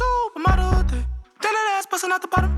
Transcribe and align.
supermodel 0.00 0.88
thing. 0.90 1.06
Then 1.42 1.52
that 1.56 1.76
ass 1.76 1.86
busting 1.90 2.12
out 2.12 2.22
the 2.22 2.28
bottom. 2.28 2.52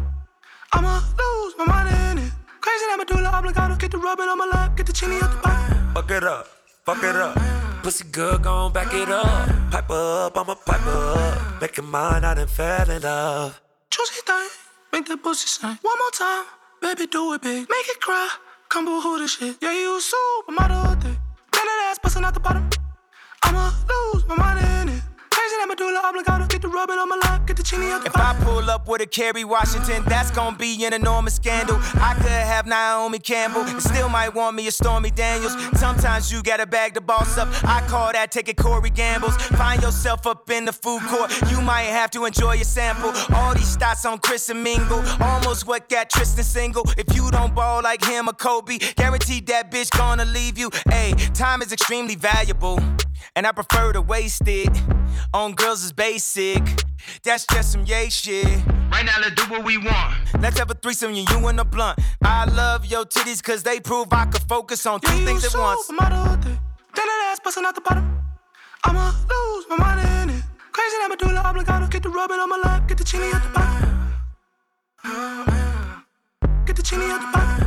I'ma 0.73 1.01
lose 1.21 1.55
my 1.59 1.67
mind 1.67 1.89
in 1.89 2.25
it. 2.25 2.33
Crazy 2.61 2.85
that 2.89 2.99
medulla 2.99 3.31
oblongata. 3.37 3.77
Get 3.79 3.91
the 3.91 3.99
rubbing 3.99 4.29
on 4.29 4.39
my 4.39 4.47
lap, 4.47 4.77
get 4.77 4.87
the 4.87 4.93
chini 4.93 5.17
out 5.17 5.31
the 5.35 5.41
bottom. 5.43 5.95
Fuck 5.95 6.11
it 6.11 6.25
up, 6.25 6.47
fuck 6.87 7.03
it 7.03 7.17
up. 7.17 7.35
Pussy 7.83 8.05
good, 8.13 8.43
gon' 8.43 8.73
back 8.73 8.93
it 8.95 9.11
up. 9.11 9.49
Pipe 9.71 9.91
up, 9.91 10.39
I'ma 10.39 10.55
pipe 10.55 10.87
up. 10.87 11.61
Make 11.61 11.79
it 11.79 11.83
mine, 11.83 12.25
I 12.25 12.35
done 12.35 12.47
fell 12.47 12.91
in 12.91 13.03
love. 13.03 13.61
Juicy 13.91 14.21
thing, 14.25 14.49
make 14.93 15.07
that 15.07 15.23
pussy 15.23 15.49
sing. 15.49 15.79
One 15.83 15.99
more 15.99 16.11
time, 16.13 16.45
baby, 16.81 17.07
do 17.07 17.33
it 17.35 17.43
big. 17.43 17.69
Make 17.69 17.89
it 17.89 18.01
cry, 18.01 18.29
come 18.69 18.85
boo 18.85 19.01
hoo 19.01 19.19
this 19.19 19.33
shit. 19.37 19.57
Yeah, 19.61 19.73
you 19.73 20.01
supermodel 20.01 21.03
thing. 21.03 21.19
Then 21.53 21.65
that 21.69 21.89
ass 21.91 21.99
busting 22.03 22.25
out 22.25 22.35
the 22.35 22.41
bottom. 22.41 22.71
I'ma 23.43 23.73
lose 23.91 24.25
my 24.29 24.37
mind 24.37 24.59
in 24.65 24.97
it. 24.97 25.03
Crazy 25.53 25.61
that 25.61 25.69
medulla 25.69 26.01
oblongata. 26.09 26.47
Get 26.49 26.63
the 26.63 26.69
rubbing 26.69 26.99
on 26.99 27.09
my 27.09 27.17
lap, 27.17 27.47
get 27.47 27.57
the 27.57 27.63
chini 27.63 27.91
out 27.91 28.03
the 28.03 28.07
If 28.09 28.17
I 28.17 28.35
pull 28.43 28.71
up 28.71 28.89
with 28.89 29.03
a 29.03 29.07
Kerry 29.07 29.45
Washington, 29.45 30.03
that's 30.07 30.31
gonna 30.31 30.57
be 30.57 30.85
an 30.87 30.95
enormous 30.95 31.35
scandal. 31.35 31.77
I 31.95 32.15
could 32.15 32.31
have 32.31 32.67
Naomi 32.67 33.19
Campbell, 33.19 33.63
and 33.63 33.83
still 33.83 34.09
might 34.09 34.35
want 34.35 34.57
me 34.57 34.67
a 34.67 34.71
Stormy 34.71 35.11
Daniels. 35.11 35.55
Sometimes 35.79 36.33
you 36.33 36.43
gotta 36.43 36.67
bag 36.67 36.95
the 36.95 37.01
boss 37.01 37.37
up. 37.37 37.49
I 37.65 37.87
call 37.87 38.13
that 38.13 38.31
taking 38.31 38.55
Corey 38.55 38.91
Gambles. 38.91 39.37
Find 39.59 39.83
yourself 39.83 40.27
up 40.27 40.49
in 40.51 40.65
the 40.65 40.73
food 40.73 41.03
court, 41.03 41.31
you 41.51 41.61
might 41.61 41.91
have 41.91 42.11
to 42.13 42.25
enjoy 42.25 42.55
your 42.55 42.65
sample. 42.65 43.13
All 43.35 43.55
these 43.55 43.77
stats 43.77 44.11
on 44.11 44.19
Chris 44.19 44.49
and 44.49 44.63
Mingle, 44.63 45.03
almost 45.21 45.67
what 45.67 45.89
got 45.89 46.09
Tristan 46.09 46.45
single. 46.45 46.85
If 46.97 47.15
you 47.15 47.31
don't 47.31 47.55
ball 47.55 47.83
like 47.83 48.03
him 48.05 48.29
or 48.29 48.33
Kobe, 48.33 48.79
guaranteed 48.97 49.47
that 49.49 49.71
bitch 49.71 49.91
gonna 49.97 50.25
leave 50.25 50.57
you. 50.57 50.71
Hey, 50.89 51.13
time 51.35 51.61
is 51.61 51.73
extremely 51.73 52.15
valuable. 52.15 52.79
And 53.37 53.47
I 53.47 53.53
prefer 53.53 53.93
to 53.93 54.01
waste 54.03 54.47
it 54.47 54.71
on 55.35 55.55
girls 55.55 55.83
is 55.85 55.93
basic. 55.93 56.63
That's 57.25 57.47
just 57.53 57.73
some 57.73 57.85
yay 57.85 58.09
shit. 58.11 58.47
Right 58.91 59.05
now, 59.05 59.19
let's 59.21 59.35
do 59.35 59.45
what 59.51 59.65
we 59.65 59.79
want. 59.79 60.15
Let's 60.41 60.59
have 60.59 60.71
a 60.71 60.75
threesome, 60.75 61.15
you, 61.15 61.25
you 61.31 61.47
and 61.49 61.59
a 61.61 61.65
blunt. 61.65 61.99
I 62.23 62.45
love 62.45 62.85
your 62.87 63.05
titties 63.05 63.43
cause 63.43 63.63
they 63.63 63.81
prove 63.81 64.09
I 64.13 64.27
could 64.27 64.43
focus 64.43 64.85
on 64.87 65.01
two 65.01 65.13
Yeah, 65.13 65.19
you 65.21 65.27
things 65.27 65.45
at 65.45 65.55
once. 65.59 65.87
supermodel 65.89 66.43
thing. 66.43 66.59
Then 66.95 67.07
that 67.07 67.29
ass 67.33 67.41
busting 67.43 67.65
out 67.65 67.75
the 67.75 67.81
bottom. 67.81 68.19
I'ma 68.85 69.07
lose 69.31 69.65
my 69.71 69.77
mind 69.77 70.01
in 70.31 70.37
it. 70.37 70.43
Crazy 70.73 70.97
that 71.01 71.09
medulla 71.09 71.41
oblongata. 71.49 71.89
Get 71.91 72.03
the 72.03 72.11
rubbing 72.11 72.39
on 72.39 72.49
my 72.49 72.59
lap, 72.59 72.87
get 72.89 72.99
the 72.99 73.05
chini 73.05 73.33
out 73.33 73.43
the 73.43 73.49
bottom. 73.49 73.89
Get 76.67 76.77
the 76.77 76.83
chini 76.83 77.05
out 77.11 77.21
the 77.21 77.39
bottom. 77.39 77.62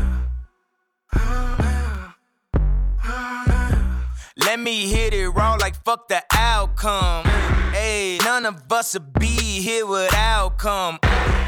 Let 4.56 4.64
me 4.64 4.88
hit 4.88 5.14
it 5.14 5.28
raw 5.28 5.56
like 5.60 5.76
fuck 5.84 6.08
the 6.08 6.24
outcome. 6.32 7.26
Hey, 7.74 8.18
none 8.24 8.46
of 8.46 8.64
us 8.72 8.94
would 8.94 9.12
be 9.20 9.28
here 9.28 9.86
without 9.86 10.58
come. 10.58 10.98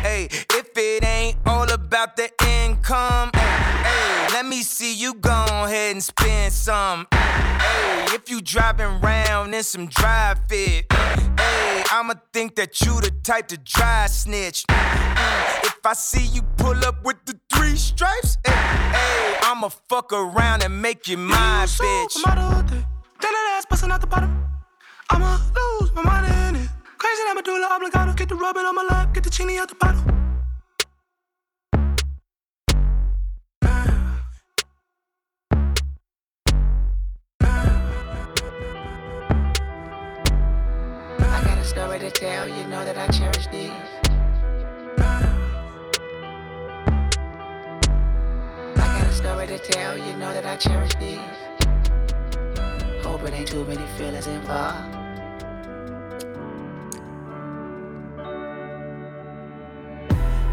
Hey, 0.02 0.28
if 0.30 0.68
it 0.76 1.06
ain't 1.06 1.38
all 1.46 1.72
about 1.72 2.18
the 2.18 2.30
income, 2.46 3.30
hey, 3.34 4.28
let 4.34 4.46
me 4.46 4.62
see 4.62 4.94
you 4.94 5.14
go 5.14 5.46
ahead 5.48 5.94
and 5.94 6.04
spend 6.04 6.52
some. 6.52 7.08
Hey, 7.14 8.08
if 8.14 8.30
you 8.30 8.42
driving 8.42 9.00
round 9.00 9.56
in 9.56 9.64
some 9.64 9.86
drive 9.88 10.40
fit, 10.50 10.92
hey, 10.92 11.84
I'ma 11.90 12.16
think 12.34 12.56
that 12.58 12.82
you 12.82 13.00
the 13.00 13.12
type 13.24 13.48
to 13.48 13.58
dry 13.58 14.08
snitch. 14.08 14.66
Mm, 14.68 15.64
If 15.64 15.80
I 15.86 15.94
see 15.94 16.26
you 16.26 16.42
pull 16.58 16.84
up 16.84 17.06
with 17.06 17.24
the 17.26 17.40
three 17.54 17.78
stripes, 17.78 18.38
hey, 18.46 19.38
I'ma 19.44 19.70
fuck 19.88 20.12
around 20.12 20.62
and 20.64 20.82
make 20.82 21.08
you 21.08 21.16
my 21.16 21.66
bitch. 21.70 22.97
Ass 23.58 23.66
busting 23.66 23.92
out 23.92 24.02
the 24.02 24.08
bottom. 24.08 24.32
I'ma 25.10 25.40
lose 25.80 25.92
my 25.94 26.04
mind 26.04 26.26
in 26.26 26.62
it. 26.62 26.70
Crazy 27.00 27.24
I'ma 27.24 27.28
that 27.28 27.36
medulla 27.36 27.68
oblongata. 27.76 28.14
Get 28.16 28.30
the 28.30 28.36
rubbing 28.36 28.66
on 28.66 28.76
my 28.76 28.84
lap, 28.84 29.14
get 29.14 29.24
the 29.24 29.30
chini 29.30 29.58
out 29.58 29.70
the 29.70 29.76
bottle. 29.76 30.04
I 41.20 41.44
got 41.44 41.58
a 41.58 41.64
story 41.64 42.00
to 42.00 42.12
tell, 42.12 42.48
you 42.48 42.64
know 42.68 42.86
that 42.86 42.98
I 42.98 43.08
cherish 43.08 43.48
these. 43.48 43.72
I 48.76 49.00
got 49.00 49.08
a 49.08 49.14
story 49.14 49.48
to 49.48 49.58
tell, 49.58 49.98
you 49.98 50.14
know 50.18 50.32
that 50.34 50.46
I 50.46 50.58
cherish 50.58 50.94
these. 51.00 51.47
It 53.28 53.34
ain't 53.34 53.48
too 53.50 53.66
many 53.66 53.86
feelings 53.98 54.26
involved. 54.26 54.96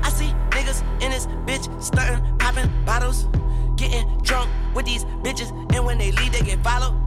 I 0.03 0.11
see 0.11 0.35
niggas 0.51 0.83
in 1.01 1.12
this 1.12 1.27
bitch 1.47 1.71
stunting, 1.81 2.37
popping 2.39 2.69
bottles, 2.85 3.29
getting 3.77 4.19
drunk 4.23 4.51
with 4.75 4.87
these 4.87 5.05
bitches, 5.23 5.53
and 5.73 5.87
when 5.87 5.99
they 5.99 6.11
leave, 6.11 6.33
they 6.33 6.41
get 6.41 6.65
followed. 6.65 7.01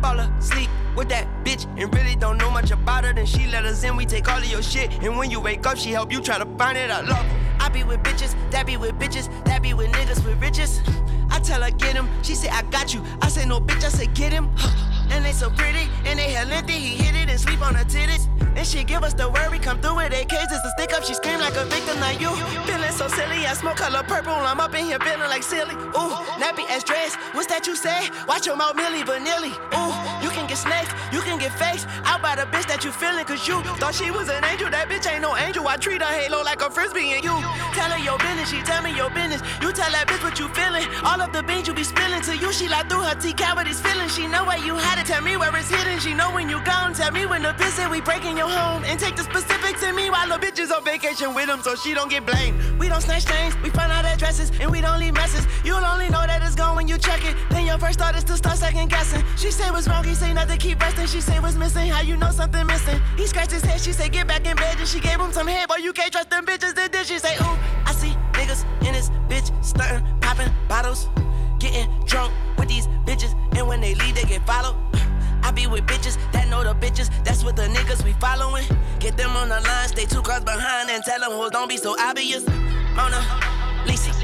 Fall 0.00 0.20
asleep 0.20 0.70
with 0.96 1.10
that 1.10 1.28
bitch 1.44 1.66
and 1.78 1.94
really 1.94 2.16
don't 2.16 2.38
know 2.38 2.50
much 2.50 2.70
about 2.70 3.04
her. 3.04 3.12
Then 3.12 3.26
she 3.26 3.46
let 3.46 3.66
us 3.66 3.84
in, 3.84 3.96
we 3.96 4.06
take 4.06 4.26
all 4.26 4.38
of 4.38 4.46
your 4.46 4.62
shit. 4.62 4.90
And 5.02 5.18
when 5.18 5.30
you 5.30 5.38
wake 5.38 5.66
up, 5.66 5.76
she 5.76 5.90
help 5.90 6.10
you 6.10 6.22
try 6.22 6.38
to 6.38 6.46
find 6.56 6.78
it. 6.78 6.90
I 6.90 7.02
love 7.02 7.26
her. 7.26 7.56
I 7.60 7.68
be 7.68 7.84
with 7.84 8.02
bitches, 8.02 8.34
that 8.52 8.64
be 8.64 8.78
with 8.78 8.92
bitches, 8.98 9.28
that 9.44 9.60
be 9.60 9.74
with 9.74 9.92
niggas 9.92 10.24
with 10.24 10.40
riches. 10.40 10.80
I 11.30 11.40
tell 11.40 11.62
her 11.62 11.70
get 11.70 11.94
him, 11.94 12.08
she 12.22 12.34
say 12.34 12.48
I 12.48 12.62
got 12.70 12.92
you. 12.92 13.02
I 13.22 13.28
say 13.28 13.46
no 13.46 13.60
bitch, 13.60 13.84
I 13.84 13.88
say 13.88 14.06
get 14.06 14.32
him. 14.32 14.50
And 15.10 15.24
they 15.24 15.32
so 15.32 15.50
pretty, 15.50 15.88
and 16.04 16.18
they 16.18 16.30
hell 16.30 16.46
lengthy. 16.46 16.72
He 16.72 17.02
hit 17.02 17.14
it 17.16 17.28
and 17.28 17.40
sleep 17.40 17.60
on 17.62 17.74
her 17.74 17.84
titties. 17.84 18.28
And 18.56 18.66
she 18.66 18.84
give 18.84 19.02
us 19.02 19.14
the 19.14 19.28
word, 19.30 19.50
we 19.50 19.58
come 19.58 19.80
through 19.80 19.96
with 19.96 20.12
AKs. 20.12 20.50
It's 20.50 20.64
a 20.64 20.70
stick 20.76 20.92
up, 20.92 21.04
she 21.04 21.14
scream 21.14 21.38
like 21.40 21.54
a 21.54 21.64
victim, 21.66 21.98
like 22.00 22.20
you. 22.20 22.30
Feeling 22.66 22.92
so 22.92 23.08
silly, 23.08 23.46
I 23.46 23.54
smoke 23.54 23.76
color 23.76 24.02
purple. 24.02 24.32
I'm 24.32 24.60
up 24.60 24.74
in 24.74 24.84
here 24.84 24.98
feeling 24.98 25.30
like 25.30 25.42
silly. 25.42 25.74
Ooh, 25.74 26.14
nappy 26.42 26.66
ass 26.68 26.84
dress. 26.84 27.14
What's 27.32 27.46
that 27.46 27.66
you 27.66 27.76
say? 27.76 28.10
Watch 28.26 28.46
your 28.46 28.56
mouth, 28.56 28.74
Milli 28.76 29.02
Vanilli. 29.06 29.54
Ooh, 29.78 29.94
you 30.24 30.30
can 30.30 30.46
get 30.46 30.58
snakes, 30.58 30.90
you 31.12 31.20
can 31.20 31.38
get 31.38 31.52
fakes. 31.52 31.86
Out 32.04 32.22
by 32.22 32.34
the 32.34 32.42
bitch 32.50 32.66
that 32.66 32.84
you 32.84 32.90
feeling, 32.90 33.24
cause 33.24 33.46
you 33.46 33.62
thought 33.78 33.94
she 33.94 34.10
was 34.10 34.28
an 34.28 34.44
angel. 34.44 34.68
That 34.68 34.88
bitch 34.88 35.06
ain't 35.10 35.22
no 35.22 35.36
angel. 35.36 35.66
I 35.68 35.76
treat 35.76 36.02
her 36.02 36.12
halo 36.12 36.42
like 36.42 36.60
a 36.60 36.70
frisbee, 36.70 37.14
and 37.14 37.22
you 37.22 37.34
tell 37.78 37.90
her 37.90 38.02
your 38.02 38.18
business. 38.18 38.50
She 38.50 38.60
tell 38.62 38.82
me 38.82 38.90
your 38.96 39.10
business. 39.10 39.40
You 39.62 39.72
tell 39.72 39.90
that 39.94 40.10
bitch 40.10 40.22
what 40.26 40.38
you 40.38 40.48
feeling. 40.52 40.84
All 41.06 41.20
of 41.22 41.32
the 41.32 41.42
beans 41.42 41.68
you 41.68 41.74
be 41.74 41.84
spilling 41.84 42.22
to 42.26 42.36
you. 42.36 42.52
She 42.52 42.68
like 42.68 42.90
through 42.90 43.06
her 43.06 43.14
T 43.14 43.32
cavities 43.32 43.80
feeling. 43.80 44.08
She 44.10 44.26
know 44.26 44.44
where 44.44 44.58
you 44.58 44.74
had 44.74 44.98
it. 44.98 45.06
Tell 45.06 45.22
me 45.22 45.36
where 45.36 45.54
it's 45.54 45.70
hidden. 45.70 46.00
She 46.00 46.12
know 46.14 46.34
when 46.34 46.50
you 46.50 46.58
gone. 46.64 46.92
Tell 46.94 47.12
me 47.12 47.24
when 47.26 47.42
the 47.42 47.54
say 47.70 47.86
we 47.86 48.00
breaking 48.00 48.39
your 48.40 48.48
home. 48.48 48.82
And 48.84 48.98
take 48.98 49.16
the 49.16 49.22
specifics 49.22 49.82
in 49.82 49.94
me 49.94 50.08
while 50.08 50.28
the 50.28 50.38
bitches 50.44 50.72
on 50.74 50.82
vacation 50.84 51.34
with 51.34 51.48
him 51.48 51.60
so 51.62 51.74
she 51.76 51.92
don't 51.94 52.10
get 52.10 52.24
blamed. 52.24 52.56
We 52.80 52.88
don't 52.88 53.02
snatch 53.02 53.26
chains. 53.26 53.54
We 53.62 53.68
find 53.70 53.92
out 53.92 54.04
addresses 54.04 54.50
and 54.60 54.70
we 54.70 54.80
don't 54.80 54.98
leave 54.98 55.14
messes. 55.14 55.44
You'll 55.64 55.84
only 55.92 56.08
know 56.08 56.24
that 56.26 56.40
it's 56.42 56.54
gone 56.54 56.74
when 56.76 56.88
you 56.88 56.96
check 56.96 57.22
it. 57.24 57.34
Then 57.50 57.66
your 57.66 57.78
first 57.78 57.98
thought 57.98 58.16
is 58.16 58.24
to 58.24 58.36
start 58.36 58.56
second 58.56 58.88
guessing. 58.88 59.22
She 59.36 59.50
say 59.50 59.70
what's 59.70 59.86
wrong. 59.88 60.04
He 60.04 60.14
say 60.14 60.32
nothing. 60.32 60.58
Keep 60.58 60.80
resting. 60.80 61.06
She 61.06 61.20
say 61.20 61.38
what's 61.40 61.56
missing. 61.56 61.88
How 61.88 62.00
you 62.00 62.16
know 62.16 62.30
something 62.30 62.66
missing? 62.66 62.98
He 63.16 63.26
scratched 63.26 63.52
his 63.52 63.62
head. 63.62 63.80
She 63.80 63.92
say 63.92 64.08
get 64.08 64.26
back 64.26 64.46
in 64.46 64.56
bed. 64.56 64.76
And 64.78 64.88
she 64.88 65.00
gave 65.00 65.20
him 65.20 65.32
some 65.32 65.46
head. 65.46 65.68
Boy, 65.68 65.76
you 65.76 65.92
can't 65.92 66.12
trust 66.12 66.30
them 66.30 66.46
bitches. 66.46 66.76
And 66.78 66.90
then 66.92 67.04
she 67.04 67.18
say 67.18 67.34
ooh, 67.42 67.56
I 67.84 67.92
see 67.92 68.14
niggas 68.32 68.64
in 68.86 68.94
this 68.94 69.10
bitch 69.28 69.48
stunting, 69.62 70.02
popping 70.20 70.52
bottles, 70.68 71.08
getting 71.58 71.88
drunk 72.06 72.32
with 72.58 72.68
these 72.68 72.86
bitches, 73.04 73.32
and 73.56 73.68
when 73.68 73.80
they 73.80 73.94
leave, 73.94 74.14
they 74.14 74.24
get 74.24 74.46
followed. 74.46 74.76
I 75.42 75.50
be 75.50 75.66
with 75.66 75.86
bitches 75.86 76.16
that 76.32 76.48
know 76.48 76.62
the 76.62 76.74
bitches, 76.74 77.10
that's 77.24 77.44
what 77.44 77.56
the 77.56 77.62
niggas 77.62 78.04
we 78.04 78.12
following. 78.14 78.64
Get 78.98 79.16
them 79.16 79.36
on 79.36 79.48
the 79.48 79.60
line, 79.60 79.88
stay 79.88 80.06
two 80.06 80.22
cars 80.22 80.44
behind, 80.44 80.90
and 80.90 81.02
tell 81.04 81.20
them 81.20 81.32
hoes 81.32 81.50
don't 81.50 81.68
be 81.68 81.76
so 81.76 81.96
obvious. 81.98 82.46
Mona, 82.94 83.20
Lisa. 83.86 84.19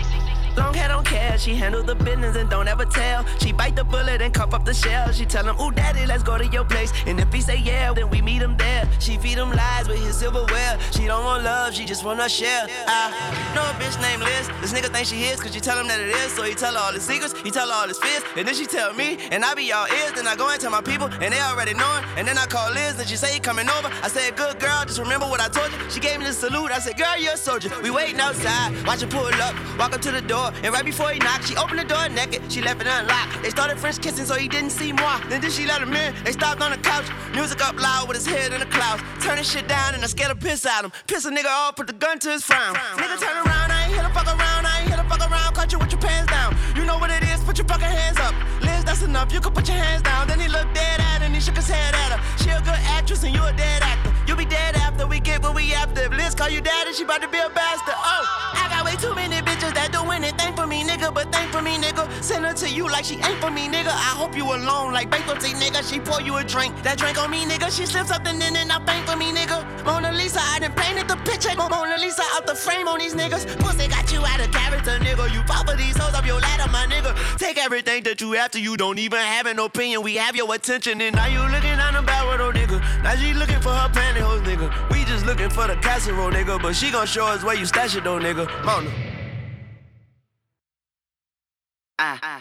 Long 0.57 0.75
hair 0.75 0.89
don't 0.89 1.07
care, 1.07 1.39
she 1.39 1.55
handle 1.55 1.83
the 1.83 1.95
business 1.95 2.37
and 2.37 2.49
don't 2.49 2.69
ever 2.69 2.85
tell. 2.85 3.25
She 3.39 3.53
bite 3.53 3.77
the 3.77 3.85
bullet 3.85 4.23
and 4.23 4.33
cuff 4.33 4.55
up 4.55 4.65
the 4.65 4.75
shell. 4.75 5.13
She 5.13 5.25
tell 5.27 5.45
him, 5.45 5.61
Ooh, 5.61 5.71
daddy, 5.71 6.07
let's 6.07 6.23
go 6.23 6.39
to 6.39 6.47
your 6.47 6.65
place. 6.65 6.93
And 7.07 7.21
if 7.21 7.33
he 7.33 7.41
say 7.41 7.59
yeah, 7.59 7.93
then 7.93 8.09
we 8.11 8.23
meet 8.23 8.43
him 8.43 8.57
there. 8.57 8.89
She 8.99 9.17
feed 9.19 9.39
him 9.39 9.51
lies 9.51 9.89
with 9.89 10.05
his 10.05 10.17
silverware. 10.17 10.79
She 10.93 11.07
don't 11.07 11.25
want 11.25 11.45
love, 11.45 11.75
she 11.75 11.85
just 11.85 12.05
wanna 12.05 12.29
share. 12.29 12.67
I 12.87 13.53
know 13.55 13.63
a 13.63 13.75
bitch 13.83 14.01
named 14.01 14.23
Liz. 14.23 14.49
This 14.61 14.73
nigga 14.73 14.93
think 14.93 15.07
she 15.07 15.17
his, 15.17 15.41
cause 15.41 15.53
she 15.53 15.61
tell 15.61 15.79
him 15.79 15.89
that 15.89 16.01
it 16.01 16.09
is. 16.09 16.33
So 16.33 16.43
he 16.43 16.55
tell 16.55 16.75
her 16.75 16.81
all 16.81 16.93
his 16.93 17.05
secrets, 17.05 17.35
he 17.41 17.51
tell 17.51 17.69
her 17.69 17.75
all 17.75 17.89
his 17.89 17.99
fears. 17.99 18.23
And 18.37 18.47
then 18.47 18.55
she 18.55 18.67
tell 18.67 18.93
me, 18.95 19.19
and 19.31 19.45
I 19.45 19.55
be 19.55 19.73
all 19.73 19.87
ears. 19.87 20.13
Then 20.13 20.27
I 20.27 20.37
go 20.37 20.49
and 20.49 20.61
tell 20.61 20.71
my 20.71 20.81
people, 20.81 21.09
and 21.09 21.33
they 21.33 21.41
already 21.41 21.75
know 21.75 21.91
it. 21.99 22.05
And 22.17 22.27
then 22.27 22.39
I 22.39 22.47
call 22.47 22.73
Liz, 22.73 22.99
and 22.99 23.09
she 23.09 23.17
say 23.17 23.33
he 23.35 23.41
coming 23.41 23.69
over. 23.69 23.91
I 24.03 24.09
said, 24.09 24.37
Good 24.37 24.59
girl, 24.59 24.85
just 24.87 24.99
remember 24.99 25.27
what 25.27 25.41
I 25.41 25.49
told 25.49 25.71
you. 25.73 25.79
She 25.91 26.01
gave 26.01 26.19
me 26.19 26.27
the 26.27 26.33
salute. 26.33 26.71
I 26.73 26.79
said, 26.79 26.97
Girl, 26.97 27.17
you're 27.19 27.35
a 27.35 27.37
soldier. 27.37 27.71
We 27.83 27.91
waiting 27.91 28.21
outside, 28.21 28.75
watch 28.87 29.01
her 29.01 29.07
pull 29.07 29.27
up, 29.27 29.55
walk 29.79 29.95
up 29.95 30.01
to 30.03 30.11
the 30.11 30.23
door, 30.23 30.46
and 30.63 30.73
right 30.73 30.85
before 30.85 31.11
he 31.11 31.19
knocked, 31.19 31.49
she 31.49 31.57
opened 31.57 31.79
the 31.79 31.85
door 31.85 32.09
naked. 32.09 32.43
She 32.51 32.61
left 32.63 32.81
it 32.81 32.87
unlocked. 32.87 33.43
They 33.43 33.51
started 33.51 33.79
French 33.79 34.01
kissing, 34.01 34.27
so 34.27 34.35
he 34.35 34.49
didn't 34.49 34.71
see 34.71 34.93
more. 34.93 35.19
Then 35.29 35.41
did 35.41 35.53
she 35.53 35.67
let 35.67 35.81
him 35.81 35.93
in? 35.93 36.15
They 36.25 36.33
stopped 36.33 36.61
on 36.63 36.71
the 36.71 36.79
couch, 36.79 37.07
music 37.33 37.61
up 37.63 37.81
loud 37.81 38.09
with 38.09 38.17
his 38.17 38.27
head 38.27 38.53
in 38.53 38.61
the 38.61 38.67
clouds. 38.67 39.03
Turning 39.23 39.45
shit 39.45 39.69
down, 39.69 39.95
and 39.95 40.03
I 40.03 40.07
scared 40.07 40.31
to 40.31 40.37
piss 40.37 40.65
at 40.67 40.85
him. 40.85 40.93
Piss 41.07 41.25
a 41.25 41.31
nigga 41.31 41.51
off, 41.51 41.77
put 41.77 41.87
the 41.87 41.93
gun 41.93 42.19
to 42.21 42.31
his 42.31 42.45
frown. 42.45 42.75
Nigga 42.97 43.19
turn 43.21 43.37
around, 43.47 43.71
I 43.73 43.85
ain't 43.85 43.93
here 43.95 44.03
to 44.03 44.13
fuck 44.15 44.27
around, 44.27 44.67
I 44.67 44.81
ain't 44.81 44.89
here 44.89 44.97
to 44.97 45.09
fuck 45.09 45.21
around. 45.21 45.55
Caught 45.55 45.73
you 45.73 45.79
with 45.79 45.93
your 45.93 46.01
pants 46.01 46.31
down. 46.31 46.57
You 46.77 46.85
know 46.85 46.99
what 46.99 47.11
it 47.11 47.23
is, 47.25 47.43
put 47.45 47.59
your 47.59 47.67
fucking 47.67 47.87
hands 47.87 48.19
up. 48.19 48.35
Liz, 48.63 48.85
that's 48.85 49.03
enough, 49.03 49.33
you 49.33 49.41
can 49.41 49.53
put 49.53 49.67
your 49.69 49.77
hands 49.77 50.03
down. 50.03 50.29
Then 50.29 50.41
he 50.41 50.49
looked 50.49 50.75
dead 50.75 51.01
at 51.01 51.21
her, 51.21 51.27
and 51.27 51.35
he 51.35 51.41
shook 51.41 51.57
his 51.57 51.69
head 51.69 51.95
at 51.95 52.19
her. 52.19 52.43
She 52.43 52.51
a 52.51 52.61
good 52.61 52.81
actress, 52.97 53.23
and 53.25 53.35
you 53.35 53.43
a 53.43 53.53
dead 53.53 53.83
actor. 53.83 54.06
You 54.27 54.35
be 54.35 54.45
dead 54.45 54.75
after 54.77 55.07
we 55.07 55.21
get 55.21 55.43
what 55.43 55.55
we 55.55 55.73
after. 55.73 56.09
Liz 56.11 56.35
call 56.35 56.49
you 56.49 56.61
daddy, 56.61 56.93
she 56.93 57.05
about 57.05 57.23
to 57.23 57.29
be 57.29 57.39
a 57.39 57.49
bastard. 57.49 57.95
Oh, 57.97 58.23
I 58.55 58.69
got 58.69 58.85
way 58.85 58.97
too 58.97 59.15
many 59.15 59.37
bitches 59.37 59.73
that 59.75 59.93
do 59.93 60.03
anything 60.11 60.55
for 60.57 60.67
me, 60.67 60.83
nigga. 60.83 61.15
But 61.15 61.31
thank 61.31 61.53
for 61.53 61.63
me, 61.63 61.77
nigga. 61.79 62.11
Send 62.23 62.45
her 62.45 62.53
to 62.55 62.69
you 62.69 62.89
like 62.91 63.05
she 63.05 63.15
ain't 63.15 63.41
for 63.41 63.51
me, 63.51 63.69
nigga. 63.69 63.95
I 63.95 64.13
hope 64.19 64.37
you 64.37 64.45
alone, 64.45 64.93
like 64.93 65.11
bankruptcy, 65.11 65.55
nigga. 65.55 65.89
She 65.89 66.01
pour 66.01 66.21
you 66.21 66.37
a 66.37 66.45
drink, 66.45 66.75
that 66.83 66.99
drink 66.99 67.19
on 67.19 67.31
me, 67.31 67.45
nigga. 67.45 67.71
She 67.71 67.87
slips 67.87 68.09
something 68.09 68.35
in 68.35 68.57
and 68.57 68.73
I 68.73 68.79
bank 68.81 69.07
for 69.07 69.17
me, 69.17 69.31
nigga. 69.33 69.63
Mona 69.85 70.11
Lisa, 70.13 70.41
I 70.43 70.59
done 70.59 70.73
painted 70.73 71.07
the 71.07 71.17
picture. 71.23 71.55
Mona 71.57 71.97
Lisa 71.99 72.23
out 72.35 72.47
the 72.47 72.55
frame 72.55 72.89
on 72.89 72.99
these 72.99 73.15
niggas. 73.15 73.47
Pussy 73.61 73.87
got 73.87 74.13
you 74.13 74.25
out 74.27 74.41
of 74.41 74.51
character, 74.51 74.99
nigga. 74.99 75.33
You 75.33 75.43
for 75.67 75.77
these 75.77 75.97
hoes 75.97 76.15
up 76.15 76.27
your 76.27 76.41
ladder, 76.41 76.71
my 76.71 76.87
nigga. 76.87 77.13
Take 77.39 77.59
everything 77.59 78.03
that 78.05 78.21
you 78.21 78.37
to, 78.49 78.61
you 78.61 78.77
don't 78.77 78.99
even 78.99 79.19
have 79.19 79.47
an 79.47 79.59
opinion. 79.59 80.03
We 80.03 80.17
have 80.17 80.37
your 80.37 80.53
attention, 80.55 81.01
and 81.01 81.17
now 81.17 81.27
you 81.27 81.41
looking 81.41 81.79
on 81.79 81.95
the 81.95 82.03
barrel, 82.03 82.39
though, 82.39 82.59
nigga. 82.59 82.79
Now 83.03 83.15
she 83.17 83.35
looking 83.35 83.61
for 83.61 83.71
her 83.71 83.89
pantyhose, 84.17 84.43
nigga. 84.45 84.91
We 84.91 85.05
just 85.05 85.27
looking 85.27 85.51
for 85.51 85.67
the 85.67 85.77
casserole, 85.77 86.31
nigga. 86.31 86.61
But 86.61 86.75
she 86.75 86.91
gon' 86.91 87.07
show 87.07 87.27
us 87.27 87.43
where 87.45 87.55
you 87.55 87.67
stash 87.67 87.97
it, 87.97 88.05
though, 88.05 88.19
nigga. 88.19 88.47
Mona. 88.65 88.91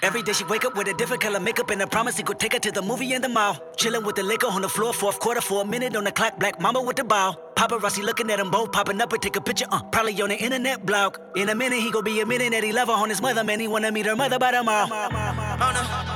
Every 0.04 0.22
day 0.22 0.34
she 0.34 0.44
wake 0.44 0.66
up 0.66 0.76
with 0.76 0.88
a 0.90 0.94
different 0.94 1.24
color 1.24 1.40
makeup 1.40 1.70
and 1.70 1.82
a 1.82 1.88
promise 1.88 2.18
he 2.18 2.24
could 2.24 2.40
take 2.40 2.54
her 2.54 2.60
to 2.60 2.72
the 2.72 2.82
movie 2.82 3.14
in 3.14 3.22
the 3.22 3.30
mall. 3.30 3.58
Chilling 3.78 4.04
with 4.04 4.16
the 4.16 4.24
liquor 4.24 4.48
on 4.48 4.62
the 4.62 4.70
floor, 4.70 4.92
fourth 4.92 5.20
quarter 5.20 5.40
for 5.40 5.62
a 5.62 5.66
minute 5.66 5.96
on 5.96 6.04
the 6.04 6.12
clock. 6.12 6.38
Black 6.38 6.60
mama 6.60 6.82
with 6.82 6.98
the 6.98 7.06
ball. 7.06 7.40
Paparazzi 7.56 8.04
looking 8.04 8.30
at 8.32 8.38
them 8.38 8.52
both, 8.52 8.74
popping 8.74 9.00
up 9.00 9.14
and 9.14 9.22
take 9.22 9.38
a 9.38 9.42
picture. 9.42 9.66
Uh, 9.72 9.82
probably 9.84 10.22
on 10.22 10.30
the 10.30 10.36
internet 10.36 10.86
blog. 10.86 11.18
In 11.38 11.48
a 11.48 11.56
minute 11.56 11.80
he 11.80 11.90
gon' 11.90 12.04
be 12.04 12.20
admitting 12.20 12.52
that 12.52 12.64
he 12.66 12.74
love 12.74 12.90
her 12.90 12.94
on 12.94 13.10
his 13.10 13.22
mother. 13.22 13.46
Man, 13.46 13.62
he 13.62 13.68
wanna 13.70 13.92
meet 13.94 14.06
her 14.06 14.16
mother 14.16 14.38
by 14.38 14.52
tomorrow. 14.52 14.88
Listen, 14.88 16.15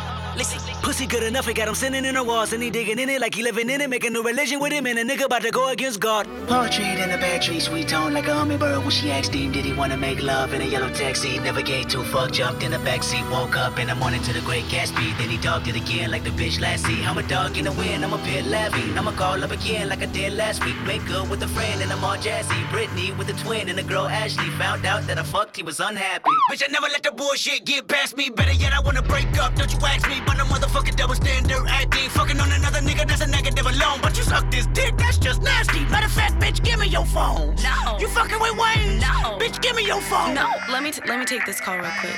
pussy 1.00 1.08
good 1.08 1.24
enough, 1.24 1.46
he 1.46 1.54
got 1.54 1.68
him 1.68 1.76
sitting 1.76 2.06
in 2.06 2.16
the 2.16 2.24
walls 2.24 2.52
and 2.54 2.62
he 2.62 2.70
digging 2.70 3.00
in 3.00 3.10
it 3.10 3.22
like 3.22 3.36
he 3.36 3.42
living 3.42 3.70
in 3.70 3.82
it, 3.82 3.90
making 3.90 4.16
a 4.16 4.22
religion 4.22 4.60
with 4.60 4.74
him 4.74 4.86
and 4.86 5.00
a 5.00 5.04
nigga 5.04 5.26
about 5.26 5.42
to 5.42 5.52
go 5.52 5.70
against 5.70 6.00
God. 6.00 6.28
Poetry 6.48 6.86
in 6.86 7.12
a 7.12 7.18
bad 7.18 7.42
tree, 7.42 7.60
sweet 7.60 7.88
tone 7.88 8.14
like 8.14 8.28
a 8.28 8.34
hummingbird. 8.34 8.80
When 8.80 8.90
she 8.90 9.12
asked 9.12 9.34
him, 9.34 9.52
did 9.52 9.66
he 9.66 9.74
wanna 9.74 9.98
make 9.98 10.22
love 10.22 10.54
in 10.54 10.62
a 10.62 10.66
yellow 10.66 10.90
taxi? 10.90 11.40
Never 11.40 11.62
gave 11.62 11.88
two 11.88 12.04
fuck, 12.04 12.32
jumped 12.32 12.64
in 12.64 12.72
the 12.72 12.78
backseat, 12.78 13.24
woke 13.32 13.56
up 13.56 13.80
in 13.80 13.88
the 13.88 13.96
morning 13.96 14.22
to 14.24 14.34
the 14.34 14.42
great 14.42 14.66
Gatsby. 14.66 15.18
Then 15.18 15.30
he 15.30 15.38
dogged 15.38 15.68
it 15.68 15.76
again 15.76 16.12
like 16.12 16.24
the 16.24 16.32
bitch 16.32 16.60
last 16.60 16.86
see. 16.86 17.04
I'm 17.04 17.18
a 17.18 17.24
dog 17.24 17.58
in 17.58 17.66
the 17.66 17.72
wind, 17.72 18.04
I'm 18.04 18.14
a 18.14 18.18
pit 18.20 18.46
laughing. 18.46 18.98
I'ma 18.98 19.12
call 19.12 19.44
up 19.44 19.52
again 19.52 19.88
like 19.90 20.02
I 20.02 20.08
did 20.08 20.34
last 20.34 20.66
week. 20.66 20.76
Make 20.86 21.06
good 21.06 21.30
with 21.30 21.42
a 21.44 21.48
friend 21.48 21.82
and 21.82 21.92
I'm 21.92 22.04
all 22.04 22.18
jazzy. 22.18 22.60
Brittany 22.72 23.14
with 23.14 23.30
a 23.30 23.38
twin 23.44 23.70
and 23.70 23.80
a 23.80 23.84
girl 23.84 24.08
Ashley. 24.08 24.50
Found 24.64 24.86
out 24.86 25.04
that 25.08 25.18
I 25.18 25.24
fucked, 25.24 25.56
he 25.56 25.64
was 25.64 25.80
unhappy. 25.80 26.30
Bitch, 26.52 26.64
I 26.68 26.72
never 26.72 26.88
let 26.88 27.04
the 27.04 27.12
bullshit 27.12 27.66
get 27.66 27.88
past 27.88 28.18
me. 28.18 28.30
Better 28.30 28.54
yet, 28.54 28.74
I 28.74 28.82
wanna 28.82 29.02
break 29.02 29.32
up. 29.40 29.56
Don't 29.56 29.72
you 29.72 29.80
ask 29.86 30.08
me, 30.10 30.22
but 30.26 30.36
no 30.38 30.50
motherfucking 30.90 30.96
double 30.96 31.16
standard 31.16 31.66
acting. 31.68 32.10
Fucking 32.10 32.40
on 32.40 32.52
another 32.52 32.80
nigga, 32.80 33.08
that's 33.08 33.22
a 33.22 33.28
negative 33.28 33.66
alone. 33.66 34.00
But 34.02 34.18
you 34.18 34.24
suck 34.24 34.50
this 34.52 34.68
dick, 34.68 34.98
that's 34.98 35.18
just 35.18 35.42
nasty. 35.42 35.80
Matter 35.86 36.06
of 36.06 36.12
fact, 36.12 36.36
bitch, 36.40 36.64
give 36.64 36.80
me 36.80 36.88
your 36.88 37.06
phone. 37.06 37.56
No. 37.64 37.98
You 38.00 38.08
fucking 38.10 38.40
with 38.40 38.58
Wayne? 38.58 39.00
No. 39.00 39.38
Bitch, 39.40 39.62
give 39.62 39.76
me 39.76 39.86
your 39.86 40.02
phone. 40.02 40.34
No, 40.34 40.50
let 40.70 40.84
me 40.84 40.92
t- 40.92 41.02
let 41.08 41.20
me 41.20 41.26
take 41.26 41.46
this 41.46 41.60
call 41.60 41.78
real 41.78 41.92
quick. 42.00 42.16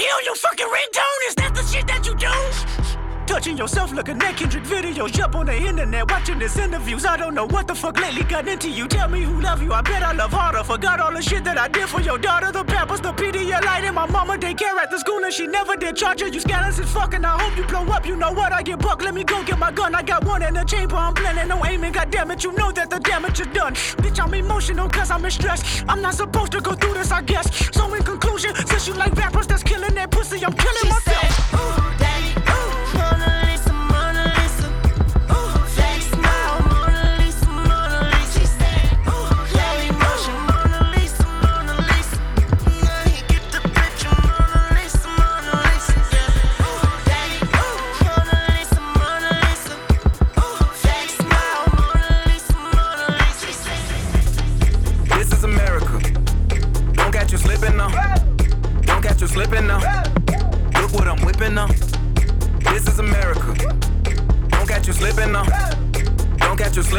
You 0.00 0.06
on 0.06 0.24
fucking 0.34 0.66
ringtone? 0.66 1.28
Is 1.28 1.34
that 1.36 1.54
the 1.54 1.62
shit 1.62 1.86
that 1.86 2.06
you 2.06 2.14
do? 2.16 2.99
Touching 3.30 3.56
yourself, 3.56 3.92
looking 3.92 4.20
at 4.22 4.36
Kendrick 4.36 4.64
videos, 4.64 5.20
up 5.20 5.36
on 5.36 5.46
the 5.46 5.56
internet, 5.56 6.10
watching 6.10 6.40
his 6.40 6.58
interviews. 6.58 7.06
I 7.06 7.16
don't 7.16 7.32
know 7.32 7.46
what 7.46 7.68
the 7.68 7.76
fuck 7.76 8.00
lately 8.00 8.24
got 8.24 8.48
into 8.48 8.68
you. 8.68 8.88
Tell 8.88 9.08
me 9.08 9.22
who 9.22 9.40
love 9.40 9.62
you, 9.62 9.72
I 9.72 9.82
bet 9.82 10.02
I 10.02 10.12
love 10.12 10.32
harder. 10.32 10.64
Forgot 10.64 10.98
all 10.98 11.12
the 11.12 11.22
shit 11.22 11.44
that 11.44 11.56
I 11.56 11.68
did 11.68 11.88
for 11.88 12.00
your 12.00 12.18
daughter, 12.18 12.50
the 12.50 12.64
pampers, 12.64 13.00
the 13.00 13.12
Pedialyte, 13.12 13.84
and 13.84 13.94
my 13.94 14.06
mama 14.06 14.36
daycare 14.36 14.76
at 14.82 14.90
the 14.90 14.98
school, 14.98 15.22
and 15.22 15.32
she 15.32 15.46
never 15.46 15.76
did 15.76 15.94
charge 15.94 16.22
her. 16.22 16.26
You 16.26 16.40
scandalous 16.40 16.80
as 16.80 16.92
fucking. 16.92 17.24
I 17.24 17.40
hope 17.40 17.56
you 17.56 17.62
blow 17.62 17.84
up. 17.94 18.04
You 18.04 18.16
know 18.16 18.32
what? 18.32 18.52
I 18.52 18.64
get 18.64 18.80
buck. 18.80 19.00
Let 19.00 19.14
me 19.14 19.22
go 19.22 19.44
get 19.44 19.60
my 19.60 19.70
gun. 19.70 19.94
I 19.94 20.02
got 20.02 20.24
one 20.24 20.42
in 20.42 20.54
the 20.54 20.64
chamber. 20.64 20.96
I'm 20.96 21.14
planning 21.14 21.46
no 21.46 21.64
aiming. 21.64 21.92
God 21.92 22.10
damn 22.10 22.32
it, 22.32 22.42
you 22.42 22.50
know 22.54 22.72
that 22.72 22.90
the 22.90 22.98
damage 22.98 23.38
is 23.38 23.46
done. 23.54 23.74
Bitch, 24.02 24.18
I'm 24.18 24.34
emotional 24.34 24.88
cause 24.88 25.12
I'm 25.12 25.24
in 25.24 25.30
stress. 25.30 25.84
I'm 25.88 26.02
not 26.02 26.14
supposed 26.14 26.50
to 26.50 26.60
go 26.60 26.72
through 26.72 26.94
this, 26.94 27.12
I 27.12 27.22
guess. 27.22 27.46
So 27.72 27.94
in 27.94 28.02
conclusion, 28.02 28.56
since 28.56 28.88
you 28.88 28.94
like 28.94 29.14
rappers 29.14 29.46
that's 29.46 29.62
killing 29.62 29.94
that 29.94 30.10
pussy, 30.10 30.44
I'm 30.44 30.52
killing 30.52 30.88
myself. 30.88 31.54
Ooh, 31.54 31.99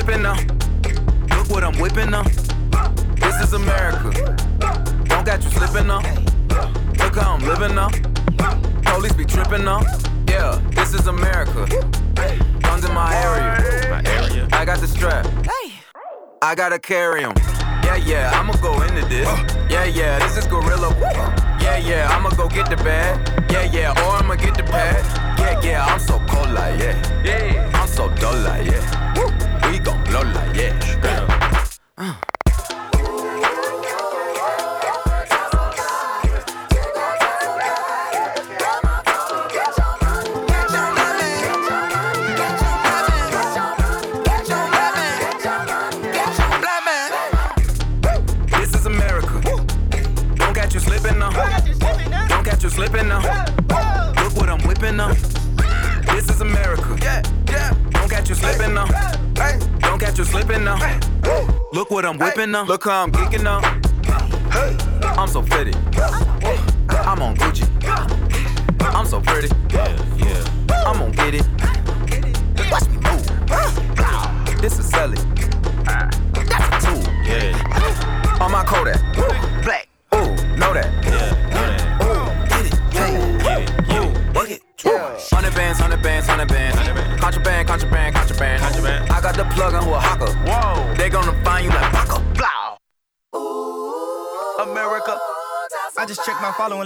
Don't 0.02 0.18
catch 0.18 0.18
you 0.18 0.22
slipping 0.22 0.24
now. 0.24 1.38
Look 1.38 1.50
what 1.50 1.64
I'm 1.64 1.80
whipping 1.80 2.10
now. 2.10 2.24
This 3.16 3.40
is 3.44 3.54
America. 3.54 4.36
Don't 5.06 5.26
catch 5.26 5.44
you 5.44 5.52
slipping 5.52 5.88
now. 5.88 6.00
Look 6.98 7.16
how 7.16 7.36
I'm 7.36 7.42
living 7.42 7.76
now. 7.76 7.90
Police 8.82 9.14
be 9.14 9.26
tripping 9.26 9.64
now. 9.64 9.82
Yeah, 10.28 10.60
this 10.72 10.96
is 10.96 11.06
America. 11.06 11.68
Guns 12.62 12.84
in 12.84 12.94
my 12.96 13.14
area. 13.16 13.92
My 13.92 14.02
area. 14.10 14.48
I 14.52 14.66
got 14.66 14.80
the 14.80 14.88
strap. 14.88 15.28
I 16.42 16.56
gotta 16.56 16.80
carry 16.80 17.24
'em. 17.24 17.34
Yeah, 17.84 17.98
yeah, 17.98 18.32
I'ma 18.34 18.54
go 18.54 18.82
into 18.82 19.06
this. 19.08 19.28
Yeah, 19.70 19.86
yeah, 19.86 20.18
this 20.20 20.38
is 20.38 20.48
Gorilla. 20.48 20.96
Yeah, 21.62 21.78
yeah, 21.78 22.10
I'ma 22.10 22.30
go 22.32 22.48
get 22.50 22.70
the 22.70 22.78
bag. 22.78 23.20
Yeah, 23.52 23.70
yeah, 23.72 23.92
or 24.04 24.16
I'ma 24.16 24.36
get 24.36 24.56
the 24.56 24.64
pad. 24.64 25.06
Yeah, 25.38 25.62
yeah, 25.62 25.86
I'm 25.86 26.00
so 26.00 26.20
cold 26.28 26.50
like 26.52 26.80
yeah. 26.80 26.96
Yeah, 27.24 27.80
I'm 27.80 27.88
so 27.88 28.10
dull 28.16 28.36
like 28.40 28.66
yeah. 28.66 28.91
Look 62.52 62.84
how 62.84 63.04
I'm 63.04 63.12
geeking 63.14 63.41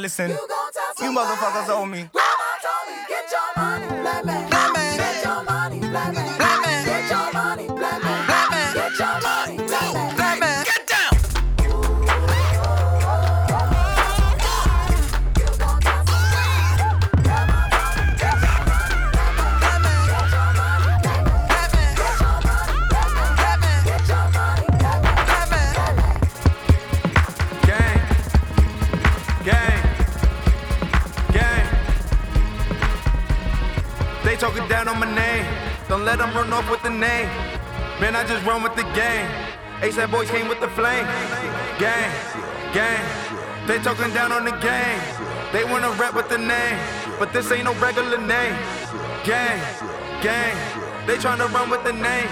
listen. 0.06 0.55
Man, 38.00 38.16
I 38.16 38.26
just 38.28 38.46
run 38.46 38.62
with 38.64 38.76
the 38.76 38.84
game. 38.94 39.30
ASAP 39.82 40.12
boys 40.12 40.30
came 40.30 40.48
with 40.48 40.60
the 40.60 40.68
flame. 40.70 41.06
Gang, 41.80 42.12
gang. 42.74 43.04
They 43.68 43.80
talking 43.80 44.14
down 44.14 44.32
on 44.32 44.46
the 44.46 44.52
game. 44.52 45.00
They 45.52 45.64
wanna 45.64 45.90
rap 45.92 46.14
with 46.14 46.30
the 46.30 46.38
name, 46.38 46.78
but 47.18 47.34
this 47.34 47.52
ain't 47.52 47.66
no 47.66 47.74
regular 47.76 48.18
name. 48.18 48.56
Gang, 49.24 49.60
gang. 50.22 50.56
They 51.08 51.18
tryna 51.18 51.52
run 51.54 51.70
with 51.70 51.84
the 51.84 51.94
name. 51.94 52.30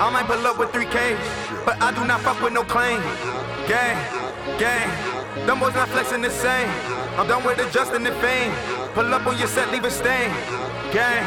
I 0.00 0.10
might 0.10 0.26
pull 0.26 0.46
up 0.46 0.58
with 0.58 0.70
3K, 0.72 1.16
but 1.64 1.80
I 1.82 1.92
do 1.92 2.04
not 2.04 2.20
fuck 2.20 2.40
with 2.42 2.52
no 2.52 2.64
claim. 2.64 3.00
Gang, 3.68 3.96
gang. 4.58 4.88
Them 5.46 5.60
boys 5.60 5.74
not 5.74 5.88
flexing 5.88 6.22
the 6.22 6.30
same. 6.30 6.68
I'm 7.16 7.26
done 7.28 7.44
with 7.44 7.58
adjusting 7.58 8.02
the 8.02 8.12
fame. 8.24 8.52
Pull 8.94 9.12
up 9.12 9.26
on 9.26 9.38
your 9.38 9.48
set, 9.48 9.70
leave 9.70 9.84
a 9.84 9.90
stain. 9.90 10.30
Gang, 10.92 11.24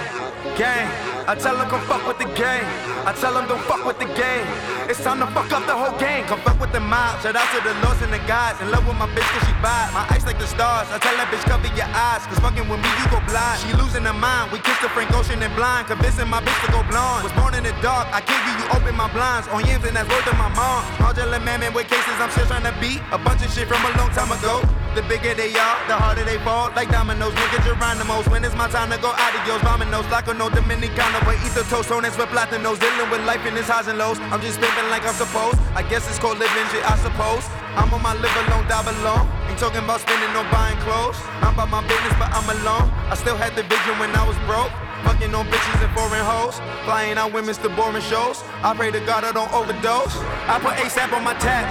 gang. 0.58 0.90
I 1.28 1.36
tell 1.36 1.56
them 1.58 1.70
come 1.70 1.82
fuck 1.82 2.08
with 2.08 2.18
the 2.18 2.26
game. 2.34 2.66
I 3.06 3.14
tell 3.14 3.34
them 3.34 3.48
don't 3.48 3.62
fuck 3.64 3.86
with 3.86 4.00
the 4.00 4.10
game. 4.18 4.48
It's 4.90 5.00
time 5.04 5.20
to 5.22 5.28
fuck 5.32 5.52
up 5.54 5.64
the 5.70 5.76
whole 5.76 5.94
gang. 6.00 6.26
Come 6.26 6.42
fuck 6.42 6.60
with 6.60 6.74
the 6.74 6.80
mob. 6.80 7.22
Shout 7.22 7.36
out 7.36 7.48
to 7.56 7.60
the 7.62 7.74
lords 7.86 8.02
and 8.02 8.12
the 8.12 8.20
gods. 8.28 8.60
In 8.60 8.72
love 8.72 8.84
with 8.88 8.98
my 8.98 9.08
bitch 9.14 9.28
cause 9.32 9.46
she 9.46 9.54
bad. 9.62 9.94
My 9.94 10.04
eyes 10.10 10.26
like 10.26 10.40
the 10.42 10.50
stars. 10.50 10.90
I 10.92 10.98
tell 10.98 11.16
that 11.16 11.30
bitch 11.32 11.46
cover 11.48 11.70
your 11.78 11.88
eyes. 11.94 12.26
Cause 12.28 12.40
fucking 12.44 12.68
with 12.68 12.82
me 12.82 12.90
you 13.00 13.06
go 13.14 13.22
blind. 13.30 13.62
She 13.64 13.72
losing 13.78 14.04
her 14.04 14.18
mind. 14.18 14.52
We 14.52 14.60
kissed 14.60 14.82
the 14.82 14.90
Frank 14.90 15.14
Ocean 15.16 15.40
and 15.40 15.54
blind. 15.56 15.88
Convincing 15.88 16.28
my 16.28 16.42
bitch 16.44 16.60
to 16.66 16.70
go 16.76 16.84
blonde. 16.92 17.24
Was 17.24 17.36
born 17.38 17.56
in 17.56 17.64
the 17.64 17.76
dark. 17.80 18.10
I 18.12 18.20
give 18.26 18.42
you, 18.44 18.54
you 18.60 18.66
open 18.74 18.98
my 18.98 19.08
blinds. 19.14 19.48
On 19.54 19.62
yams 19.64 19.86
and 19.86 19.96
that's 19.96 20.10
word 20.10 20.26
to 20.28 20.34
my 20.36 20.50
mom. 20.58 20.84
Angela 21.06 21.40
Mammon 21.40 21.72
with 21.74 21.88
cases 21.88 22.18
I'm 22.18 22.34
still 22.34 22.50
trying 22.50 22.68
to 22.68 22.76
beat. 22.82 23.00
A 23.14 23.20
bunch 23.22 23.46
of 23.46 23.54
shit 23.54 23.70
from 23.70 23.80
a 23.86 23.92
long 23.96 24.10
time 24.12 24.34
ago. 24.34 24.66
The 24.98 25.06
bigger 25.06 25.38
they 25.38 25.54
are, 25.54 25.78
the 25.86 25.94
harder 25.94 26.26
they 26.26 26.42
fall. 26.42 26.74
Like 26.74 26.90
dominoes, 26.90 27.34
nigga 27.38 27.62
Geronimo's. 27.62 28.26
When 28.26 28.42
it's 28.44 28.58
my 28.58 28.68
time 28.68 28.90
to 28.90 28.98
go 28.98 29.14
adios, 29.14 29.62
vominos. 29.62 30.10
Like 30.10 30.28
a 30.28 30.34
no 30.34 30.50
Dominicano, 30.50 31.22
but 31.24 31.38
eat 31.46 31.54
the 31.54 31.62
toast, 31.70 31.94
on 31.94 32.02
with 32.02 32.18
platinos. 32.34 32.82
Dealing 32.90 33.12
with 33.12 33.22
life 33.30 33.46
in 33.46 33.54
its 33.54 33.70
highs 33.70 33.86
and 33.86 34.02
lows. 34.02 34.18
I'm 34.34 34.42
just 34.42 34.58
living 34.58 34.90
like 34.90 35.06
I'm 35.06 35.14
supposed. 35.14 35.62
I 35.78 35.86
guess 35.86 36.10
it's 36.10 36.18
called 36.18 36.42
living 36.42 36.66
I 36.82 36.98
suppose. 36.98 37.46
I'm 37.78 37.94
on 37.94 38.02
my 38.02 38.18
live 38.18 38.34
alone, 38.50 38.66
die 38.66 38.82
alone. 38.82 39.30
Ain't 39.46 39.62
talking 39.62 39.86
about 39.86 40.02
spending 40.02 40.34
or 40.34 40.42
buying 40.50 40.74
clothes. 40.82 41.22
I'm 41.46 41.54
about 41.54 41.70
my 41.70 41.86
business, 41.86 42.18
but 42.18 42.34
I'm 42.34 42.50
alone. 42.50 42.90
I 43.14 43.14
still 43.14 43.38
had 43.38 43.54
the 43.54 43.62
vision 43.70 43.94
when 44.02 44.10
I 44.18 44.26
was 44.26 44.34
broke. 44.50 44.74
Fucking 45.06 45.30
on 45.38 45.46
bitches 45.54 45.86
and 45.86 45.94
foreign 45.94 46.26
hoes. 46.26 46.58
Flying 46.90 47.22
out 47.22 47.30
women's 47.30 47.62
to 47.62 47.70
boring 47.70 48.02
shows. 48.10 48.42
I 48.66 48.74
pray 48.74 48.90
to 48.90 49.00
God 49.06 49.22
I 49.22 49.38
don't 49.38 49.54
overdose. 49.54 50.18
I 50.50 50.58
put 50.58 50.74
ASAP 50.82 51.14
on 51.14 51.22
my 51.22 51.38
tab. 51.38 51.70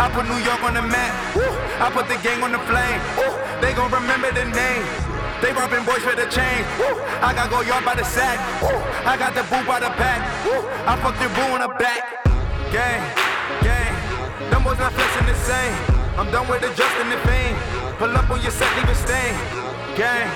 I 0.00 0.08
put 0.08 0.24
New 0.24 0.40
York 0.40 0.64
on 0.64 0.72
the 0.72 0.82
map. 0.88 1.12
I 1.84 1.92
put 1.92 2.08
the 2.08 2.16
gang 2.24 2.40
on 2.40 2.56
the 2.56 2.62
flame. 2.64 3.00
They 3.60 3.76
gon' 3.76 3.92
remember 3.92 4.32
the 4.32 4.48
name. 4.48 5.05
They 5.42 5.52
robbing 5.52 5.84
boys 5.84 6.00
for 6.00 6.16
the 6.16 6.26
chain. 6.32 6.64
I 7.20 7.32
got 7.34 7.50
go 7.50 7.60
yard 7.60 7.84
by 7.84 7.94
the 7.94 8.04
sack. 8.04 8.40
I 9.04 9.16
got 9.16 9.34
the 9.34 9.42
boo 9.52 9.60
by 9.66 9.80
the 9.80 9.90
pack. 10.00 10.20
I 10.88 10.96
fucked 10.96 11.20
your 11.20 11.30
boo 11.36 11.54
in 11.56 11.60
the 11.60 11.68
back. 11.76 12.24
Gang, 12.72 13.00
gang. 13.60 13.92
Them 14.50 14.64
boys 14.64 14.78
not 14.78 14.92
flexing 14.92 15.26
the 15.26 15.34
same. 15.34 15.74
I'm 16.16 16.30
done 16.32 16.48
with 16.48 16.62
adjusting 16.64 17.10
the 17.10 17.18
fame. 17.28 17.56
Pull 17.98 18.16
up 18.16 18.30
on 18.30 18.40
your 18.40 18.50
set, 18.50 18.74
leave 18.76 18.88
a 18.88 18.94
stain. 18.94 19.34
Gang, 19.96 20.28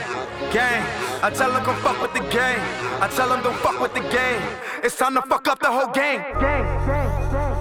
gang. 0.52 0.85
I 1.23 1.30
tell 1.30 1.52
them 1.52 1.64
come 1.64 1.76
fuck 1.80 2.00
with 2.00 2.12
the 2.12 2.25
game. 2.28 2.61
I 3.00 3.09
tell 3.09 3.28
them 3.28 3.42
don't 3.42 3.57
fuck 3.57 3.80
with 3.80 3.95
the 3.95 4.00
game. 4.00 4.42
It's 4.85 4.97
time 4.97 5.14
to 5.14 5.23
fuck 5.23 5.49
up 5.49 5.59
the 5.61 5.71
whole 5.71 5.92
gang. 5.92 6.21
Gang, 6.40 6.64
gang, 6.87 7.33
gang, 7.33 7.60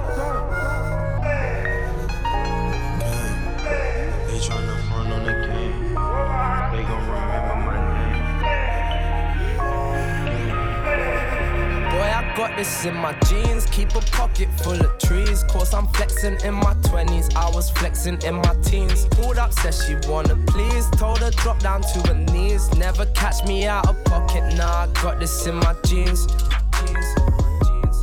got 12.36 12.56
this 12.58 12.86
in 12.86 12.96
my 12.96 13.14
jeans. 13.28 13.66
Keep 13.68 13.96
a 13.96 14.02
pocket 14.12 14.50
full 14.62 14.80
of 14.80 14.98
trees. 15.00 15.44
Cause 15.44 15.74
I'm 15.74 15.88
flexing 15.88 16.38
in 16.44 16.54
my 16.54 16.74
20s. 16.90 17.36
I 17.36 17.50
was 17.56 17.70
flexing 17.72 18.22
in 18.24 18.36
my 18.36 18.56
teens. 18.64 19.06
Pulled 19.12 19.38
up, 19.38 19.54
said 19.54 19.74
she 19.74 19.96
wanna 20.10 20.36
please. 20.48 20.90
Told 20.92 21.20
her 21.20 21.32
drop 21.32 21.60
down 21.60 21.82
to 21.82 22.00
her 22.08 22.16
knees. 22.32 22.74
Never 22.76 23.06
catch 23.08 23.46
me 23.46 23.66
out 23.66 23.88
of 23.88 24.04
pocket. 24.06 24.56
Nah, 24.56 24.84
I 24.84 24.88
got 25.02 25.20
this 25.20 25.48
in 25.48 25.56
my 25.56 25.76
jeans. 25.86 26.28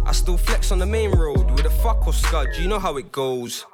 I 0.07 0.13
still 0.13 0.37
flex 0.37 0.71
on 0.71 0.79
the 0.79 0.87
main 0.87 1.11
road 1.11 1.51
with 1.51 1.67
a 1.67 1.71
fuck 1.71 2.07
or 2.07 2.13
scud. 2.13 2.49
You 2.59 2.69
know 2.69 2.79
how 2.79 2.97
it 2.97 3.11
goes. 3.13 3.67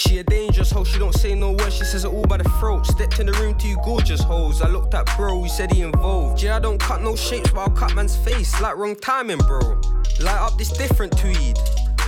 She 0.00 0.16
a 0.16 0.24
dangerous 0.24 0.70
hoe, 0.70 0.82
she 0.82 0.98
don't 0.98 1.12
say 1.12 1.34
no 1.34 1.50
words, 1.50 1.76
she 1.76 1.84
says 1.84 2.06
it 2.06 2.08
all 2.08 2.24
by 2.24 2.38
the 2.38 2.48
throat. 2.58 2.86
Stepped 2.86 3.20
in 3.20 3.26
the 3.26 3.32
room, 3.32 3.54
two 3.58 3.76
gorgeous 3.84 4.22
hoes. 4.22 4.62
I 4.62 4.68
looked 4.68 4.94
at 4.94 5.04
bro, 5.14 5.42
he 5.42 5.48
said 5.50 5.70
he 5.70 5.82
involved. 5.82 6.42
Yeah, 6.42 6.56
I 6.56 6.58
don't 6.58 6.78
cut 6.80 7.02
no 7.02 7.14
shapes, 7.16 7.50
but 7.50 7.60
I'll 7.60 7.70
cut 7.70 7.94
man's 7.94 8.16
face. 8.16 8.58
Like 8.62 8.76
wrong 8.78 8.96
timing, 8.96 9.36
bro. 9.46 9.78
Light 10.20 10.40
up 10.40 10.56
this 10.56 10.70
different 10.70 11.18
tweed. 11.18 11.58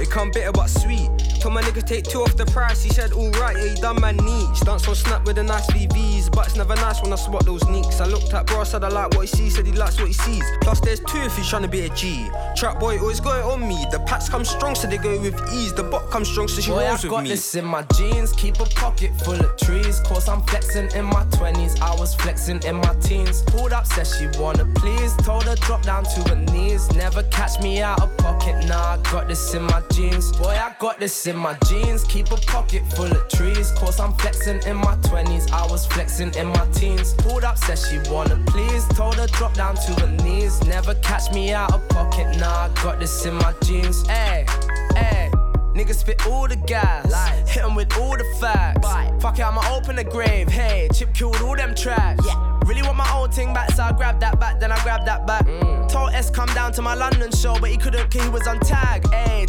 It 0.01 0.09
come 0.09 0.31
bitter 0.31 0.53
but 0.53 0.69
sweet. 0.69 1.11
Told 1.43 1.55
my 1.55 1.63
nigga 1.63 1.85
take 1.85 2.05
two 2.05 2.21
off 2.21 2.37
the 2.37 2.47
price. 2.47 2.85
He 2.85 2.91
said, 2.91 3.13
alright, 3.13 3.57
yeah, 3.57 3.75
he 3.75 3.81
done 3.81 4.01
my 4.01 4.13
neat. 4.13 4.49
Dance 4.65 4.87
on 4.87 4.95
snap 4.95 5.27
with 5.27 5.35
the 5.35 5.43
nice 5.43 5.69
VVs, 5.73 6.31
but 6.31 6.47
it's 6.47 6.55
never 6.55 6.77
nice 6.77 7.03
when 7.03 7.13
I 7.13 7.17
spot 7.17 7.45
those 7.45 7.67
neeks. 7.69 8.01
I 8.01 8.07
looked 8.07 8.33
at 8.33 8.47
bro, 8.47 8.63
said 8.63 8.85
I 8.85 8.89
like 8.89 9.11
what 9.17 9.23
he 9.23 9.27
sees, 9.27 9.57
said 9.57 9.67
he 9.67 9.73
likes 9.73 9.99
what 9.99 10.07
he 10.07 10.13
sees. 10.13 10.45
Plus, 10.61 10.79
there's 10.79 11.01
two 11.01 11.19
if 11.19 11.37
he's 11.37 11.49
trying 11.49 11.63
to 11.63 11.69
be 11.69 11.81
a 11.81 11.89
G. 11.89 12.29
Trap 12.55 12.79
boy 12.79 13.01
always 13.01 13.19
got 13.19 13.41
it 13.41 13.45
on 13.45 13.67
me. 13.67 13.85
The 13.91 13.99
packs 14.07 14.29
come 14.29 14.45
strong, 14.45 14.77
so 14.77 14.87
they 14.87 14.99
go 14.99 15.21
with 15.21 15.35
ease. 15.53 15.75
The 15.75 15.83
bot 15.83 16.11
comes 16.13 16.29
strong, 16.29 16.47
so 16.47 16.61
she 16.61 16.71
Boy, 16.71 16.87
rolls 16.87 17.01
I 17.05 17.09
with 17.09 17.11
got 17.11 17.23
me. 17.25 17.31
this 17.31 17.55
in 17.57 17.65
my 17.65 17.83
jeans. 17.97 18.33
Keep 18.35 18.61
a 18.61 18.65
pocket 18.67 19.11
full 19.25 19.35
of 19.35 19.57
trees. 19.57 19.99
Cause 20.07 20.29
I'm 20.29 20.43
flexing 20.43 20.93
in 20.95 21.07
my 21.07 21.25
20s. 21.25 21.81
I 21.81 21.93
was 21.99 22.15
flexing 22.15 22.63
in 22.63 22.77
my 22.77 22.95
teens. 23.01 23.43
Pulled 23.49 23.73
up, 23.73 23.87
said 23.87 24.07
she 24.07 24.29
wanna 24.39 24.65
please. 24.77 25.17
Told 25.17 25.43
her 25.43 25.57
drop 25.57 25.83
down 25.83 26.05
to 26.05 26.21
her 26.29 26.37
knees. 26.37 26.89
Never 26.95 27.25
catch 27.25 27.61
me 27.61 27.83
out 27.83 28.01
of 28.01 28.17
pocket. 28.19 28.65
Nah, 28.69 28.95
I 28.95 28.97
got 29.11 29.27
this 29.27 29.53
in 29.55 29.63
my 29.65 29.83
jeans. 29.93 30.31
Boy, 30.37 30.51
I 30.51 30.73
got 30.79 31.01
this 31.01 31.27
in 31.27 31.32
my 31.37 31.57
jeans. 31.67 32.05
Keep 32.05 32.31
a 32.33 32.37
pocket 32.37 32.83
full 32.95 33.11
of 33.11 33.29
trees. 33.29 33.71
Cause 33.73 34.01
I'm 34.01 34.13
flexing 34.15 34.61
in 34.67 34.77
my 34.77 34.97
20s. 34.97 35.51
I 35.53 35.67
was 35.71 35.87
flexing 35.87 36.35
in 36.35 36.49
my 36.49 36.67
teens. 36.73 37.15
Pulled 37.15 37.45
up, 37.45 37.59
said 37.59 37.79
she 37.79 37.99
wanna 38.11 38.43
please. 38.47 38.87
Told 38.89 39.17
her 39.17 39.27
drop 39.29 39.55
down 39.55 39.75
to 39.77 39.93
her 40.01 40.11
knees. 40.25 40.63
Never 40.67 40.95
catch 40.97 41.33
me 41.33 41.53
out 41.53 41.73
of 41.73 41.89
pocket. 41.89 42.39
Nah, 42.39 42.67
I 42.67 42.71
got 42.83 43.01
this 43.01 43.25
in 43.27 43.35
my 43.35 43.55
jeans. 43.63 44.07
Hey, 44.07 44.47
hey. 44.95 45.31
Niggas 45.75 46.01
spit 46.01 46.27
all 46.27 46.47
the 46.47 46.57
gas, 46.57 47.11
hit 47.49 47.65
'em 47.65 47.75
with 47.75 47.97
all 47.97 48.15
the 48.15 48.25
facts. 48.39 48.87
Fuck 49.23 49.39
it, 49.39 49.43
I'ma 49.43 49.63
open 49.75 49.97
the 49.97 50.05
grave. 50.05 50.49
Hey, 50.49 50.87
Chip 50.93 51.15
killed 51.15 51.41
all 51.41 51.57
them 51.57 51.75
tracks. 51.75 52.27
Really 52.67 52.83
want 52.83 52.99
my 52.99 53.11
old 53.15 53.33
thing 53.35 53.55
back, 53.55 53.71
so 53.73 53.83
I 53.83 53.93
grabbed 53.93 54.21
that 54.21 54.39
back, 54.39 54.61
then 54.61 54.71
I 54.71 54.81
grabbed 54.83 55.07
that 55.07 55.27
back. 55.27 55.47
Mm. 55.47 55.89
Told 55.89 56.13
S 56.13 56.29
come 56.29 56.53
down 56.55 56.73
to 56.73 56.83
my 56.83 56.95
London 56.95 57.33
show, 57.33 57.57
but 57.59 57.71
he 57.71 57.79
couldn't, 57.79 58.11
cause 58.11 58.23
he 58.23 58.29
was 58.29 58.47
on 58.47 58.61
tag. 58.61 59.03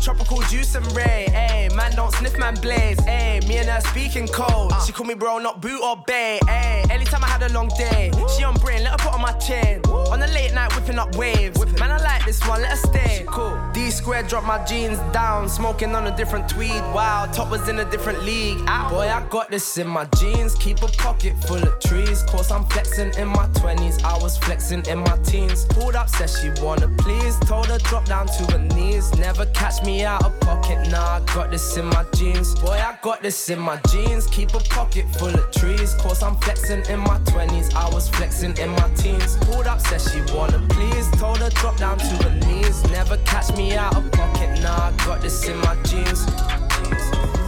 Tropical 0.04 0.42
juice 0.50 0.76
and 0.76 0.86
ray. 0.94 1.28
Ayy, 1.32 1.74
man 1.78 1.96
don't 1.96 2.14
sniff, 2.16 2.38
man 2.38 2.56
blaze. 2.56 2.98
Ayy, 3.08 3.48
me 3.48 3.56
and 3.60 3.70
her 3.70 3.80
speaking 3.80 4.28
cold. 4.28 4.74
She 4.86 4.92
call 4.92 5.06
me 5.06 5.14
bro, 5.14 5.40
not 5.40 5.62
boot 5.62 5.82
or 5.82 5.96
bay. 6.06 6.40
Ayy, 6.44 6.92
anytime 6.92 7.24
I 7.24 7.28
had 7.28 7.44
a 7.44 7.54
long 7.54 7.70
day, 7.78 8.12
she 8.36 8.44
on 8.44 8.56
brain, 8.56 8.84
let 8.84 8.92
her 8.92 8.98
put 8.98 9.14
on 9.14 9.22
my 9.22 9.32
chain. 9.34 9.80
On 9.86 10.20
the 10.20 10.28
late 10.28 10.54
night, 10.54 10.76
whipping 10.76 11.00
up 11.00 11.16
waves. 11.16 11.58
Man, 11.80 11.90
I 11.90 11.98
like 12.04 12.26
this 12.26 12.46
one, 12.46 12.62
let 12.62 12.72
her 12.72 12.76
stay. 12.76 13.24
Cool. 13.28 13.58
D 13.74 13.90
square 13.92 14.24
drop 14.24 14.44
my 14.44 14.62
jeans 14.66 15.00
down, 15.14 15.48
smoking 15.48 15.96
on 15.96 16.06
a 16.08 16.16
different 16.18 16.50
tweed. 16.50 16.82
Wow, 16.94 17.26
top 17.32 17.50
was 17.50 17.70
in 17.70 17.80
a 17.80 17.90
different 17.90 18.24
league. 18.24 18.60
Ow. 18.68 18.90
Boy, 18.90 19.08
I 19.08 19.26
got 19.30 19.50
this 19.50 19.78
in 19.78 19.88
my 19.88 20.04
jeans. 20.18 20.54
Keep 20.56 20.82
a 20.82 20.88
pocket 20.88 21.34
full 21.46 21.64
of 21.64 21.80
trees. 21.80 22.24
Course, 22.24 22.52
I'm 22.52 22.66
flexing 22.66 23.14
in 23.18 23.30
my 23.30 23.48
20s. 23.54 24.04
I 24.04 24.22
was 24.22 24.38
flexing 24.38 24.84
in 24.88 25.00
my 25.00 25.18
teens. 25.24 25.64
Pulled 25.66 25.96
up, 25.96 26.10
said 26.10 26.30
she 26.30 26.50
wanna 26.62 26.90
please. 26.98 27.40
Told 27.40 27.68
her 27.68 27.80
drop 27.80 28.04
down 28.04 28.28
to 28.28 28.52
her 28.52 28.60
knees. 28.76 29.14
Never 29.18 29.46
catch 29.48 29.82
me 29.82 29.93
out 30.02 30.26
of 30.26 30.40
pocket. 30.40 30.90
Nah, 30.90 31.18
I 31.18 31.20
got 31.34 31.52
this 31.52 31.78
in 31.78 31.86
my 31.86 32.06
jeans. 32.16 32.56
Boy, 32.56 32.72
I 32.72 32.98
got 33.02 33.22
this 33.22 33.50
in 33.50 33.60
my 33.60 33.80
jeans. 33.90 34.26
Keep 34.28 34.56
a 34.56 34.60
pocket 34.60 35.06
full 35.16 35.34
of 35.34 35.52
trees. 35.52 35.94
Cause 35.96 36.24
I'm 36.24 36.36
flexing 36.38 36.84
in 36.90 37.00
my 37.00 37.20
20s. 37.20 37.76
I 37.76 37.88
was 37.94 38.10
flexing 38.10 38.58
in 38.58 38.72
my 38.72 38.90
teens. 38.96 39.38
Pulled 39.42 39.68
up, 39.68 39.80
said 39.80 40.02
she 40.02 40.22
wanna 40.34 40.60
please. 40.70 41.10
Told 41.12 41.38
her 41.38 41.50
drop 41.52 41.78
down 41.78 41.98
to 42.00 42.16
her 42.24 42.36
knees. 42.48 42.84
Never 42.92 43.18
catch 43.18 43.56
me 43.56 43.76
out 43.76 43.96
of 43.96 44.12
pocket. 44.12 44.62
Nah, 44.62 44.88
I 44.88 44.92
got 45.06 45.22
this 45.22 45.48
in 45.48 45.58
my 45.60 45.76
jeans. 45.84 46.26
Baby, 46.26 47.43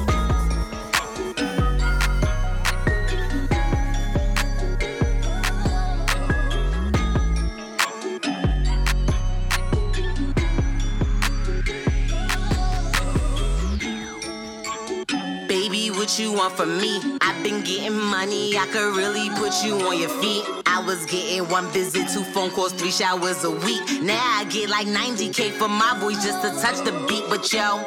what 16.06 16.20
you 16.20 16.32
want 16.32 16.54
from 16.54 16.78
me? 16.78 17.02
I've 17.22 17.42
been 17.44 17.64
getting 17.64 17.98
money, 17.98 18.56
I 18.56 18.68
could 18.68 18.96
really 18.96 19.28
put 19.42 19.66
you 19.66 19.74
on 19.88 19.98
your 19.98 20.14
feet. 20.22 20.44
I 20.68 20.84
was 20.86 21.04
getting 21.08 21.50
one 21.50 21.66
visit, 21.70 22.08
two 22.14 22.24
phone 22.24 22.52
calls, 22.52 22.74
three 22.74 22.92
showers 22.92 23.44
a 23.44 23.50
week. 23.50 23.82
Now 24.04 24.22
I 24.38 24.46
get 24.46 24.70
like 24.70 24.86
90k 24.86 25.54
for 25.54 25.68
my 25.68 25.98
voice 26.00 26.24
just 26.24 26.44
to 26.44 26.62
touch 26.62 26.86
the 26.86 26.92
beat, 27.10 27.24
but 27.28 27.52
yo. 27.52 27.82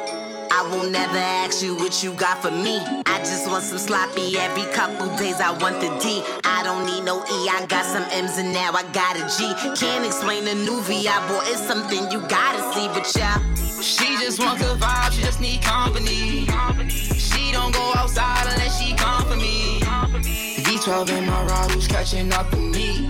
I 0.51 0.67
will 0.69 0.89
never 0.89 1.17
ask 1.17 1.63
you 1.63 1.75
what 1.75 2.03
you 2.03 2.11
got 2.11 2.41
for 2.41 2.51
me. 2.51 2.79
I 3.05 3.19
just 3.19 3.47
want 3.47 3.63
some 3.63 3.77
sloppy 3.77 4.37
every 4.37 4.67
couple 4.73 5.07
days. 5.15 5.39
I 5.39 5.51
want 5.51 5.79
the 5.79 5.87
D. 6.03 6.21
I 6.43 6.61
don't 6.63 6.85
need 6.87 7.05
no 7.05 7.21
E, 7.23 7.47
I 7.47 7.65
got 7.69 7.85
some 7.85 8.03
M's 8.11 8.37
and 8.37 8.51
now 8.51 8.73
I 8.73 8.83
got 8.91 9.15
a 9.15 9.23
G. 9.31 9.47
Can't 9.79 10.05
explain 10.05 10.43
the 10.43 10.55
new 10.55 10.81
V 10.81 11.07
I 11.07 11.25
bought, 11.29 11.47
it's 11.47 11.65
something 11.65 12.11
you 12.11 12.19
gotta 12.27 12.59
see, 12.73 12.87
but 12.89 13.07
yeah. 13.15 13.39
She 13.81 14.07
just 14.17 14.39
want 14.39 14.59
good 14.59 14.77
vibes, 14.77 15.13
she 15.13 15.21
just 15.21 15.39
need 15.39 15.61
company. 15.61 16.47
V12 20.89 21.19
in 21.19 21.25
my 21.27 21.45
ride, 21.45 21.69
who's 21.69 21.87
catching 21.87 22.33
up 22.33 22.49
with 22.49 22.61
me? 22.61 23.09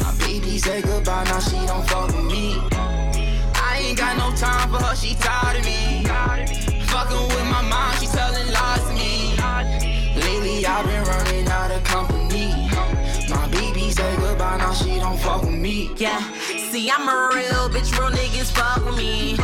My 0.00 0.14
baby 0.20 0.56
said 0.56 0.82
goodbye, 0.82 1.24
now 1.24 1.40
she 1.40 1.56
don't 1.66 1.86
fuck 1.86 2.06
with 2.06 2.24
me. 2.24 2.56
I 3.54 3.82
ain't 3.84 3.98
got 3.98 4.16
no 4.16 4.34
time 4.34 4.70
for 4.70 4.82
her, 4.82 4.96
she 4.96 5.14
tired 5.16 5.58
of 5.58 5.64
me. 5.66 6.04
Fucking 6.86 7.28
with 7.28 7.46
my 7.50 7.60
mom, 7.68 7.94
she 7.96 8.06
telling 8.06 8.50
lies 8.50 8.82
to 8.84 8.94
me. 8.94 9.36
Lately 10.24 10.64
I've 10.64 10.86
been 10.86 11.04
running 11.04 11.48
out 11.48 11.70
of 11.70 11.84
company. 11.84 12.70
My 13.28 13.46
baby 13.48 13.90
said 13.90 14.18
goodbye, 14.18 14.56
now 14.56 14.72
she 14.72 14.98
don't 14.98 15.18
fuck 15.18 15.42
with 15.42 15.52
me. 15.52 15.90
Yeah, 15.98 16.18
see, 16.70 16.90
I'm 16.90 17.06
a 17.06 17.28
real 17.34 17.68
bitch, 17.68 17.92
real 17.98 18.10
niggas 18.10 18.50
fuck 18.52 18.86
with 18.86 18.96
me. 18.96 19.36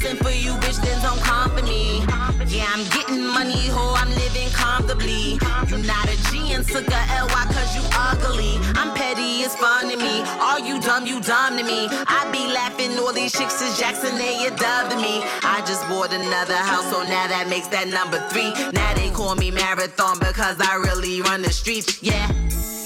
I 0.00 0.14
for 0.14 0.30
you, 0.30 0.52
bitch, 0.62 0.80
then 0.82 1.00
don't 1.02 1.18
come 1.22 1.50
for 1.56 1.64
me. 1.64 1.98
Yeah, 2.46 2.70
I'm 2.70 2.84
getting 2.90 3.26
money, 3.26 3.66
ho, 3.66 3.94
I'm 3.96 4.08
living 4.10 4.48
comfortably. 4.50 5.38
You're 5.66 5.84
not 5.84 6.06
a 6.06 6.16
G 6.30 6.52
and 6.52 6.66
took 6.66 6.86
a 6.86 7.02
LY 7.18 7.44
cause 7.50 7.74
you 7.74 7.82
ugly. 7.92 8.58
I'm 8.78 8.94
petty, 8.94 9.42
it's 9.42 9.56
fun 9.56 9.90
to 9.90 9.96
me. 9.96 10.22
All 10.38 10.60
you 10.60 10.80
dumb, 10.80 11.04
you 11.04 11.20
dumb 11.20 11.56
to 11.58 11.64
me. 11.64 11.88
I 11.90 12.28
be 12.30 12.46
laughing, 12.46 12.96
all 12.98 13.12
these 13.12 13.32
chicks 13.32 13.60
is 13.60 13.76
Jackson, 13.78 14.16
they 14.16 14.46
a 14.46 14.50
dub 14.50 14.90
to 14.90 14.96
me. 14.96 15.20
I 15.42 15.62
just 15.66 15.82
bought 15.88 16.12
another 16.12 16.56
house, 16.56 16.88
so 16.90 17.02
now 17.02 17.26
that 17.26 17.48
makes 17.48 17.66
that 17.68 17.88
number 17.88 18.20
three. 18.30 18.52
Now 18.72 18.94
they 18.94 19.10
call 19.10 19.34
me 19.34 19.50
Marathon 19.50 20.18
because 20.20 20.60
I 20.60 20.76
really 20.76 21.22
run 21.22 21.42
the 21.42 21.50
streets, 21.50 22.00
yeah. 22.02 22.30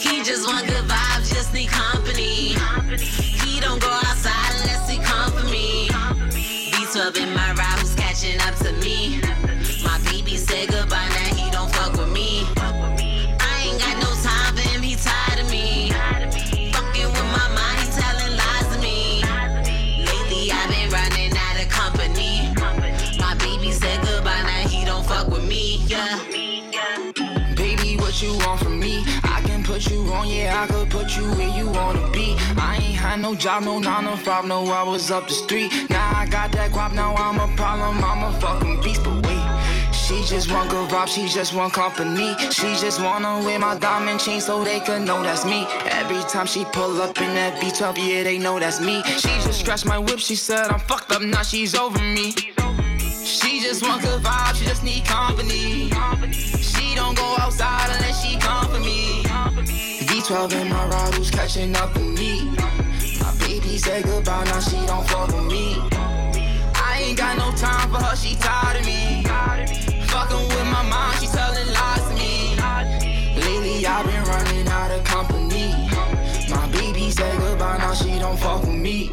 He 0.01 0.25
just 0.25 0.47
want 0.49 0.67
good 0.67 0.85
vibes, 0.89 1.29
just 1.29 1.53
need 1.53 1.69
company. 1.69 2.57
He 2.97 3.61
don't 3.61 3.81
go 3.81 4.02
catching 8.23 8.41
up 8.41 8.55
to 8.57 8.73
me? 8.85 9.21
My 9.83 9.99
baby 10.11 10.37
said 10.37 10.69
goodbye, 10.69 11.09
now 11.09 11.35
he 11.35 11.51
don't 11.51 11.71
fuck 11.73 11.93
with 11.93 12.13
me. 12.13 12.45
I 12.57 13.65
ain't 13.67 13.81
got 13.81 13.97
no 13.99 14.11
time 14.23 14.55
for 14.55 14.69
him, 14.69 14.83
he 14.83 14.97
tired 14.97 15.41
of 15.41 15.51
me. 15.51 15.91
Fucking 16.73 17.07
with 17.07 17.29
my 17.33 17.49
mind, 17.57 17.79
he 17.81 17.87
telling 18.01 18.37
lies 18.37 18.69
to 18.75 18.81
me. 18.81 19.23
Lately 20.05 20.53
I've 20.53 20.71
been 20.71 20.91
running 20.91 21.33
out 21.37 21.63
of 21.63 21.69
company. 21.69 22.55
My 23.19 23.35
baby 23.35 23.73
said 23.73 24.01
goodbye, 24.03 24.43
now 24.43 24.69
he 24.69 24.85
don't 24.85 25.05
fuck 25.05 25.29
with 25.29 25.45
me, 25.45 25.83
yeah. 25.87 26.19
Baby, 27.57 27.97
what 27.97 28.23
you 28.23 28.37
want 28.39 28.61
from 28.61 28.72
you 29.91 30.03
yeah, 30.25 30.63
I 30.63 30.67
could 30.67 30.91
put 30.91 31.17
you 31.17 31.25
where 31.35 31.49
you 31.49 31.69
wanna 31.69 32.09
be. 32.11 32.37
I 32.57 32.77
ain't 32.77 32.97
had 32.97 33.21
no 33.21 33.35
job, 33.35 33.65
no 33.65 33.79
9 33.79 34.05
to 34.05 34.17
5, 34.17 34.45
no, 34.45 34.65
I 34.67 34.83
was 34.83 35.11
up 35.11 35.29
the 35.29 35.35
street. 35.35 35.73
Now 35.91 36.13
I 36.15 36.27
got 36.27 36.53
that 36.53 36.71
guap, 36.71 36.93
now 36.93 37.15
I'm 37.15 37.39
a 37.41 37.55
problem, 37.57 38.03
I'm 38.05 38.23
a 38.23 38.41
fucking 38.41 38.81
beast, 38.83 39.03
but 39.05 39.27
wait. 39.27 39.43
She 39.93 40.23
just 40.25 40.51
want 40.51 40.71
good 40.71 40.91
vibes, 40.91 41.09
she 41.09 41.27
just 41.29 41.55
want 41.55 41.73
company. 41.73 42.35
She 42.51 42.75
just 42.77 43.01
wanna 43.01 43.41
wear 43.45 43.59
my 43.59 43.77
diamond 43.79 44.21
chain 44.21 44.41
so 44.41 44.63
they 44.63 44.81
could 44.81 45.03
know 45.03 45.23
that's 45.23 45.45
me. 45.45 45.67
Every 45.87 46.23
time 46.29 46.47
she 46.47 46.65
pull 46.67 47.01
up 47.01 47.21
in 47.21 47.35
that 47.35 47.61
V12, 47.61 47.97
yeah, 47.97 48.23
they 48.23 48.39
know 48.39 48.59
that's 48.59 48.81
me. 48.81 49.03
She 49.05 49.33
just 49.47 49.61
scratched 49.61 49.87
my 49.87 49.99
whip, 49.99 50.19
she 50.19 50.37
said 50.37 50.67
I'm 50.67 50.81
fucked 50.81 51.13
up, 51.13 51.23
now 51.23 51.43
she's 51.43 51.75
over 51.75 51.99
me. 51.99 52.33
She 53.25 53.61
just 53.61 53.83
want 53.83 54.03
good 54.03 54.23
vibes, 54.23 54.57
she 54.57 54.67
just 54.67 54.85
need 54.85 55.05
company. 55.05 55.91
She 56.61 56.95
don't 56.95 57.17
go 57.17 57.37
outside 57.39 57.91
unless 57.95 58.23
she 58.23 58.37
come 58.37 58.69
for 58.69 58.81
me. 58.81 59.32
V12 60.23 60.63
in 60.63 60.69
my 60.69 60.87
ride, 60.87 61.15
who's 61.15 61.33
catching 61.33 61.75
up 61.75 61.95
with 61.95 62.07
me? 62.07 62.45
My 63.21 63.35
baby 63.41 63.77
said 63.77 64.05
goodbye, 64.05 64.45
now 64.45 64.61
she 64.61 64.77
don't 64.87 65.05
fuck 65.09 65.27
with 65.27 65.51
me. 65.51 65.77
I 66.77 67.03
ain't 67.07 67.19
got 67.19 67.37
no 67.39 67.51
time 67.57 67.91
for 67.91 67.97
her, 67.97 68.15
she 68.15 68.37
tired 68.37 68.77
of 68.79 68.87
me. 68.87 69.25
Fucking 70.07 70.47
with 70.47 70.67
my 70.71 70.83
mom, 70.89 71.13
she 71.17 71.27
telling 71.27 71.67
lies 71.73 72.07
to 72.07 72.15
me. 72.15 72.55
Lately 73.35 73.85
I've 73.85 74.07
been 74.07 74.23
running 74.23 74.69
out 74.69 74.93
of 74.93 75.03
company. 75.03 75.75
My 76.49 76.69
baby 76.71 77.11
said 77.11 77.37
goodbye, 77.41 77.79
now 77.79 77.93
she 77.93 78.21
don't 78.21 78.39
fuck 78.39 78.61
with 78.61 78.77
me. 78.77 79.11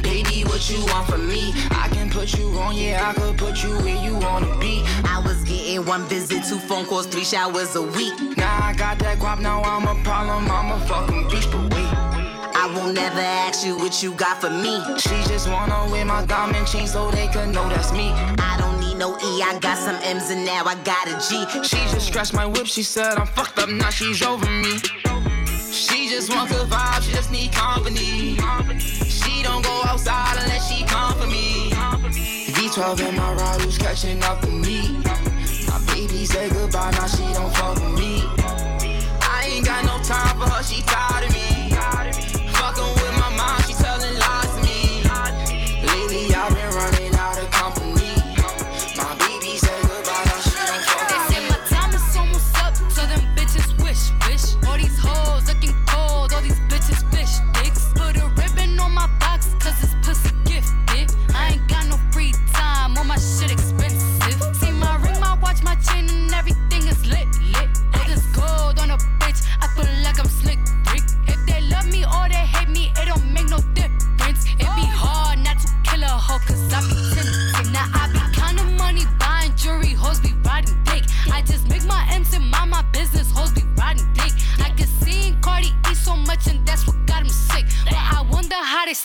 Baby, 0.00 0.44
what 0.44 0.70
you 0.70 0.78
want 0.86 1.08
from 1.08 1.26
me? 1.28 1.52
Can 2.14 2.20
put 2.20 2.38
you 2.38 2.46
on, 2.60 2.76
yeah, 2.76 3.10
I 3.10 3.12
could 3.12 3.36
put 3.36 3.64
you 3.64 3.70
where 3.78 4.00
you 4.04 4.14
wanna 4.14 4.56
be. 4.60 4.84
I 5.04 5.20
was 5.26 5.42
getting 5.42 5.84
one 5.84 6.02
visit, 6.02 6.44
two 6.44 6.60
phone 6.60 6.86
calls, 6.86 7.06
three 7.06 7.24
showers 7.24 7.74
a 7.74 7.82
week. 7.82 8.14
Now 8.36 8.56
I 8.62 8.72
got 8.72 9.00
that 9.00 9.18
guap, 9.18 9.40
now 9.40 9.62
I'm 9.62 9.82
a 9.82 10.00
problem, 10.04 10.48
I'm 10.48 10.70
a 10.70 10.86
fucking 10.86 11.28
beast, 11.28 11.50
but 11.50 11.62
wait. 11.74 11.90
I 12.54 12.72
won't 12.72 12.94
never 12.94 13.18
ask 13.18 13.66
you 13.66 13.76
what 13.76 14.00
you 14.00 14.12
got 14.12 14.40
for 14.40 14.50
me. 14.50 14.80
She 14.96 15.16
just 15.28 15.50
wanna 15.50 15.90
wear 15.90 16.04
my 16.04 16.24
diamond 16.26 16.68
chain 16.68 16.86
so 16.86 17.10
they 17.10 17.26
could 17.26 17.48
know 17.48 17.68
that's 17.68 17.92
me. 17.92 18.12
I 18.38 18.56
don't 18.60 18.78
need 18.78 18.96
no 18.96 19.16
E, 19.16 19.42
I 19.42 19.58
got 19.60 19.76
some 19.76 19.98
M's 20.04 20.30
and 20.30 20.44
now 20.44 20.62
I 20.64 20.76
got 20.84 21.08
a 21.08 21.14
G. 21.18 21.44
She 21.64 21.78
just 21.92 22.06
scratched 22.06 22.32
my 22.32 22.46
whip, 22.46 22.66
she 22.66 22.84
said 22.84 23.18
I'm 23.18 23.26
fucked 23.26 23.58
up, 23.58 23.68
now 23.68 23.90
she's 23.90 24.22
over 24.22 24.48
me. 24.48 24.78
She 25.72 26.08
just 26.08 26.30
want 26.30 26.48
good 26.48 26.68
vibes, 26.68 27.02
she 27.02 27.12
just 27.12 27.32
need 27.32 27.50
company. 27.52 28.36
She 28.78 29.42
don't 29.42 29.64
go 29.64 29.82
outside 29.84 30.36
unless 30.40 30.70
she 30.70 30.84
come 30.84 31.12
for 31.18 31.26
me. 31.26 31.73
V12 32.74 33.08
in 33.08 33.14
my 33.14 33.32
ride, 33.34 33.60
who's 33.60 33.78
catching 33.78 34.20
up 34.24 34.40
with 34.40 34.52
me? 34.52 34.98
My 35.68 35.80
baby 35.94 36.24
said 36.24 36.50
goodbye, 36.50 36.90
now 36.90 37.06
she 37.06 37.22
don't 37.32 37.54
fuck 37.54 37.76
with 37.76 38.00
me. 38.00 38.24
I 39.22 39.48
ain't 39.48 39.64
got 39.64 39.84
no 39.84 40.02
time 40.02 40.36
for 40.40 40.48
her, 40.48 40.62
she 40.64 40.82
tired 40.82 41.24
of 41.24 41.32
me. 41.32 42.33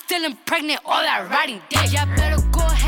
Still 0.10 0.26
impregnate 0.26 0.80
all 0.86 1.04
that 1.04 1.30
riding 1.30 1.62
dick. 1.70 1.94
Y'all 1.94 2.08
better 2.18 2.42
go 2.50 2.62
ahead 2.62 2.79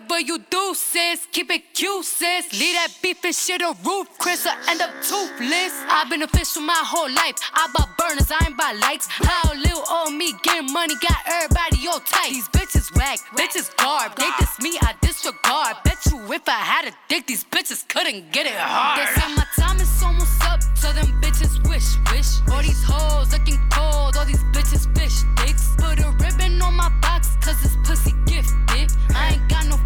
Whatever 0.00 0.20
you 0.20 0.38
do, 0.50 0.74
sis, 0.74 1.26
keep 1.30 1.50
it 1.50 1.74
cute, 1.74 2.04
sis. 2.04 2.52
Leave 2.58 2.74
that 2.74 2.88
beef 3.02 3.22
and 3.24 3.34
shit 3.34 3.62
on 3.62 3.76
roof, 3.84 4.08
Chris, 4.18 4.46
or 4.46 4.52
end 4.68 4.80
up 4.80 4.90
toothless. 5.02 5.74
I've 5.88 6.08
been 6.08 6.22
official 6.22 6.62
my 6.62 6.80
whole 6.84 7.10
life. 7.10 7.36
I 7.52 7.68
bought 7.74 7.96
burners, 7.98 8.30
I 8.30 8.46
ain't 8.46 8.56
buy 8.56 8.72
lights. 8.80 9.06
How 9.08 9.52
little 9.52 9.84
old 9.90 10.14
me 10.14 10.32
getting 10.42 10.72
money 10.72 10.94
got 11.00 11.18
everybody 11.26 11.86
all 11.86 12.00
tight. 12.00 12.30
These 12.30 12.48
bitches 12.48 12.94
whack, 12.96 13.18
bitches 13.36 13.74
garb. 13.76 14.16
They 14.16 14.28
diss 14.38 14.58
me, 14.60 14.78
I 14.80 14.94
disregard. 15.02 15.76
Bet 15.84 15.98
you 16.06 16.32
if 16.32 16.48
I 16.48 16.52
had 16.52 16.88
a 16.88 16.92
dick, 17.08 17.26
these 17.26 17.44
bitches 17.44 17.86
couldn't 17.86 18.32
get 18.32 18.46
it 18.46 18.56
hard. 18.56 19.00
They 19.00 19.20
say 19.20 19.34
my 19.34 19.46
time 19.58 19.80
is 19.80 20.02
almost 20.02 20.42
up, 20.44 20.62
so 20.76 20.92
them 20.92 21.06
bitches 21.20 21.60
wish, 21.68 21.98
wish. 22.10 22.40
All 22.50 22.62
these 22.62 22.82
hoes 22.82 23.32
looking 23.32 23.60
cold, 23.70 24.16
all 24.16 24.24
these 24.24 24.44
bitches 24.54 24.88
fish 24.96 25.22
dicks. 25.36 25.74
Put 25.76 26.00
a 26.00 26.10
ribbon 26.18 26.60
on 26.62 26.74
my 26.74 26.88
box, 27.00 27.36
cause 27.42 27.62
it's 27.64 27.76
pussy 27.86 28.14
gifted. 28.24 28.90
I 29.14 29.34
ain't 29.34 29.48
got 29.48 29.66
no 29.66 29.76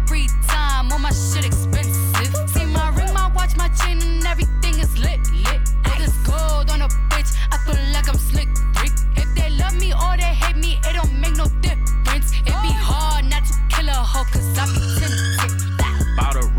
time, 0.75 0.91
all 0.91 0.99
my 0.99 1.11
shit 1.11 1.45
expensive. 1.45 2.49
See 2.49 2.65
my 2.65 2.89
ring, 2.89 3.13
my 3.13 3.31
watch, 3.35 3.55
my 3.57 3.69
chain, 3.69 4.01
and 4.01 4.25
everything 4.25 4.79
is 4.79 4.97
lit, 4.97 5.19
lit. 5.31 5.61
All 5.85 5.97
this 5.97 6.15
gold 6.27 6.69
on 6.69 6.81
a 6.81 6.89
bitch, 7.11 7.31
I 7.51 7.57
feel 7.65 7.79
like 7.93 8.07
I'm 8.09 8.17
slick, 8.17 8.49
Rick. 8.81 8.93
If 9.15 9.27
they 9.35 9.49
love 9.61 9.75
me 9.75 9.93
or 9.93 10.13
they 10.17 10.33
hate 10.43 10.57
me, 10.57 10.79
it 10.87 10.93
don't 10.93 11.13
make 11.19 11.35
no 11.35 11.45
difference. 11.61 12.31
It 12.49 12.55
be 12.65 12.73
oh. 12.73 12.89
hard 12.89 13.25
not 13.25 13.45
to 13.45 13.53
kill 13.69 13.87
a 13.89 13.93
hoe, 13.93 14.25
cause 14.31 14.57
I 14.57 14.65
be 14.73 14.81
tempted. 14.99 15.44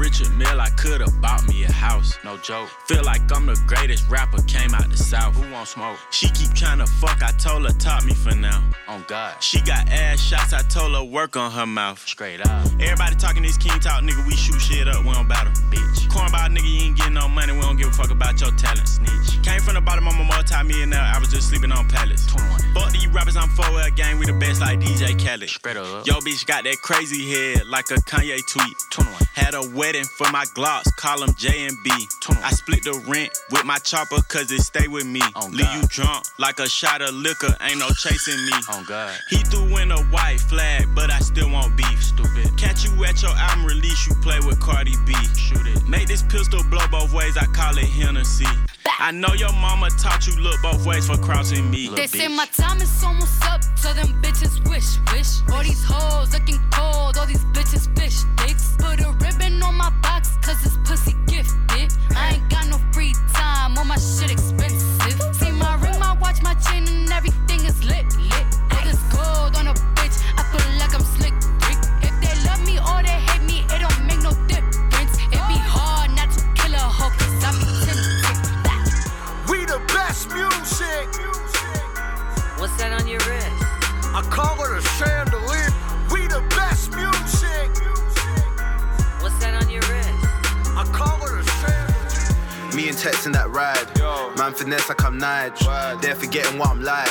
Richard 0.07 0.37
Mille, 0.37 0.61
I 0.61 0.71
could've 0.71 1.21
bought 1.21 1.49
me 1.49 1.65
a 1.65 1.73
house. 1.73 2.17
No 2.23 2.37
joke. 2.37 2.69
Feel 2.87 3.03
like 3.03 3.23
I'm 3.35 3.45
the 3.45 3.61
greatest 3.67 4.09
rapper, 4.09 4.41
came 4.43 4.73
out 4.73 4.89
the 4.89 4.97
south. 4.97 5.35
Who 5.35 5.53
want 5.53 5.67
smoke? 5.67 5.99
She 6.13 6.29
keep 6.29 6.55
trying 6.55 6.79
to 6.79 6.87
fuck, 6.87 7.25
I 7.25 7.33
told 7.33 7.67
her 7.67 7.73
top 7.73 8.05
me 8.05 8.15
for 8.15 8.33
now. 8.33 8.63
On 8.87 9.05
God. 9.09 9.43
She 9.43 9.61
got 9.63 9.89
ass 9.89 10.21
shots, 10.21 10.53
I 10.53 10.63
told 10.63 10.95
her 10.95 11.03
work 11.03 11.37
on 11.37 11.51
her 11.51 11.67
mouth. 11.67 11.99
Straight 12.07 12.41
up. 12.41 12.67
Everybody 12.79 13.17
talking 13.17 13.43
this 13.43 13.57
king 13.57 13.81
talk, 13.81 14.05
nigga, 14.05 14.25
we 14.29 14.37
shoot 14.37 14.61
shit 14.61 14.87
up, 14.87 15.05
we 15.05 15.11
don't 15.13 15.27
battle. 15.27 15.53
Bitch. 15.73 16.07
Cornball 16.07 16.55
nigga, 16.57 16.71
you 16.73 16.87
ain't 16.87 16.97
getting 16.97 17.15
no 17.15 17.27
money, 17.27 17.53
we 17.53 17.63
don't 17.63 17.77
give 17.77 17.89
a 17.89 17.93
fuck 17.93 18.13
about 18.13 18.41
your 18.41 18.53
talent. 18.53 18.87
Snitch. 18.87 19.43
Came 19.43 19.61
from 19.61 19.75
the 19.75 19.81
bottom, 19.81 20.07
I'm 20.07 20.21
a 20.21 20.25
multi-millionaire, 20.25 21.01
I 21.01 21.19
was 21.19 21.33
just 21.33 21.49
sleeping 21.49 21.73
on 21.73 21.89
pallets. 21.89 22.27
21. 22.27 22.61
Fuck 22.75 22.93
these 22.93 23.09
rappers, 23.09 23.37
I'm 23.37 23.49
4L 23.49 23.97
gang, 23.97 24.21
we 24.21 24.27
the 24.27 24.35
best 24.35 24.61
like 24.61 24.79
DJ 24.79 25.19
Khaled. 25.19 25.49
Straight 25.49 25.77
up. 25.77 26.07
Yo 26.07 26.15
bitch 26.21 26.47
got 26.47 26.63
that 26.63 26.77
crazy 26.81 27.29
head 27.29 27.67
like 27.67 27.91
a 27.91 27.95
Kanye 28.07 28.39
tweet. 28.47 28.77
21. 28.93 29.23
Had 29.35 29.55
a 29.55 29.69
wedding 29.75 29.96
for 30.05 30.31
my 30.33 30.45
Glocks, 30.55 30.95
call 30.97 31.21
them 31.21 31.35
Jay 31.35 31.67
and 31.67 31.77
Bey. 31.83 32.07
21. 32.21 32.45
I 32.45 32.51
split 32.51 32.85
the 32.85 32.93
rent 33.09 33.39
with 33.51 33.65
my 33.65 33.79
chopper 33.79 34.21
cause 34.29 34.51
it 34.51 34.61
stay 34.61 34.89
with 34.89 35.07
me. 35.07 35.23
Oh, 35.35 35.49
Leave 35.53 35.73
you 35.75 35.83
drunk 35.89 36.25
like 36.39 36.59
a 36.59 36.69
shot 36.69 37.03
of 37.03 37.15
liquor, 37.15 37.55
ain't 37.63 37.79
no 37.79 37.89
chasing 37.91 38.45
me. 38.47 38.53
Oh 38.71 38.85
God. 38.87 39.17
He 39.31 39.39
threw 39.39 39.77
in 39.79 39.91
a 39.91 40.03
white 40.05 40.41
flag, 40.41 40.89
but 40.95 41.11
I 41.11 41.21
still 41.21 41.51
want 41.51 41.77
beef. 41.77 42.03
Stupid. 42.03 42.57
Catch 42.57 42.85
you 42.85 43.05
at 43.05 43.23
your 43.23 43.33
album 43.33 43.65
release, 43.67 44.07
you 44.07 44.15
play 44.17 44.39
with 44.41 44.61
Cardi 44.61 44.95
B. 45.05 45.15
Shoot 45.37 45.67
it. 45.67 45.87
Make 45.89 46.09
this 46.09 46.23
pistol 46.23 46.63
blow 46.65 46.87
both 46.91 47.13
ways, 47.13 47.37
I 47.37 47.47
call 47.47 47.77
it 47.79 47.85
Hennessy. 47.85 48.47
I 48.99 49.11
know 49.11 49.33
your 49.35 49.53
mama 49.53 49.91
taught 49.91 50.27
you 50.27 50.37
look 50.37 50.61
both 50.63 50.87
ways 50.87 51.07
for 51.07 51.17
crossing 51.19 51.71
me. 51.71 51.89
They 51.95 52.07
say 52.07 52.29
my 52.29 52.47
time 52.47 52.81
is 52.81 53.05
almost 53.05 53.45
up, 53.45 53.63
so 53.77 53.93
them 53.93 54.21
bitches 54.23 54.67
wish, 54.69 54.99
wish. 55.13 55.43
All 55.53 55.63
these 55.63 55.85
hoes 55.85 56.33
looking 56.33 56.59
cold, 56.73 57.19
all 57.19 57.27
these 57.27 57.45
bitches 57.47 57.87
fish 57.99 58.25
dicks. 58.37 58.75
Put 58.79 59.01
a 59.01 59.13
ribbon 59.21 59.63
on 59.63 59.75
my 59.75 59.86
box, 60.03 60.37
cause 60.43 60.65
it's 60.65 60.77
pussy 60.89 61.15
gifted. 61.27 61.93
I 62.17 62.35
ain't 62.35 62.49
got 62.51 62.67
no 62.69 62.79
free 62.93 63.15
time, 63.33 63.77
all 63.79 63.85
my 63.85 63.97
shit 63.97 64.31
expensive. 64.31 65.19
See 65.35 65.51
my 65.51 65.75
ring, 65.83 65.99
my 65.99 66.17
watch, 66.21 66.43
my 66.43 66.55
chain, 66.55 66.87
and 66.89 67.11
everything 67.11 67.65
is 67.65 67.83
lit, 67.85 68.07
lit. 68.17 68.47
All 68.73 68.85
this 68.85 69.01
gold 69.13 69.57
on 69.57 69.69
a 69.69 69.75
bitch, 69.97 70.17
I 70.39 70.43
feel 70.51 70.67
like 70.79 70.95
I'm 70.95 71.05
slick, 71.17 71.35
Rick. 71.67 71.79
If 72.03 72.15
they 72.23 72.35
love 72.49 72.61
me 72.65 72.79
or 72.79 73.03
they 73.03 73.19
hate 73.29 73.43
me, 73.43 73.65
it 73.75 73.81
don't 73.81 74.07
make 74.07 74.23
no 74.23 74.33
difference. 74.49 75.17
It 75.35 75.43
be 75.51 75.59
hard 75.59 76.11
not 76.17 76.31
to 76.31 76.41
kill 76.55 76.75
a 76.75 76.79
hoe, 76.79 77.11
cause 77.11 77.45
I 77.45 77.51
be 77.61 77.69
tempted. 77.85 79.51
We 79.51 79.65
the 79.65 79.81
best 79.93 80.29
music. 80.31 81.07
What's 82.59 82.77
that 82.79 82.93
on 82.93 83.07
your 83.07 83.21
wrist? 83.29 83.51
I 84.17 84.23
call 84.31 84.57
it 84.65 84.79
a 84.79 84.83
chandelier. 84.97 85.86
Me 92.77 92.91
and 92.91 92.99
Tex 92.99 93.25
in 93.25 93.33
that 93.33 93.49
ride. 93.49 93.89
Man, 94.37 94.53
finesse 94.53 94.91
like 94.91 95.03
I'm 95.03 95.19
Nige. 95.19 96.03
They're 96.03 96.15
forgetting 96.15 96.59
what 96.59 96.69
I'm 96.69 96.83
like. 96.83 97.09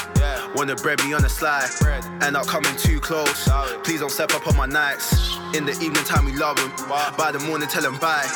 Wanna 0.53 0.75
bread 0.75 1.03
me 1.03 1.13
on 1.13 1.23
the 1.23 1.29
slide. 1.29 1.69
End 2.21 2.37
up 2.37 2.45
coming 2.45 2.75
too 2.77 2.99
close. 2.99 3.49
Please 3.83 3.99
don't 3.99 4.11
step 4.11 4.35
up 4.35 4.47
on 4.47 4.55
my 4.55 4.67
nights. 4.67 5.35
In 5.55 5.65
the 5.65 5.71
evening 5.81 6.03
time, 6.05 6.25
we 6.25 6.33
love 6.33 6.57
them. 6.57 6.71
By 7.17 7.31
the 7.31 7.39
morning, 7.39 7.67
tell 7.67 7.81
them 7.81 7.97
bye. 7.97 8.29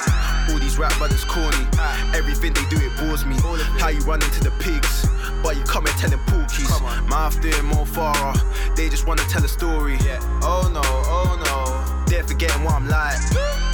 All 0.50 0.58
these 0.58 0.80
rap 0.80 0.98
brothers 0.98 1.24
corny. 1.24 1.68
Everything 2.15 2.52
they 2.54 2.65
do, 2.65 2.78
it 2.84 2.98
bores 2.98 3.24
me. 3.28 3.36
How 3.78 3.89
you 3.89 4.00
run 4.00 4.24
into 4.24 4.44
the 4.44 4.52
pigs, 4.58 5.06
but 5.44 5.56
you 5.56 5.63
come 5.65 5.86
and 5.86 5.96
telling 5.98 6.18
pookies. 6.26 6.68
Mouth 7.08 7.39
doing 7.42 7.65
more 7.65 7.86
far. 7.86 8.34
They 8.76 8.89
just 8.89 9.06
wanna 9.06 9.22
tell 9.30 9.46
a 9.46 9.48
story. 9.48 10.00
Oh 10.42 10.68
no, 10.74 10.82
oh 10.84 11.38
no. 11.46 11.88
They're 12.19 12.27
forgetting 12.27 12.65
what 12.65 12.73
I'm 12.73 12.86
like. 12.89 13.17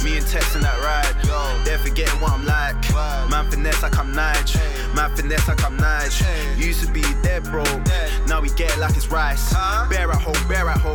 Me 0.04 0.18
and 0.18 0.26
Tex 0.28 0.54
in 0.54 0.60
that 0.62 0.78
ride. 0.78 1.66
They're 1.66 1.78
forgetting 1.78 2.20
what 2.20 2.30
I'm 2.30 2.46
like. 2.46 2.76
Man 3.28 3.50
finesse 3.50 3.82
like 3.82 3.98
I'm 3.98 4.12
Nige. 4.12 4.54
Man 4.94 5.16
finesse 5.16 5.48
like 5.48 5.64
I'm 5.64 5.76
Nige. 5.76 6.56
Used 6.56 6.86
to 6.86 6.92
be 6.92 7.02
dead 7.24 7.42
broke. 7.42 7.66
Now 8.28 8.40
we 8.40 8.50
get 8.50 8.70
it 8.70 8.78
like 8.78 8.96
it's 8.96 9.10
rice. 9.10 9.52
Bear 9.90 10.12
at 10.12 10.22
home, 10.22 10.46
bear 10.46 10.68
at 10.68 10.78
home. 10.78 10.94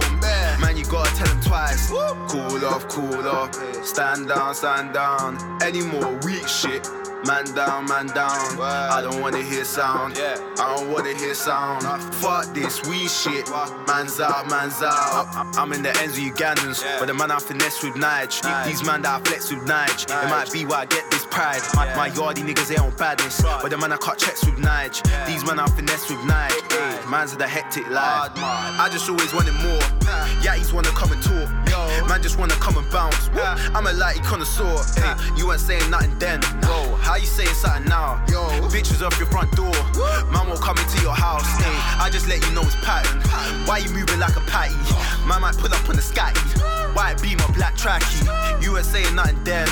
Man, 0.62 0.78
you 0.78 0.86
gotta 0.86 1.14
tell 1.14 1.28
them 1.28 1.42
twice. 1.42 1.90
Cool 2.30 2.64
off, 2.64 2.88
cool 2.88 3.28
off. 3.28 3.54
Stand 3.84 4.30
down, 4.30 4.56
stand 4.56 4.94
down. 4.94 5.38
Any 5.62 5.82
more 5.82 6.18
weak 6.24 6.48
shit. 6.48 6.88
Man 7.26 7.46
down, 7.54 7.86
man 7.86 8.08
down. 8.08 8.60
I 8.60 9.00
don't 9.02 9.22
wanna 9.22 9.44
hear 9.44 9.64
sound. 9.64 10.18
Yeah. 10.18 10.38
I 10.60 10.76
don't 10.76 10.92
wanna 10.92 11.14
hear 11.14 11.36
sound. 11.36 11.84
Fuck 12.16 12.54
this 12.54 12.84
weed 12.88 13.10
shit. 13.10 13.48
Man's 13.88 14.20
out, 14.20 14.50
man's 14.50 14.82
out. 14.82 15.28
I'm 15.56 15.72
in 15.74 15.84
the 15.84 15.90
ends 16.02 16.20
with 16.20 16.34
Ugandans, 16.34 16.84
but 17.00 17.08
the 17.08 17.14
man 17.14 17.30
I 17.30 17.40
finesse 17.40 17.84
with 17.84 17.94
Nige. 17.94 18.42
These 18.66 18.84
man 18.84 19.04
that 19.04 19.22
I 19.22 19.24
flex 19.24 19.52
with 19.52 19.68
Nige. 19.68 20.04
It 20.06 20.30
might 20.30 20.52
be 20.52 20.66
why 20.66 20.82
I 20.82 20.86
get 20.86 21.10
this 21.12 21.26
pride. 21.26 21.62
My, 21.76 21.94
my 21.96 22.10
yardie 22.10 22.44
niggas 22.44 22.68
they 22.68 22.78
on 22.78 22.92
badness, 22.96 23.42
but 23.62 23.70
the 23.70 23.78
man 23.78 23.92
I 23.92 23.98
cut 23.98 24.18
checks 24.18 24.44
with 24.46 24.56
Nige. 24.56 25.04
These 25.28 25.46
man 25.46 25.60
I 25.60 25.68
finesse 25.68 26.10
with 26.10 26.20
Nige. 26.20 26.52
Ay, 26.72 27.10
man's 27.10 27.34
had 27.34 27.42
a 27.42 27.48
hectic 27.48 27.88
life. 27.90 28.32
I 28.36 28.90
just 28.92 29.08
always 29.10 29.34
wanted 29.34 29.54
more. 29.62 29.82
Yeah, 30.42 30.56
he's 30.56 30.74
wanna 30.74 30.90
come 30.90 31.12
and 31.12 31.22
talk. 31.22 31.50
Man 32.10 32.22
just 32.22 32.40
wanna 32.40 32.56
come 32.56 32.78
and 32.78 32.90
bounce. 32.92 33.30
I'm 33.76 33.86
a 33.86 33.92
lighty 33.92 34.24
connoisseur. 34.24 34.82
Ay, 35.04 35.34
you 35.38 35.48
weren't 35.48 35.62
saying 35.62 35.88
nothing 35.90 36.18
then. 36.18 36.42
Whoa, 36.64 36.96
how 37.12 37.18
you 37.18 37.26
saying 37.26 37.54
something 37.54 37.90
now? 37.90 38.24
Yo, 38.30 38.40
bitches 38.72 39.06
off 39.06 39.18
your 39.20 39.28
front 39.28 39.52
door. 39.52 39.76
Man 40.32 40.48
won't 40.48 40.62
come 40.62 40.78
into 40.78 41.02
your 41.02 41.14
house. 41.14 41.44
Ay, 41.60 42.06
I 42.06 42.10
just 42.10 42.26
let 42.30 42.40
you 42.40 42.50
know 42.56 42.62
it's 42.62 42.76
pattern. 42.86 43.20
Why 43.68 43.80
you 43.80 43.90
moving 43.90 44.18
like 44.18 44.38
a 44.38 44.40
patty? 44.48 44.76
Man 45.28 45.42
might 45.42 45.58
pull 45.58 45.74
up 45.74 45.90
on 45.90 45.98
the 45.98 46.02
scatty. 46.02 46.40
White 46.96 47.22
beam 47.22 47.38
or 47.42 47.52
black 47.52 47.76
tracky. 47.76 48.24
You 48.64 48.72
weren't 48.72 48.86
saying 48.86 49.14
nothing 49.14 49.44
then. 49.44 49.68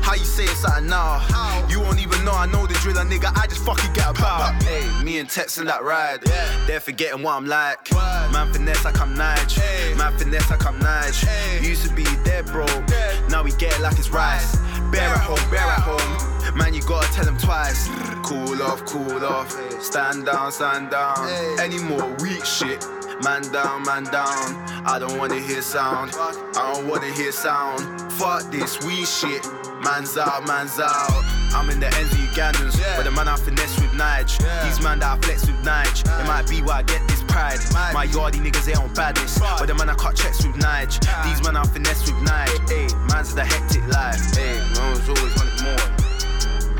How 0.00 0.14
you 0.14 0.24
saying 0.24 0.56
something 0.56 0.86
now? 0.86 1.20
You 1.68 1.78
won't 1.80 2.00
even 2.00 2.24
know 2.24 2.32
I 2.32 2.46
know 2.46 2.66
the 2.66 2.72
driller, 2.80 3.04
nigga. 3.04 3.36
I 3.36 3.46
just 3.46 3.62
fucking 3.66 3.92
get 3.92 4.08
about. 4.08 4.62
Hey, 4.62 4.88
me 5.04 5.18
and 5.18 5.28
Tex 5.28 5.58
in 5.58 5.66
that 5.66 5.84
ride. 5.84 6.22
They're 6.66 6.80
forgetting 6.80 7.22
what 7.22 7.34
I'm 7.34 7.44
like. 7.44 7.92
Man 8.32 8.50
finesse 8.50 8.86
like 8.86 8.98
I'm 8.98 9.14
Nige. 9.14 9.94
Man 9.98 10.16
finesse 10.16 10.48
like 10.48 10.64
I'm 10.64 10.80
Nige. 10.80 11.62
Used 11.62 11.86
to 11.86 11.92
be 11.94 12.04
dead 12.24 12.46
broke. 12.46 12.88
Now 13.28 13.42
we 13.42 13.50
get 13.52 13.78
it 13.78 13.82
like 13.82 13.98
it's 13.98 14.08
rice. 14.08 14.56
Bear 14.90 15.02
at 15.08 15.20
home, 15.20 15.50
bear 15.50 15.60
at 15.60 15.80
home. 15.82 16.56
Man, 16.56 16.72
you 16.72 16.82
gotta 16.82 17.12
tell 17.12 17.24
them 17.24 17.36
twice. 17.36 17.88
Cool 18.22 18.62
off, 18.62 18.84
cool 18.86 19.24
off. 19.24 19.50
Stand 19.82 20.26
down, 20.26 20.50
stand 20.50 20.90
down. 20.90 21.28
Any 21.60 21.78
more 21.78 22.08
weak 22.22 22.44
shit. 22.44 22.84
Man 23.22 23.42
down, 23.50 23.82
man 23.82 24.04
down. 24.04 24.54
I 24.86 24.98
don't 25.00 25.18
wanna 25.18 25.40
hear 25.40 25.60
sound. 25.60 26.12
I 26.14 26.72
don't 26.72 26.88
wanna 26.88 27.10
hear 27.12 27.32
sound. 27.32 27.80
Fuck 28.12 28.50
this 28.52 28.80
weed 28.84 29.06
shit. 29.06 29.44
Man's 29.82 30.16
out, 30.16 30.46
man's 30.46 30.78
out. 30.78 31.24
I'm 31.52 31.68
in 31.70 31.80
the 31.80 31.86
ends 31.98 32.12
of 32.12 32.18
Ugandans, 32.18 32.78
but 32.96 33.04
the 33.04 33.10
man 33.10 33.26
I 33.26 33.36
finesse 33.36 33.74
with 33.80 33.90
Nige. 33.90 34.38
These 34.62 34.80
man 34.82 35.00
that 35.00 35.18
I 35.18 35.20
flex 35.20 35.46
with 35.46 35.56
Nige. 35.64 36.06
It 36.20 36.26
might 36.26 36.48
be 36.48 36.62
why 36.62 36.78
I 36.78 36.82
get 36.82 37.06
this 37.08 37.22
pride. 37.24 37.58
My 37.92 38.06
yardie 38.06 38.38
niggas 38.38 38.64
they 38.64 38.74
on 38.74 38.92
badness, 38.94 39.38
but 39.40 39.66
the 39.66 39.74
man 39.74 39.90
I 39.90 39.94
cut 39.94 40.14
checks 40.14 40.46
with 40.46 40.54
Nige. 40.54 41.00
These 41.24 41.42
man 41.42 41.56
I 41.56 41.64
finesse 41.64 42.06
with 42.06 42.22
Nige. 42.22 42.70
Hey, 42.70 42.86
man's 43.10 43.34
the 43.34 43.44
hectic 43.44 43.86
life. 43.88 44.20
Hey, 44.36 44.58
man 44.78 44.90
was 44.94 45.08
always 45.08 45.34
wanted 45.34 45.62
more. 45.66 45.82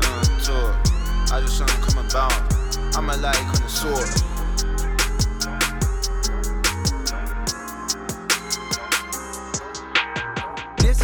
Uh, 0.07 0.23
talk. 0.39 1.33
I 1.33 1.41
just 1.41 1.59
want 1.59 1.71
to 1.71 1.77
come 1.83 2.05
about. 2.05 2.59
I'm 2.95 3.09
a 3.09 3.17
light 3.17 3.35
the 3.53 3.61
This 3.63 4.28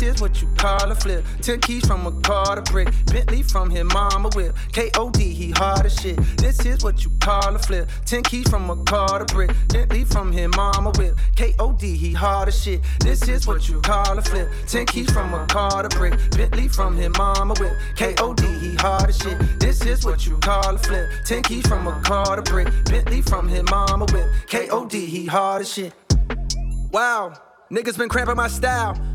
is 0.06 0.22
what 0.22 0.42
you 0.42 0.48
call 0.56 0.92
a 0.92 0.96
flip. 0.96 1.26
Ten 1.42 1.60
keys 1.60 1.86
from 1.86 2.06
a 2.06 2.12
car 2.22 2.56
to 2.56 2.62
brick. 2.72 2.88
Bentley 3.08 3.42
from 3.42 3.70
his 3.70 3.84
mama 3.84 4.30
whip. 4.36 4.56
K.O.D. 4.72 5.34
he 5.34 5.52
hard 5.52 5.86
as 5.86 6.00
shit. 6.00 6.18
This 6.38 6.66
is 6.66 6.84
what 6.84 7.04
you 7.04 7.12
call 7.20 7.56
a 7.56 7.60
flip. 7.60 7.90
Ten 8.06 8.24
keys 8.24 8.48
from 8.48 8.70
a 8.70 8.76
car 8.84 9.20
to 9.20 9.26
brick. 9.34 9.52
Bentley 9.70 10.06
from 10.06 10.32
his 10.32 10.50
mama 10.56 10.92
whip. 10.98 11.18
K.O.D. 11.36 11.96
he 11.96 12.14
hard 12.14 12.48
as 12.48 12.62
shit. 12.62 12.82
This 13.00 13.28
is 13.28 13.48
what 13.48 13.68
you 13.68 13.82
call 13.82 14.18
a 14.18 14.22
flip. 14.22 14.50
Ten 14.68 14.86
keys 14.86 15.12
from 15.12 15.34
a 15.34 15.46
car 15.48 15.84
to 15.84 15.98
brick. 15.98 16.14
Bentley 16.32 16.68
from 16.68 16.96
his 16.96 17.10
mama 17.18 17.54
whip. 17.60 17.74
K.O.D. 17.96 18.46
he 18.60 18.76
hard 18.76 19.10
as 19.10 19.18
shit. 19.18 19.38
This 19.60 19.86
is 19.86 20.06
what 20.06 20.26
you 20.26 20.38
call 20.38 20.76
a 20.76 20.78
flip. 20.78 21.10
Ten 21.26 21.42
keys 21.44 21.68
from 21.68 21.88
a 21.88 22.00
car 22.02 22.36
to 22.36 22.42
brick. 22.42 22.68
Bentley 22.86 23.22
from 23.22 23.48
his 23.48 23.64
mama 23.64 24.06
whip. 24.12 24.30
K.O.D. 24.48 25.06
he 25.06 25.26
hard 25.26 25.62
as 25.62 25.72
shit. 25.72 25.94
Wow, 26.92 27.34
niggas 27.72 27.98
been 27.98 28.08
cramping 28.08 28.38
my 28.38 28.48
style. 28.48 29.15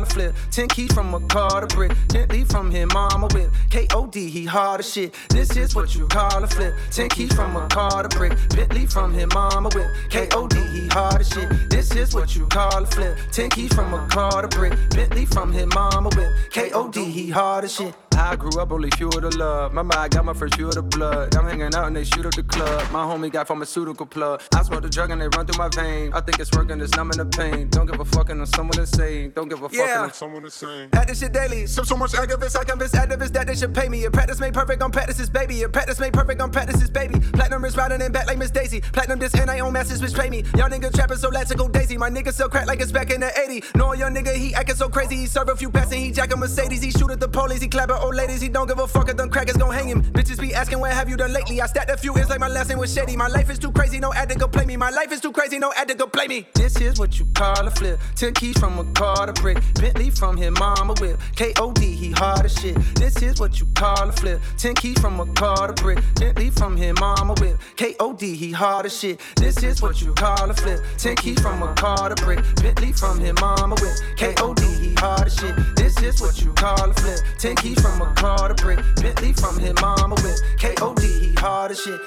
call 0.00 0.02
a 0.02 0.06
flip. 0.06 0.34
Ten 0.50 0.68
keys 0.68 0.92
from 0.92 1.14
a 1.14 1.20
car 1.28 1.60
to 1.60 1.74
brick. 1.74 1.92
Bentley 2.08 2.44
from 2.44 2.70
him, 2.70 2.88
mama 2.92 3.28
whip. 3.32 3.50
K.O.D. 3.70 4.28
He 4.28 4.44
hard 4.44 4.80
as 4.80 4.92
shit. 4.92 5.14
This 5.28 5.56
is 5.56 5.74
what 5.74 5.94
you 5.94 6.06
call 6.08 6.42
a 6.42 6.46
flip. 6.46 6.74
Ten 6.90 7.08
keys 7.08 7.32
from 7.34 7.56
a 7.56 7.66
car 7.68 8.02
to 8.02 8.08
brick. 8.16 8.32
Bentley 8.50 8.86
from 8.86 9.12
him, 9.12 9.28
mama 9.34 9.68
whip. 9.74 9.88
K.O.D. 10.10 10.56
He 10.72 10.88
hard 10.88 11.20
as 11.20 11.28
shit. 11.28 11.48
This 11.70 11.94
is 11.94 12.14
what 12.14 12.34
you 12.34 12.46
call 12.46 12.82
a 12.82 12.86
flip. 12.86 13.16
Ten 13.32 13.50
keys 13.50 13.72
from 13.74 13.92
a 13.94 14.06
car 14.08 14.42
to 14.42 14.48
brick. 14.48 14.72
Bentley 14.90 15.26
from 15.26 15.52
him, 15.52 15.68
mama 15.74 16.10
whip. 16.16 16.32
K.O.D. 16.50 17.04
He 17.04 17.30
hard 17.30 17.64
as 17.64 17.74
shit. 17.74 17.94
I 18.20 18.36
grew 18.36 18.60
up 18.60 18.70
only 18.70 18.90
fuel 18.90 19.12
to 19.12 19.30
love. 19.30 19.72
My 19.72 19.82
mind 19.82 20.12
got 20.12 20.24
my 20.24 20.34
first 20.34 20.54
fuel 20.54 20.70
to 20.72 20.82
blood. 20.82 21.34
I'm 21.36 21.46
hanging 21.46 21.74
out 21.74 21.86
and 21.86 21.96
they 21.96 22.04
shoot 22.04 22.26
up 22.26 22.34
the 22.34 22.42
club. 22.42 22.90
My 22.92 23.02
homie 23.02 23.32
got 23.32 23.48
pharmaceutical 23.48 24.04
plug. 24.04 24.42
I 24.54 24.62
smoke 24.62 24.82
the 24.82 24.90
drug 24.90 25.10
and 25.10 25.20
they 25.20 25.28
run 25.28 25.46
through 25.46 25.58
my 25.58 25.68
vein. 25.68 26.12
I 26.12 26.20
think 26.20 26.38
it's 26.38 26.50
working, 26.52 26.80
it's 26.80 26.94
numbing 26.94 27.18
the 27.18 27.24
pain. 27.24 27.70
Don't 27.70 27.86
give 27.86 27.98
a 27.98 28.04
fuck 28.04 28.28
and 28.28 28.40
I'm 28.40 28.46
someone 28.46 28.78
insane. 28.78 29.32
Don't 29.34 29.48
give 29.48 29.62
a 29.62 29.68
fuck 29.68 29.72
Yeah. 29.72 29.89
And 29.90 30.04
I'm 30.04 30.12
someone 30.12 30.44
insane. 30.44 30.88
At 30.92 31.08
this 31.08 31.20
shit 31.20 31.32
daily. 31.32 31.66
So, 31.66 31.82
so 31.82 31.96
much 31.96 32.12
activists, 32.12 32.58
I 32.58 32.64
convince 32.64 32.92
activists 32.92 33.32
that 33.32 33.46
they 33.46 33.54
should 33.54 33.74
pay 33.74 33.88
me. 33.88 34.04
If 34.04 34.12
practice 34.12 34.40
made 34.40 34.54
perfect, 34.54 34.82
I'm 34.82 34.90
practice's 34.90 35.30
baby. 35.30 35.62
If 35.62 35.72
practice 35.72 36.00
made 36.00 36.12
perfect, 36.12 36.40
I'm 36.40 36.50
practice's 36.50 36.90
baby. 36.90 37.20
Platinum 37.20 37.64
is 37.64 37.76
riding 37.76 38.00
in 38.00 38.12
back 38.12 38.26
like 38.26 38.38
Miss 38.38 38.50
Daisy. 38.50 38.80
Platinum 38.80 39.18
this 39.18 39.34
and 39.34 39.50
I 39.50 39.60
own 39.60 39.72
masses 39.72 40.02
which 40.02 40.14
pay 40.14 40.30
me. 40.30 40.42
Y'all 40.56 40.68
niggas 40.68 40.94
trapping 40.94 41.16
so 41.16 41.28
let's 41.28 41.52
go 41.54 41.68
daisy. 41.68 41.96
My 41.96 42.10
nigga 42.10 42.32
sell 42.32 42.48
crack 42.48 42.66
like 42.66 42.80
it's 42.80 42.92
back 42.92 43.10
in 43.10 43.20
the 43.20 43.30
80. 43.38 43.64
No, 43.74 43.92
young 43.92 44.14
nigga, 44.14 44.34
he 44.34 44.54
acting 44.54 44.76
so 44.76 44.88
crazy. 44.88 45.16
He 45.16 45.26
serve 45.26 45.48
a 45.48 45.56
few 45.56 45.70
packs 45.70 45.92
and 45.92 46.00
he 46.00 46.10
jack 46.10 46.32
a 46.32 46.36
Mercedes. 46.36 46.82
He 46.82 46.90
shoot 46.90 47.10
at 47.10 47.20
the 47.20 47.28
police, 47.28 47.60
he 47.60 47.68
clap 47.68 47.90
at 47.90 48.02
old 48.02 48.14
ladies. 48.14 48.40
He 48.40 48.48
don't 48.48 48.66
give 48.66 48.78
a 48.78 48.86
fuck 48.86 49.08
if 49.08 49.16
them 49.16 49.30
crackers 49.30 49.56
gon' 49.56 49.72
hang 49.72 49.88
him. 49.88 50.02
Bitches 50.02 50.40
be 50.40 50.54
asking, 50.54 50.80
what 50.80 50.92
have 50.92 51.08
you 51.08 51.16
done 51.16 51.32
lately? 51.32 51.60
I 51.60 51.66
stacked 51.66 51.90
a 51.90 51.96
few 51.96 52.14
ends 52.14 52.30
like 52.30 52.40
my 52.40 52.48
last 52.48 52.68
name 52.68 52.78
was 52.78 52.92
Shady. 52.92 53.16
My 53.16 53.28
life 53.28 53.50
is 53.50 53.58
too 53.58 53.72
crazy, 53.72 54.00
no 54.00 54.12
addict 54.12 54.40
go 54.40 54.48
play 54.48 54.64
me. 54.64 54.76
My 54.76 54.90
life 54.90 55.12
is 55.12 55.20
too 55.20 55.32
crazy, 55.32 55.58
no 55.58 55.72
addict 55.76 55.98
go 55.98 56.06
play 56.06 56.26
me. 56.28 56.46
This 56.54 56.80
is 56.80 56.98
what 56.98 57.18
you 57.18 57.26
call 57.34 57.66
a 57.66 57.70
flip. 57.70 58.00
Ten 58.16 58.32
keys 58.34 58.58
from 58.58 58.78
a 58.78 58.84
car 58.92 59.26
to 59.26 59.32
brick. 59.40 59.58
Bentley 59.80 60.10
from 60.10 60.36
his 60.36 60.50
mama 60.50 60.94
whip. 61.00 61.18
K.O.D. 61.36 61.80
He 61.80 62.10
hard 62.10 62.44
as 62.44 62.54
shit. 62.54 62.76
This 62.96 63.22
is 63.22 63.40
what 63.40 63.58
you 63.58 63.66
call 63.74 64.08
a 64.08 64.12
flip. 64.12 64.42
Ten 64.58 64.74
keys 64.74 65.00
from 65.00 65.18
a 65.18 65.26
car 65.32 65.68
to 65.68 65.82
brick. 65.82 65.98
Bentley 66.16 66.50
from 66.50 66.76
his 66.76 66.94
mama 67.00 67.34
whip. 67.40 67.58
K.O.D. 67.76 68.36
He 68.36 68.52
hard 68.52 68.84
as 68.84 68.98
shit. 68.98 69.20
This 69.36 69.62
is 69.62 69.80
what 69.80 70.02
you 70.02 70.12
call 70.12 70.50
a 70.50 70.54
flip. 70.54 70.80
Ten 70.98 71.16
keys 71.16 71.40
from 71.40 71.62
a 71.62 71.74
car 71.74 72.10
to 72.10 72.22
brick. 72.22 72.44
Bentley 72.56 72.92
from 72.92 73.18
his 73.20 73.32
mama 73.40 73.74
whip. 73.80 73.96
K.O.D. 74.18 74.62
He 74.62 74.94
hard 74.96 75.26
as 75.26 75.34
shit. 75.36 75.56
This 75.76 76.00
is 76.02 76.20
what 76.20 76.42
you 76.42 76.52
call 76.52 76.90
a 76.90 76.94
flip. 76.94 77.20
Ten 77.38 77.56
keys 77.56 77.80
from 77.80 78.02
a 78.02 78.14
car 78.14 78.48
to 78.48 78.54
brick. 78.62 78.80
Bentley 78.96 79.32
from 79.32 79.58
his 79.58 79.74
mama 79.80 80.14
whip. 80.16 80.36
K.O.D. 80.58 81.02
He 81.20 81.32
hard 81.34 81.70
as 81.70 81.80
shit. 81.80 82.00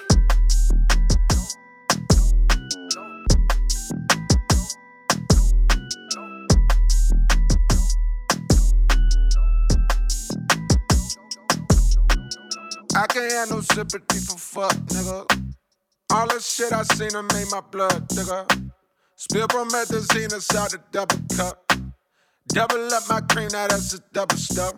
I 13.04 13.08
can't 13.08 13.32
have 13.34 13.50
no 13.50 13.60
sympathy 13.60 14.20
for 14.20 14.38
fuck, 14.38 14.72
nigga. 14.88 15.54
All 16.14 16.26
the 16.26 16.40
shit 16.40 16.72
I 16.72 16.84
seen 16.84 17.10
done 17.10 17.28
made 17.34 17.52
my 17.52 17.60
blood, 17.60 18.08
nigga. 18.08 18.72
Spill 19.18 19.46
promethazine 19.50 20.34
inside 20.34 20.72
the 20.72 20.80
double 20.90 21.18
cup. 21.36 21.70
Double 22.48 22.94
up 22.94 23.04
my 23.10 23.20
cream, 23.20 23.50
now 23.52 23.68
that's 23.68 23.94
a 23.96 24.00
double 24.14 24.38
stuff. 24.38 24.76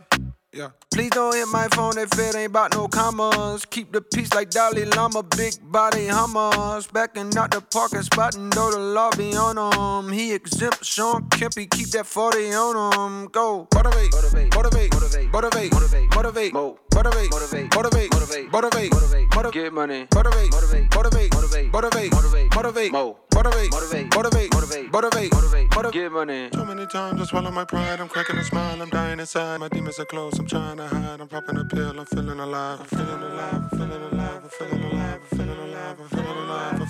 Yeah. 0.55 0.69
Please 0.89 1.09
don't 1.09 1.35
hit 1.35 1.49
my 1.49 1.67
phone 1.75 1.97
if 1.97 2.17
it 2.17 2.33
ain't 2.33 2.51
about 2.51 2.73
no 2.73 2.87
commas. 2.87 3.65
Keep 3.65 3.91
the 3.91 4.01
peace 4.01 4.33
like 4.33 4.49
Dalai 4.49 4.85
Lama, 4.85 5.21
big 5.21 5.53
body 5.61 6.07
hummers. 6.07 6.87
Backing 6.87 7.35
out 7.37 7.51
the 7.51 7.59
parking 7.59 8.03
spot 8.03 8.35
and 8.35 8.53
though 8.53 8.71
the 8.71 8.79
law 8.79 9.11
be 9.17 9.35
on 9.35 9.57
him. 9.57 10.13
He 10.13 10.33
exempt 10.33 10.85
Shawn 10.85 11.27
Kempy, 11.27 11.69
keep 11.69 11.89
that 11.89 12.05
40 12.05 12.53
on 12.53 12.93
him. 12.93 13.27
Go. 13.33 13.67
Motivate, 13.75 14.13
motivate, 14.13 14.55
motivate, 14.55 14.93
motivate, 14.93 15.33
motivate, 15.33 15.73
motivate, 15.73 16.53
motivate, 16.53 16.53
motivate, 16.53 17.33
motivate, 17.33 17.73
motivate, 17.75 18.13
motivate, 18.13 18.51
motivate, 18.53 18.91
motivate, 18.93 19.35
motivate, 19.35 19.53
get 19.53 19.73
money, 19.73 20.07
motivate, 20.15 20.51
motivate, 20.53 20.95
motivate, 20.95 21.33
motivate, 21.33 21.73
motivate, 21.73 22.13
motivate, 22.13 22.55
motivate, 22.55 22.91
mo, 22.93 23.19
motivate, 23.35 23.71
motivate, 23.73 24.15
motivate, 24.15 24.53
motivate, 24.53 24.91
motivate, 24.93 25.33
motivate, 25.33 25.75
motivate, 25.75 25.93
get 25.93 26.11
money. 26.13 26.49
Too 26.51 26.63
many 26.63 26.85
times 26.85 27.19
I 27.19 27.25
swallow 27.25 27.51
my 27.51 27.65
pride. 27.65 27.99
I'm 27.99 28.07
cracking 28.07 28.37
a 28.37 28.43
smile. 28.45 28.81
I'm 28.81 28.89
dying 28.89 29.19
inside. 29.19 29.59
My 29.59 29.67
demons 29.67 29.99
are 29.99 30.05
close. 30.05 30.39
I'm 30.39 30.44
trying 30.47 30.77
to 30.77 30.88
hide. 30.88 31.21
I'm 31.21 31.27
popping 31.27 31.58
a 31.58 31.65
pill. 31.65 31.99
I'm 31.99 32.05
feeling 32.05 32.39
alive. 32.39 32.79
I'm 32.81 32.86
feeling 32.88 33.23
alive. 33.23 33.53
I'm 33.53 33.69
feeling 33.69 34.03
alive. 34.13 34.43
I'm 34.43 34.49
feeling 34.49 34.84
alive. 34.84 35.21
I'm 35.23 35.38
feeling 35.38 35.60
alive. 35.63 35.99
I'm 36.01 36.08
feeling 36.10 36.19
alive. 36.19 36.24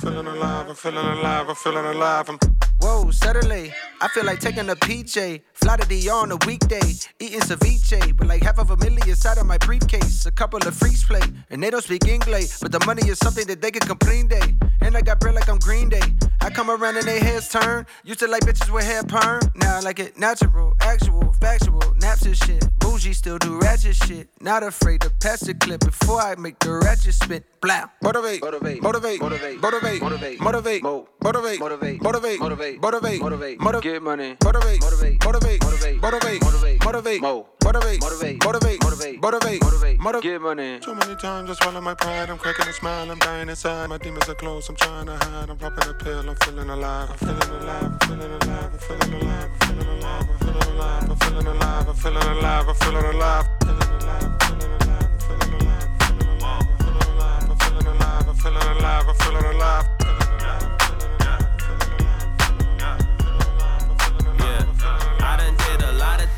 I'm 0.06 0.12
feeling 0.12 0.28
alive. 0.28 0.70
I'm 0.70 0.76
feeling 0.76 1.06
alive. 1.18 1.50
I'm 1.50 1.56
feeling 1.56 1.86
alive. 1.86 2.30
I'm 2.30 2.38
Whoa, 2.80 3.10
suddenly, 3.10 3.74
I 4.00 4.08
feel 4.10 4.26
like 4.26 4.40
taking 4.40 4.70
a 4.70 4.76
PJ. 4.76 5.42
Fly 5.54 5.78
to 5.78 5.88
DR 5.88 6.14
on 6.14 6.32
a 6.32 6.36
weekday, 6.46 6.80
eating 7.20 7.40
ceviche. 7.40 8.20
With 8.20 8.28
like 8.28 8.44
half 8.44 8.60
of 8.60 8.70
a 8.70 8.78
million 8.78 9.10
inside 9.10 9.40
of 9.40 9.48
my 9.48 9.58
briefcase. 9.58 10.28
A 10.28 10.32
couple 10.32 10.60
of 10.60 10.76
freaks 10.76 11.04
play, 11.04 11.22
and 11.50 11.64
they 11.64 11.72
don't 11.72 11.84
speak 11.84 12.06
English. 12.08 12.60
But 12.60 12.72
the 12.72 12.84
money 12.86 13.08
is 13.10 13.18
something 13.18 13.48
that 13.48 13.62
they 13.64 13.72
can 13.72 13.82
complain 13.88 14.28
day. 14.28 14.54
And 14.82 14.96
I 14.96 15.02
got 15.02 15.20
bread 15.20 15.34
like 15.34 15.50
I'm 15.50 15.58
Green 15.58 15.90
Day. 15.90 16.04
I 16.42 16.52
come 16.52 16.70
around 16.70 16.98
and 16.98 17.08
they 17.08 17.20
heads 17.20 17.50
turn. 17.50 17.88
Used 18.04 18.20
to 18.20 18.28
like 18.28 18.44
bitches 18.44 18.72
with 18.72 18.84
hair 18.84 19.02
perm. 19.02 19.42
Now 19.56 19.78
I 19.78 19.80
like 19.80 19.98
it 19.98 20.20
natural, 20.20 20.74
actual, 20.82 21.34
factual, 21.42 21.82
naps 22.00 22.22
and 22.22 22.38
shit. 22.38 22.64
Bougie 22.78 23.14
still 23.14 23.40
do 23.40 23.58
ratchet 23.58 23.96
shit. 23.96 24.30
Not 24.42 24.62
afraid 24.62 25.02
to 25.02 25.10
pass 25.10 25.40
the 25.40 25.56
clip 25.56 25.80
before 25.80 26.22
I 26.22 26.36
make 26.36 26.60
the 26.60 26.74
ratchet 26.74 27.16
spit. 27.16 27.46
Blah. 27.62 27.86
Motivate, 28.04 28.44
motivate, 28.44 28.84
motivate, 28.84 29.22
motivate, 29.22 29.60
motivate, 29.60 29.95
motivate, 30.02 30.40
motivate, 30.40 30.84
motivate, 30.84 31.60
motivate, 31.60 31.60
motivate, 31.60 32.02
motivate, 32.02 32.40
motivate, 32.82 33.22
motivate, 33.22 33.60
motivate, 33.60 33.84
get 33.84 34.02
money. 34.02 34.38
motivate, 34.44 34.82
motivate, 34.82 35.24
motivate, 35.26 35.62
motivate, 35.64 36.02
motivate, 36.02 36.42
motivate, 36.44 36.86
motivate, 36.86 37.22
mo, 37.22 37.48
motivate, 37.64 38.02
motivate, 38.02 38.44
motivate, 38.44 38.84
motivate, 38.84 39.22
motivate, 39.22 39.62
motivate, 39.62 40.00
motivate, 40.00 40.24
get 40.24 40.42
money. 40.42 40.80
Too 40.80 40.96
many 40.96 41.16
times 41.16 41.50
I 41.50 41.54
swallow 41.54 41.82
my 41.82 41.94
pride. 41.94 42.30
I'm 42.30 42.38
cracking 42.38 42.68
a 42.68 42.74
smile. 42.74 43.10
I'm 43.12 43.20
dying 43.20 43.50
inside. 43.50 43.90
My 43.90 43.98
demons 43.98 44.28
are 44.30 44.36
close. 44.36 44.70
I'm 44.70 44.76
trying 44.76 45.08
to 45.08 45.16
hide. 45.16 45.50
I'm 45.50 45.58
popping 45.58 45.90
a 45.90 45.94
pill. 45.94 46.30
I'm 46.30 46.36
feeling 46.38 46.70
alive. 46.70 47.10
I'm 47.12 47.18
feeling 47.18 47.62
alive. 47.62 47.84
I'm 47.84 48.00
feeling 48.00 48.32
alive. 48.32 48.72
I'm 48.74 48.80
feeling 48.80 49.10
alive. 49.22 49.50
I'm 49.50 49.58
feeling 49.60 49.88
alive. 49.88 50.30
I'm 51.10 51.16
feeling 51.18 51.48
alive. 51.48 51.88
I'm 51.90 51.96
feeling 51.96 52.18
alive. 52.18 52.68
I'm 52.68 52.76
feeling 52.76 53.06
alive. 53.06 53.48
I'm 53.48 53.56
feeling 53.56 53.86
alive. 54.02 54.40
I'm 54.42 54.45
feeling 58.46 58.78
alive. 58.78 59.10
I'm 59.10 59.16
feeling 59.16 59.44
alive. 59.44 59.95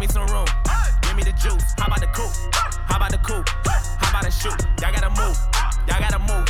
Give 0.00 0.08
me 0.08 0.14
some 0.14 0.26
room. 0.28 0.46
Give 1.02 1.14
me 1.14 1.22
the 1.24 1.32
juice. 1.32 1.74
How 1.76 1.86
about 1.86 2.00
the 2.00 2.06
coupe? 2.06 2.32
How 2.54 2.96
about 2.96 3.10
the 3.10 3.18
coupe? 3.18 3.46
How 3.66 4.08
about 4.08 4.24
the 4.24 4.30
shoot? 4.30 4.58
Y'all 4.80 4.94
gotta 4.94 5.10
move. 5.10 5.36
Y'all 5.86 6.00
gotta 6.00 6.18
move. 6.20 6.48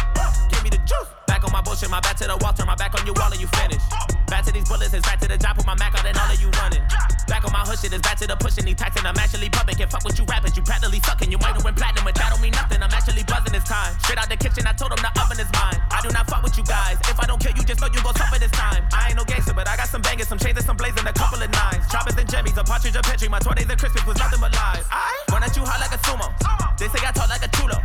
Give 0.50 0.62
me 0.62 0.70
the 0.70 0.78
juice. 0.86 1.19
Back 1.30 1.46
on 1.46 1.52
my 1.54 1.62
bullshit, 1.62 1.86
my 1.86 2.02
back 2.02 2.18
to 2.18 2.26
the 2.26 2.34
wall, 2.42 2.50
turn 2.50 2.66
my 2.66 2.74
back 2.74 2.90
on 2.98 3.06
you 3.06 3.14
all 3.22 3.30
and 3.30 3.38
you 3.38 3.46
finish. 3.54 3.78
Back 4.26 4.42
to 4.46 4.50
these 4.50 4.66
bullets, 4.66 4.90
it's 4.90 5.06
back 5.06 5.22
to 5.22 5.30
the 5.30 5.38
job, 5.38 5.54
put 5.54 5.62
my 5.62 5.78
Mac 5.78 5.94
out 5.94 6.02
and 6.02 6.18
all 6.18 6.26
of 6.26 6.34
you 6.42 6.50
running. 6.58 6.82
Back 7.30 7.46
on 7.46 7.54
my 7.54 7.62
hood 7.62 7.78
shit, 7.78 7.94
it's 7.94 8.02
back 8.02 8.18
to 8.18 8.26
the 8.26 8.34
pushing, 8.34 8.66
these 8.66 8.74
and 8.74 9.06
I'm 9.06 9.14
actually 9.14 9.46
pumping. 9.46 9.78
Can't 9.78 9.86
fuck 9.86 10.02
with 10.02 10.18
you 10.18 10.26
rappers, 10.26 10.58
you 10.58 10.62
practically 10.66 10.98
sucking. 10.98 11.30
You 11.30 11.38
might 11.38 11.54
went 11.62 11.78
platinum, 11.78 12.02
but 12.02 12.18
that 12.18 12.34
don't 12.34 12.42
mean 12.42 12.50
nothing. 12.50 12.82
I'm 12.82 12.90
actually 12.90 13.22
buzzing 13.22 13.54
this 13.54 13.62
time. 13.62 13.94
Straight 14.02 14.18
out 14.18 14.26
the 14.26 14.34
kitchen, 14.34 14.66
I 14.66 14.74
told 14.74 14.90
him 14.90 14.98
the 14.98 15.14
oven 15.22 15.38
is 15.38 15.46
mine. 15.54 15.78
I 15.94 16.02
do 16.02 16.10
not 16.10 16.26
fuck 16.26 16.42
with 16.42 16.58
you 16.58 16.66
guys. 16.66 16.98
If 17.06 17.14
I 17.22 17.30
don't 17.30 17.38
kill 17.38 17.54
you, 17.54 17.62
just 17.62 17.78
know 17.78 17.86
you 17.94 18.02
gon' 18.02 18.18
suffer 18.18 18.42
this 18.42 18.50
time. 18.50 18.82
I 18.90 19.14
ain't 19.14 19.18
no 19.18 19.22
gangster, 19.22 19.54
but 19.54 19.70
I 19.70 19.78
got 19.78 19.86
some 19.86 20.02
bangers, 20.02 20.26
some 20.26 20.42
chains 20.42 20.58
some 20.66 20.74
blazing, 20.74 21.06
a 21.06 21.14
couple 21.14 21.38
of 21.38 21.46
nines. 21.46 21.86
Choppers 21.94 22.18
and 22.18 22.26
jimmies, 22.26 22.58
a 22.58 22.66
partridge, 22.66 22.98
a 22.98 23.06
petri. 23.06 23.30
My 23.30 23.38
20s 23.38 23.70
and 23.70 23.78
Christmas 23.78 24.02
was 24.02 24.18
nothing 24.18 24.42
but 24.42 24.50
lies. 24.50 24.82
I 24.90 25.14
Run 25.30 25.46
at 25.46 25.54
you 25.54 25.62
hard 25.62 25.78
like 25.78 25.94
a 25.94 26.00
sumo. 26.02 26.26
They 26.74 26.90
say 26.90 27.06
I 27.06 27.14
talk 27.14 27.30
like 27.30 27.46
a 27.46 27.50
chulo. 27.54 27.78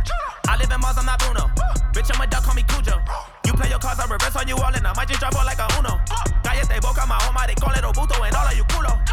I 0.50 0.58
live 0.58 0.66
in 0.66 0.82
Mars, 0.82 0.98
I'm 0.98 1.06
not 1.06 1.22
Bruno. 1.22 1.46
Bitch, 1.94 2.10
I'm 2.10 2.18
a 2.18 2.26
duck, 2.26 2.42
call 2.42 2.58
me 2.58 2.66
Cujo. 2.66 2.98
You 3.46 3.52
play 3.52 3.68
your 3.70 3.78
cards, 3.78 4.00
I 4.00 4.06
reverse 4.06 4.34
on 4.34 4.48
you 4.48 4.56
all, 4.56 4.74
and 4.74 4.84
I 4.84 4.92
might 4.94 5.06
just 5.06 5.20
drop 5.20 5.34
out 5.36 5.46
like 5.46 5.58
a 5.58 5.68
Uno. 5.78 6.00
Cállate 6.42 6.80
boca, 6.82 7.06
my 7.06 7.14
home, 7.22 7.38
they 7.46 7.54
call 7.54 7.72
it 7.72 7.84
Obuto, 7.84 8.26
and 8.26 8.34
all 8.34 8.46
of 8.46 8.56
you 8.56 8.64
culo. 8.64 9.05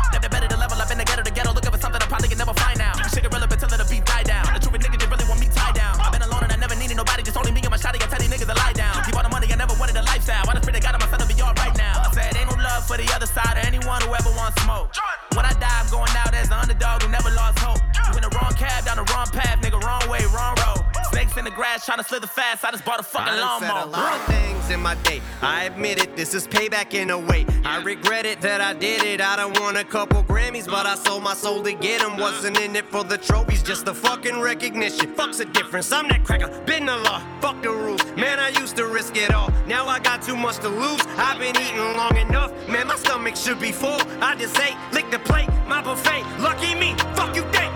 Trying 21.82 21.98
to 21.98 22.04
slither 22.04 22.28
fast. 22.28 22.64
I 22.64 22.72
just 22.72 22.86
bought 22.86 23.00
a 23.00 23.04
fucking 23.04 23.34
I 23.34 23.38
done 23.38 23.60
said 23.62 23.72
a 23.72 23.86
lot 23.86 24.20
of 24.20 24.26
things 24.26 24.70
in 24.70 24.80
my 24.82 24.96
day. 24.96 25.22
I 25.42 25.66
admit 25.66 26.02
it, 26.02 26.16
this 26.16 26.34
is 26.34 26.48
payback 26.48 26.94
in 26.94 27.10
a 27.10 27.18
way. 27.18 27.46
I 27.64 27.82
regret 27.82 28.26
it 28.26 28.42
that 28.42 28.62
I 28.62 28.74
did 28.74 29.04
it. 29.04 29.22
I 29.22 29.36
done 29.36 29.54
won 29.62 29.78
a 29.78 29.84
couple 29.84 30.24
Grammys, 30.24 30.66
but 30.66 30.86
I 30.86 30.96
sold 30.96 31.24
my 31.24 31.34
soul 31.34 31.64
to 31.64 31.74
get 31.74 32.02
them. 32.02 32.18
Wasn't 32.18 32.60
in 32.60 32.76
it 32.76 32.86
for 32.86 33.04
the 33.04 33.18
trophies, 33.18 33.64
just 33.64 33.86
the 33.86 33.94
fucking 33.94 34.40
recognition. 34.40 35.14
Fuck's 35.16 35.38
the 35.38 35.46
difference. 35.46 35.92
I'm 35.92 36.08
that 36.10 36.24
cracker, 36.24 36.50
been 36.66 36.86
the 36.86 36.98
law. 36.98 37.22
Fuck 37.42 37.62
the 37.62 37.72
rules. 37.72 38.04
Man, 38.16 38.40
I 38.40 38.50
used 38.50 38.76
to 38.78 38.88
risk 38.88 39.18
it 39.18 39.34
all. 39.34 39.52
Now 39.68 39.88
I 39.88 40.00
got 40.00 40.22
too 40.22 40.36
much 40.36 40.58
to 40.60 40.70
lose. 40.70 41.02
I've 41.18 41.40
been 41.40 41.56
eating 41.56 41.78
long 41.78 42.16
enough. 42.18 42.52
Man, 42.68 42.88
my 42.88 42.96
stomach 42.96 43.36
should 43.36 43.60
be 43.60 43.72
full. 43.72 44.00
I 44.22 44.36
just 44.36 44.58
ate, 44.60 44.76
lick 44.92 45.10
the 45.12 45.20
plate, 45.20 45.50
my 45.68 45.82
buffet. 45.82 46.24
Lucky 46.40 46.76
me, 46.76 46.96
fuck 47.16 47.36
you, 47.36 47.44
think. 47.52 47.72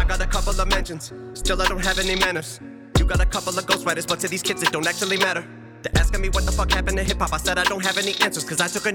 I 0.00 0.04
got 0.06 0.20
a 0.20 0.26
couple 0.26 0.58
of 0.58 0.68
mentions, 0.68 1.12
still 1.34 1.60
I 1.60 1.66
don't 1.66 1.84
have 1.84 1.98
any 1.98 2.16
manners. 2.16 2.60
Got 3.08 3.20
a 3.20 3.26
couple 3.26 3.58
of 3.58 3.64
ghostwriters, 3.64 4.06
but 4.06 4.20
to 4.20 4.28
these 4.28 4.42
kids 4.42 4.62
it 4.62 4.70
don't 4.70 4.86
actually 4.86 5.16
matter. 5.16 5.57
They're 5.82 5.96
asking 6.00 6.22
me 6.22 6.28
what 6.30 6.44
the 6.44 6.52
fuck 6.52 6.70
happened 6.72 6.98
to 6.98 7.04
hip 7.04 7.18
hop. 7.18 7.32
I 7.32 7.38
said 7.38 7.58
I 7.58 7.64
don't 7.64 7.84
have 7.84 7.98
any 7.98 8.14
answers, 8.20 8.44
cause 8.44 8.60
I 8.60 8.66
took 8.68 8.86
a 8.86 8.92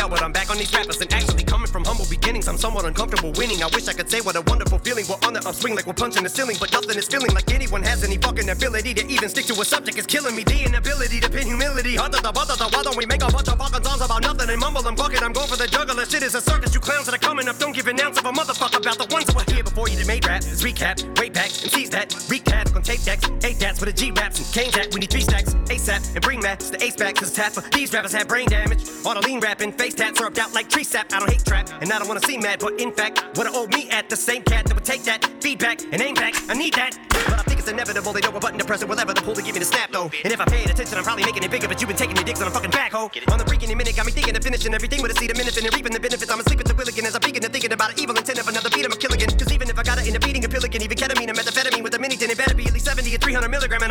yeah, 0.00 0.08
but 0.08 0.22
I'm 0.22 0.32
back 0.32 0.50
on 0.50 0.56
these 0.56 0.72
rappers 0.72 1.00
and 1.00 1.12
actually 1.12 1.44
coming 1.44 1.68
from 1.68 1.84
humble 1.84 2.06
beginnings. 2.08 2.48
I'm 2.48 2.56
somewhat 2.56 2.84
uncomfortable 2.84 3.32
winning. 3.36 3.62
I 3.62 3.68
wish 3.74 3.86
I 3.86 3.92
could 3.92 4.08
say 4.08 4.20
what 4.20 4.34
a 4.34 4.40
wonderful 4.40 4.78
feeling. 4.78 5.04
We're 5.08 5.20
on 5.28 5.34
the 5.34 5.46
upswing 5.46 5.74
like 5.74 5.86
we're 5.86 5.92
punching 5.92 6.22
the 6.22 6.30
ceiling, 6.30 6.56
but 6.58 6.72
nothing 6.72 6.96
is 6.96 7.06
feeling 7.06 7.32
like 7.34 7.52
anyone 7.52 7.82
has 7.82 8.02
any 8.02 8.16
fucking 8.16 8.48
ability 8.48 8.94
to 8.94 9.06
even 9.06 9.28
stick 9.28 9.44
to 9.46 9.60
a 9.60 9.64
subject. 9.64 9.98
is 9.98 10.06
killing 10.06 10.34
me. 10.34 10.42
The 10.44 10.64
inability 10.64 11.20
to 11.20 11.28
pin 11.28 11.46
humility. 11.46 11.98
Other 11.98 12.18
the 12.18 12.32
bother 12.32 12.56
the 12.56 12.64
why 12.72 12.82
don't 12.82 12.96
we 12.96 13.04
make 13.06 13.22
a 13.22 13.30
bunch 13.30 13.48
of 13.48 13.58
fucking 13.58 13.84
songs 13.84 14.00
about 14.00 14.22
nothing 14.22 14.48
and 14.48 14.60
mumble 14.60 14.86
and 14.88 14.96
bucket? 14.96 15.22
I'm 15.22 15.32
going 15.32 15.48
for 15.48 15.56
the 15.56 15.66
juggler. 15.68 16.06
Shit 16.06 16.22
is 16.22 16.34
a 16.34 16.40
circus. 16.40 16.72
You 16.72 16.80
clowns 16.80 17.06
that 17.06 17.14
are 17.14 17.18
coming 17.18 17.46
up. 17.46 17.58
Don't 17.58 17.76
give 17.76 17.86
an 17.86 18.00
ounce 18.00 18.18
of 18.18 18.24
a 18.24 18.32
motherfucker 18.32 18.80
about 18.80 18.96
the 18.96 19.08
ones 19.12 19.28
who 19.28 19.36
were 19.36 19.48
here 19.52 19.64
before 19.64 19.88
you 19.88 19.96
that 19.96 20.06
made 20.06 20.26
rap. 20.26 20.42
Recap, 20.42 20.96
way 21.20 21.28
back, 21.28 21.50
and 21.60 21.70
seize 21.70 21.90
that. 21.90 22.08
Recap 22.32 22.74
on 22.74 22.82
tape 22.82 23.02
decks, 23.02 23.28
eight 23.44 23.58
dats 23.58 23.78
for 23.78 23.84
the 23.84 23.92
G 23.92 24.10
raps 24.12 24.40
and 24.40 24.48
cane 24.54 24.72
jack. 24.72 24.88
We 24.92 25.00
need 25.00 25.10
three 25.10 25.19
stacks, 25.22 25.54
ASAP, 25.54 26.14
and 26.14 26.22
bring. 26.22 26.40
It's 26.42 26.70
the 26.70 26.82
ace 26.82 26.96
back, 26.96 27.16
cause 27.16 27.28
it's 27.28 27.36
half 27.36 27.56
of 27.56 27.70
these 27.70 27.92
rappers 27.92 28.12
have 28.12 28.26
brain 28.26 28.48
damage. 28.48 28.88
All 29.04 29.14
the 29.14 29.20
lean 29.20 29.40
rapping, 29.40 29.72
face 29.72 29.94
tats 29.94 30.18
syrup 30.18 30.38
out 30.38 30.54
like 30.54 30.68
tree 30.68 30.84
sap. 30.84 31.12
I 31.12 31.18
don't 31.18 31.30
hate 31.30 31.44
trap, 31.44 31.68
and 31.80 31.92
I 31.92 31.98
don't 31.98 32.08
wanna 32.08 32.20
see 32.20 32.38
mad, 32.38 32.60
but 32.60 32.80
in 32.80 32.92
fact, 32.92 33.36
what 33.36 33.46
I 33.46 33.50
owe 33.52 33.66
me 33.66 33.90
at 33.90 34.08
the 34.08 34.16
same 34.16 34.42
cat 34.42 34.66
that 34.66 34.74
would 34.74 34.84
take 34.84 35.04
that 35.04 35.24
feedback 35.40 35.82
and 35.92 36.00
aim 36.00 36.14
back. 36.14 36.34
I 36.48 36.54
need 36.54 36.74
that. 36.74 36.98
But 37.10 37.38
I 37.38 37.42
think 37.42 37.60
it's 37.60 37.68
inevitable. 37.68 38.12
They 38.12 38.20
know 38.20 38.30
what 38.30 38.42
button 38.42 38.58
to 38.58 38.64
press 38.64 38.82
it, 38.82 38.88
whatever 38.88 39.12
the 39.12 39.20
pull 39.20 39.34
to 39.34 39.42
give 39.42 39.54
me 39.54 39.60
the 39.60 39.66
snap 39.66 39.92
though. 39.92 40.10
And 40.24 40.32
if 40.32 40.40
I 40.40 40.44
paid 40.46 40.70
attention, 40.70 40.96
I'm 40.96 41.04
probably 41.04 41.24
making 41.24 41.42
it 41.42 41.50
bigger, 41.50 41.68
but 41.68 41.80
you've 41.80 41.88
been 41.88 41.96
taking 41.96 42.16
your 42.16 42.24
dicks 42.24 42.40
on 42.40 42.48
a 42.48 42.50
fucking 42.50 42.70
backhoe. 42.70 43.10
On 43.30 43.38
the 43.38 43.44
freaking 43.44 43.76
minute, 43.76 43.96
got 43.96 44.06
me 44.06 44.12
thinking 44.12 44.34
of 44.36 44.42
finishing 44.42 44.72
everything 44.74 45.02
with 45.02 45.12
a 45.12 45.14
seed 45.14 45.30
of 45.30 45.36
minute 45.36 45.56
and 45.56 45.68
reaping 45.74 45.92
the 45.92 46.00
benefits. 46.00 46.30
I'm 46.30 46.40
asleep 46.40 46.60
at 46.60 46.66
the 46.66 46.74
wheel 46.74 46.88
again 46.88 47.06
as 47.06 47.14
I'm 47.14 47.20
peeking 47.20 47.44
and 47.44 47.52
thinking 47.52 47.72
about 47.72 47.92
an 47.92 48.00
evil 48.00 48.16
intent 48.16 48.38
of 48.38 48.48
another 48.48 48.70
beat. 48.70 48.84
I'm 48.84 48.92
a 48.92 48.96
killigan. 48.96 49.38
Cause 49.38 49.52
even 49.52 49.68
if 49.68 49.78
I 49.78 49.82
gotta 49.82 50.02
end 50.02 50.16
up 50.16 50.26
eating 50.26 50.44
a 50.44 50.48
pill 50.48 50.64
again, 50.64 50.82
even 50.82 50.96
ketamine 50.96 51.28
and 51.28 51.36
methamphetamine 51.36 51.82
with 51.82 51.94
a 51.94 51.98
mini, 51.98 52.16
then 52.16 52.30
it 52.30 52.38
better 52.38 52.54
be 52.54 52.66
at 52.66 52.72
least 52.72 52.86
70 52.86 53.14
or 53.14 53.18
300 53.18 53.48
milligram. 53.48 53.82
And 53.82 53.89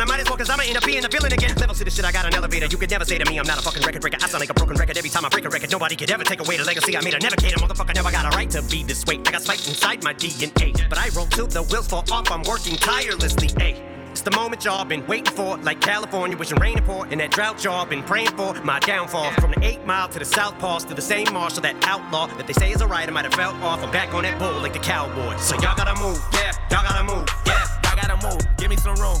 to 1.80 1.84
the 1.84 1.90
shit, 1.90 2.04
I 2.04 2.12
got 2.12 2.26
an 2.26 2.34
elevator. 2.34 2.66
You 2.66 2.76
could 2.76 2.90
never 2.90 3.06
say 3.06 3.16
to 3.16 3.24
me, 3.30 3.38
I'm 3.38 3.46
not 3.46 3.58
a 3.58 3.62
fucking 3.62 3.82
record 3.82 4.02
breaker. 4.02 4.18
I 4.20 4.28
sound 4.28 4.40
like 4.40 4.50
a 4.50 4.54
broken 4.54 4.76
record 4.76 4.98
every 4.98 5.08
time 5.08 5.24
I 5.24 5.30
break 5.30 5.46
a 5.46 5.48
record. 5.48 5.70
Nobody 5.70 5.96
could 5.96 6.10
ever 6.10 6.24
take 6.24 6.40
away 6.40 6.58
the 6.58 6.64
legacy 6.64 6.94
I 6.94 7.00
made. 7.00 7.14
I 7.14 7.18
never 7.18 7.36
motherfucker. 7.36 7.94
Never 7.94 8.10
got 8.10 8.26
a 8.26 8.36
right 8.36 8.50
to 8.50 8.62
be 8.62 8.82
this 8.82 9.04
way. 9.06 9.18
I 9.26 9.30
got 9.30 9.42
spiked 9.42 9.66
inside 9.66 10.04
my 10.04 10.12
DNA. 10.12 10.76
But 10.90 10.98
I 10.98 11.08
roll 11.16 11.26
till 11.26 11.46
the 11.46 11.62
wheels 11.62 11.88
fall 11.88 12.04
off. 12.12 12.30
I'm 12.30 12.42
working 12.42 12.76
tirelessly. 12.76 13.48
Hey. 13.58 13.80
It's 14.10 14.20
the 14.20 14.30
moment 14.32 14.64
y'all 14.64 14.84
been 14.84 15.06
waiting 15.06 15.32
for, 15.32 15.56
like 15.58 15.80
California, 15.80 16.36
wishing 16.36 16.58
rain 16.58 16.76
and 16.76 16.84
pour, 16.84 17.06
and 17.06 17.20
that 17.20 17.30
drought 17.30 17.62
y'all 17.64 17.86
been 17.86 18.02
praying 18.02 18.36
for. 18.36 18.52
My 18.62 18.80
downfall 18.80 19.30
from 19.40 19.52
the 19.52 19.64
eight 19.64 19.86
mile 19.86 20.08
to 20.08 20.18
the 20.18 20.24
south 20.24 20.58
pass 20.58 20.84
to 20.84 20.94
the 20.94 21.00
same 21.00 21.32
marshal, 21.32 21.62
that 21.62 21.76
outlaw 21.86 22.26
that 22.26 22.46
they 22.46 22.52
say 22.52 22.72
is 22.72 22.82
a. 22.82 22.86
I 22.86 23.08
might 23.08 23.24
have 23.24 23.34
fell 23.34 23.54
off. 23.64 23.82
I'm 23.82 23.90
back 23.92 24.12
on 24.12 24.24
that 24.24 24.38
bull 24.38 24.60
like 24.60 24.72
the 24.72 24.80
cowboy. 24.80 25.36
So 25.36 25.54
y'all 25.62 25.76
gotta 25.76 25.98
move, 26.02 26.20
yeah, 26.34 26.52
y'all 26.70 26.82
gotta 26.82 27.04
move, 27.04 27.26
yeah, 27.46 27.64
y'all 27.84 27.96
gotta 27.96 28.26
move. 28.26 28.56
Give 28.58 28.68
me 28.68 28.76
some 28.76 28.96
room, 28.96 29.16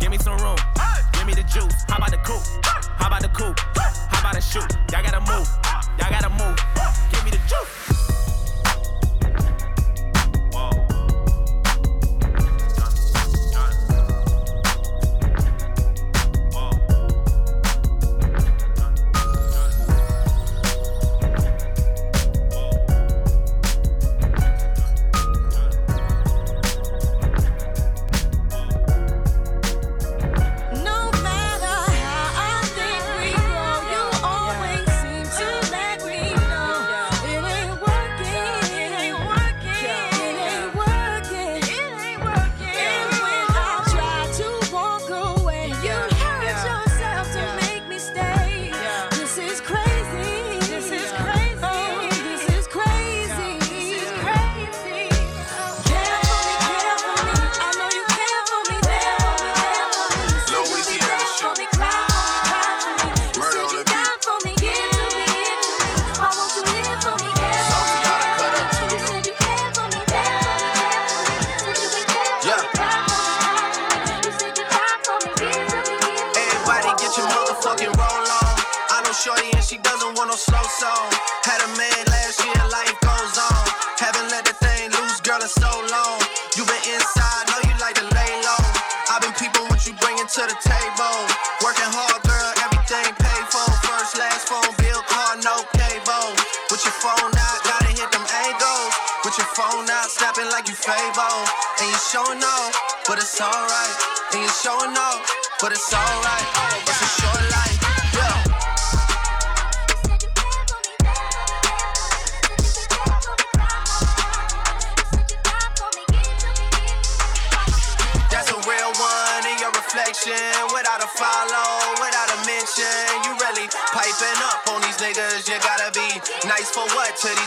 give 0.00 0.10
me 0.10 0.16
some 0.16 0.38
room, 0.38 0.56
give 1.20 1.26
me 1.26 1.34
the 1.34 1.48
juice. 1.48 1.84
How 1.88 1.98
about 1.98 2.10
the 2.10 2.16
coupe? 2.18 2.64
How 2.64 3.08
about 3.08 3.20
the 3.20 3.28
coupe? 3.28 3.58
How 3.76 4.20
about 4.20 4.34
the 4.34 4.40
shoot? 4.40 4.64
Y'all 4.90 5.02
gotta 5.02 5.20
move, 5.20 5.48
y'all 5.98 6.10
gotta 6.10 6.30
move. 6.30 6.56
Give 7.12 7.24
me 7.24 7.30
the 7.30 7.40
juice. 7.46 7.79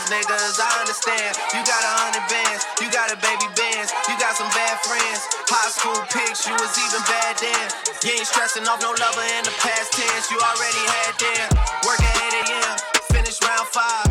These 0.04 0.16
niggas? 0.16 0.60
I 0.60 0.80
understand. 0.80 1.36
You 1.54 1.60
got 1.64 1.80
a 1.80 1.92
hundred 2.04 2.26
bands, 2.28 2.64
you 2.80 2.90
got 2.90 3.12
a 3.12 3.16
baby 3.16 3.48
bands, 3.56 3.92
you 4.08 4.14
got 4.18 4.36
some 4.36 4.48
bad 4.52 4.76
friends. 4.84 5.20
High 5.48 5.70
school 5.70 6.00
pics, 6.12 6.46
you 6.46 6.54
was 6.54 6.72
even 6.76 7.02
bad 7.08 7.36
then. 7.40 7.66
You 8.04 8.18
ain't 8.18 8.26
stressing 8.26 8.66
off 8.68 8.80
no 8.80 8.92
lover 8.92 9.26
in 9.38 9.44
the 9.44 9.54
past 9.60 9.92
tense. 9.92 10.30
You 10.30 10.38
already 10.40 10.84
had 10.84 11.12
them. 11.20 11.48
Work 11.86 12.00
at 12.00 12.16
8 12.20 12.52
a.m., 12.52 12.76
finish 13.12 13.40
round 13.42 13.68
five. 13.68 14.03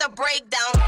The 0.00 0.08
breakdown. 0.10 0.87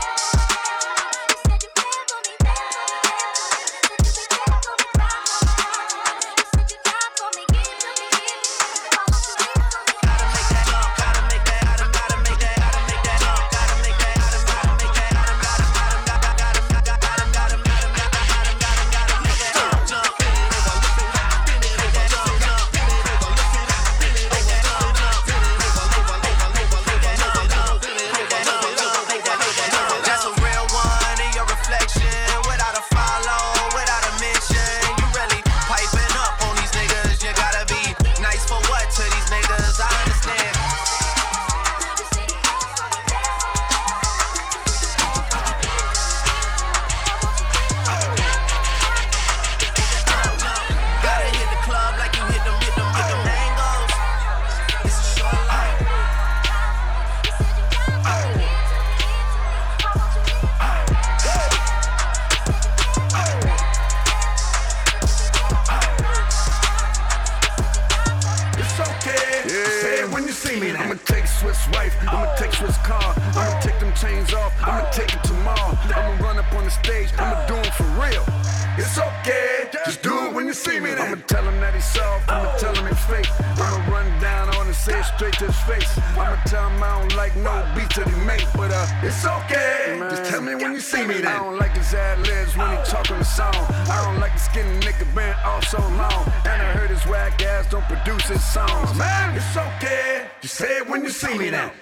Whack 97.81 97.91
ass 97.91 98.05
don't 98.05 98.05
produce 98.05 98.29
his 98.29 98.45
songs. 98.45 98.97
Man, 98.99 99.37
it's 99.37 99.57
okay. 99.57 100.27
Just 100.41 100.55
say 100.55 100.79
it 100.79 100.89
when 100.89 101.03
you 101.03 101.11
see 101.11 101.37
me 101.37 101.51
now. 101.51 101.73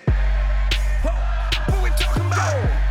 What 1.03 1.83
we 1.83 1.91
talking 1.91 2.27
about? 2.27 2.88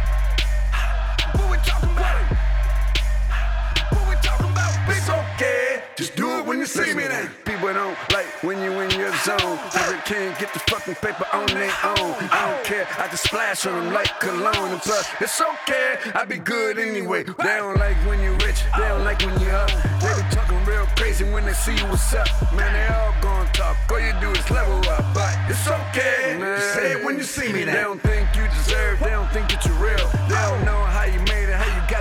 See 6.68 6.94
me 6.94 7.08
now. 7.08 7.28
People 7.46 7.74
don't 7.74 7.98
like 8.12 8.28
when 8.44 8.62
you 8.62 8.72
in 8.82 8.92
your 8.92 9.16
zone. 9.24 9.58
They 9.74 9.98
can't 10.06 10.38
get 10.40 10.54
the 10.54 10.60
fucking 10.60 10.96
paper 10.96 11.26
on 11.34 11.48
their 11.48 11.72
own. 11.84 12.14
I 12.30 12.52
don't 12.52 12.64
care. 12.66 12.88
I 13.00 13.08
can 13.08 13.18
splash 13.18 13.66
on 13.66 13.74
them 13.74 13.94
like 13.94 14.20
cologne. 14.20 14.72
And 14.72 14.82
plus, 14.82 15.08
it's 15.20 15.40
okay. 15.42 15.98
I 16.14 16.26
be 16.26 16.38
good 16.38 16.78
anyway. 16.78 17.24
They 17.24 17.56
don't 17.58 17.78
like 17.78 17.98
when 18.06 18.20
you 18.22 18.32
rich. 18.46 18.64
They 18.76 18.88
don't 18.88 19.04
like 19.04 19.20
when 19.22 19.40
you 19.40 19.50
up. 19.50 19.70
They 20.02 20.14
be 20.16 20.24
talking 20.36 20.64
real 20.66 20.86
crazy 20.98 21.24
when 21.24 21.46
they 21.46 21.54
see 21.54 21.76
you 21.76 21.86
what's 21.86 22.14
up. 22.14 22.28
Man, 22.54 22.72
they 22.74 22.94
all 22.94 23.16
gonna 23.22 23.50
talk. 23.54 23.78
All 23.90 24.00
you 24.00 24.14
do 24.20 24.30
is 24.32 24.50
level 24.52 24.78
up. 24.90 25.06
But 25.14 25.36
it's 25.50 25.68
okay. 25.68 26.38
Just 26.38 26.74
say 26.74 26.92
it 26.94 27.04
when 27.04 27.18
you 27.18 27.24
see 27.24 27.52
me 27.54 27.66
now. 27.66 27.74
They 27.74 27.82
don't 27.82 28.02
think 28.02 28.28
you 28.36 28.44
deserve. 28.50 29.00
They 29.00 29.12
don't 29.12 29.30
think 29.32 29.50
that 29.50 29.66
you're 29.66 29.76
real. 29.76 30.08
They 30.28 30.36
don't 30.36 30.66
know 30.66 30.84
how 30.84 31.06
you 31.06 31.20
made 31.32 31.47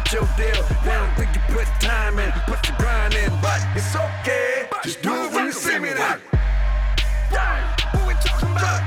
got 0.06 0.12
your 0.12 0.28
deal. 0.36 0.62
They 0.84 0.90
don't 0.90 1.14
think 1.16 1.34
you 1.34 1.40
put 1.54 1.66
time 1.80 2.18
in, 2.18 2.30
put 2.46 2.66
your 2.68 2.76
grind 2.78 3.14
in. 3.14 3.30
But 3.40 3.60
it's 3.74 3.94
okay. 3.94 4.68
Just 4.84 5.02
do 5.02 5.12
it 5.12 5.32
when 5.32 5.46
you 5.46 5.52
see 5.52 5.78
me 5.78 5.94
now. 5.94 6.18
What 7.30 8.06
we 8.06 8.14
about? 8.42 8.82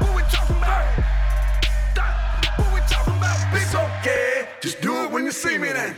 What 0.00 0.14
we 0.14 0.22
about? 0.22 0.86
What 2.58 2.72
we 2.72 2.80
about? 3.16 3.54
It's 3.54 3.74
okay. 3.74 4.48
Just 4.60 4.80
do 4.80 5.04
it 5.04 5.10
when 5.10 5.24
you 5.24 5.32
see 5.32 5.58
me 5.58 5.72
then. 5.72 5.94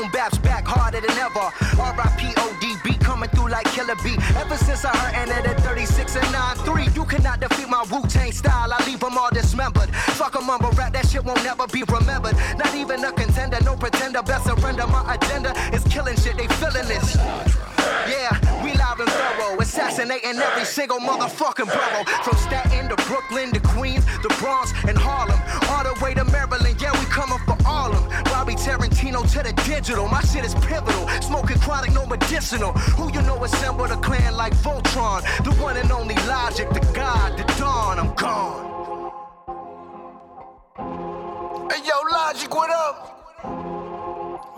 Boom 0.00 0.10
bap's 0.12 0.38
back 0.38 0.66
harder 0.66 1.00
than 1.00 1.16
ever. 1.18 1.46
R.I.P. 1.78 2.32
O.D.B. 2.36 2.94
coming 2.98 3.28
through 3.30 3.48
like 3.48 3.66
Killer 3.72 3.96
B. 4.02 4.16
Ever 4.36 4.56
since 4.56 4.84
I 4.84 4.96
heard 4.96 5.28
and 5.28 5.46
at 5.46 5.60
36 5.60 6.16
and 6.16 6.24
9-3, 6.26 6.96
you 6.96 7.04
cannot 7.04 7.40
defeat 7.40 7.68
my 7.68 7.84
Wu 7.90 8.02
Tang 8.08 8.32
style. 8.32 8.72
I 8.72 8.84
leave 8.86 9.00
them 9.00 9.18
all 9.18 9.30
dismembered. 9.30 9.90
Fuck 10.16 10.36
a 10.36 10.40
mumble 10.40 10.70
rap, 10.72 10.92
that 10.92 11.06
shit 11.06 11.24
won't 11.24 11.42
never 11.44 11.66
be 11.66 11.82
remembered. 11.82 12.36
Not 12.56 12.74
even 12.74 13.04
a 13.04 13.12
contender, 13.12 13.58
no 13.64 13.76
pretender. 13.76 14.22
Best 14.22 14.46
surrender. 14.46 14.86
My 14.86 15.14
agenda 15.14 15.52
is 15.74 15.84
killing 15.84 16.16
shit. 16.16 16.36
They 16.36 16.46
feeling 16.46 16.88
this. 16.88 17.69
Yeah, 18.08 18.62
we 18.62 18.72
live 18.74 19.00
and 19.00 19.10
thorough, 19.10 19.58
assassinating 19.60 20.38
every 20.38 20.64
single 20.64 20.98
motherfucking 20.98 21.66
borough. 21.66 22.04
From 22.24 22.36
Staten 22.38 22.88
to 22.88 22.96
Brooklyn 23.06 23.52
to 23.52 23.60
Queens, 23.60 24.04
the 24.22 24.28
Bronx 24.38 24.72
and 24.88 24.96
Harlem, 24.96 25.38
all 25.70 25.84
the 25.84 25.98
way 26.04 26.14
to 26.14 26.24
Maryland. 26.24 26.80
Yeah, 26.80 26.92
we 26.98 27.04
coming 27.06 27.38
for 27.46 27.56
all 27.66 27.92
of 27.92 28.08
them. 28.08 28.24
Bobby 28.24 28.54
Tarantino 28.54 29.22
to 29.32 29.42
the 29.42 29.52
digital, 29.64 30.08
my 30.08 30.22
shit 30.22 30.44
is 30.44 30.54
pivotal. 30.54 31.08
Smoking 31.20 31.58
chronic, 31.58 31.92
no 31.92 32.06
medicinal. 32.06 32.72
Who 32.72 33.12
you 33.12 33.22
know 33.22 33.42
assembled 33.44 33.90
a 33.90 33.96
clan 33.96 34.36
like 34.36 34.54
Voltron? 34.54 35.22
The 35.44 35.52
one 35.62 35.76
and 35.76 35.90
only 35.90 36.14
Logic, 36.26 36.68
the 36.70 36.80
God, 36.94 37.38
the 37.38 37.44
Dawn. 37.58 37.98
I'm 37.98 38.14
gone. 38.14 38.70
Hey, 41.70 41.82
yo, 41.84 41.94
Logic, 42.12 42.52
what 42.54 42.70
up? 42.70 43.19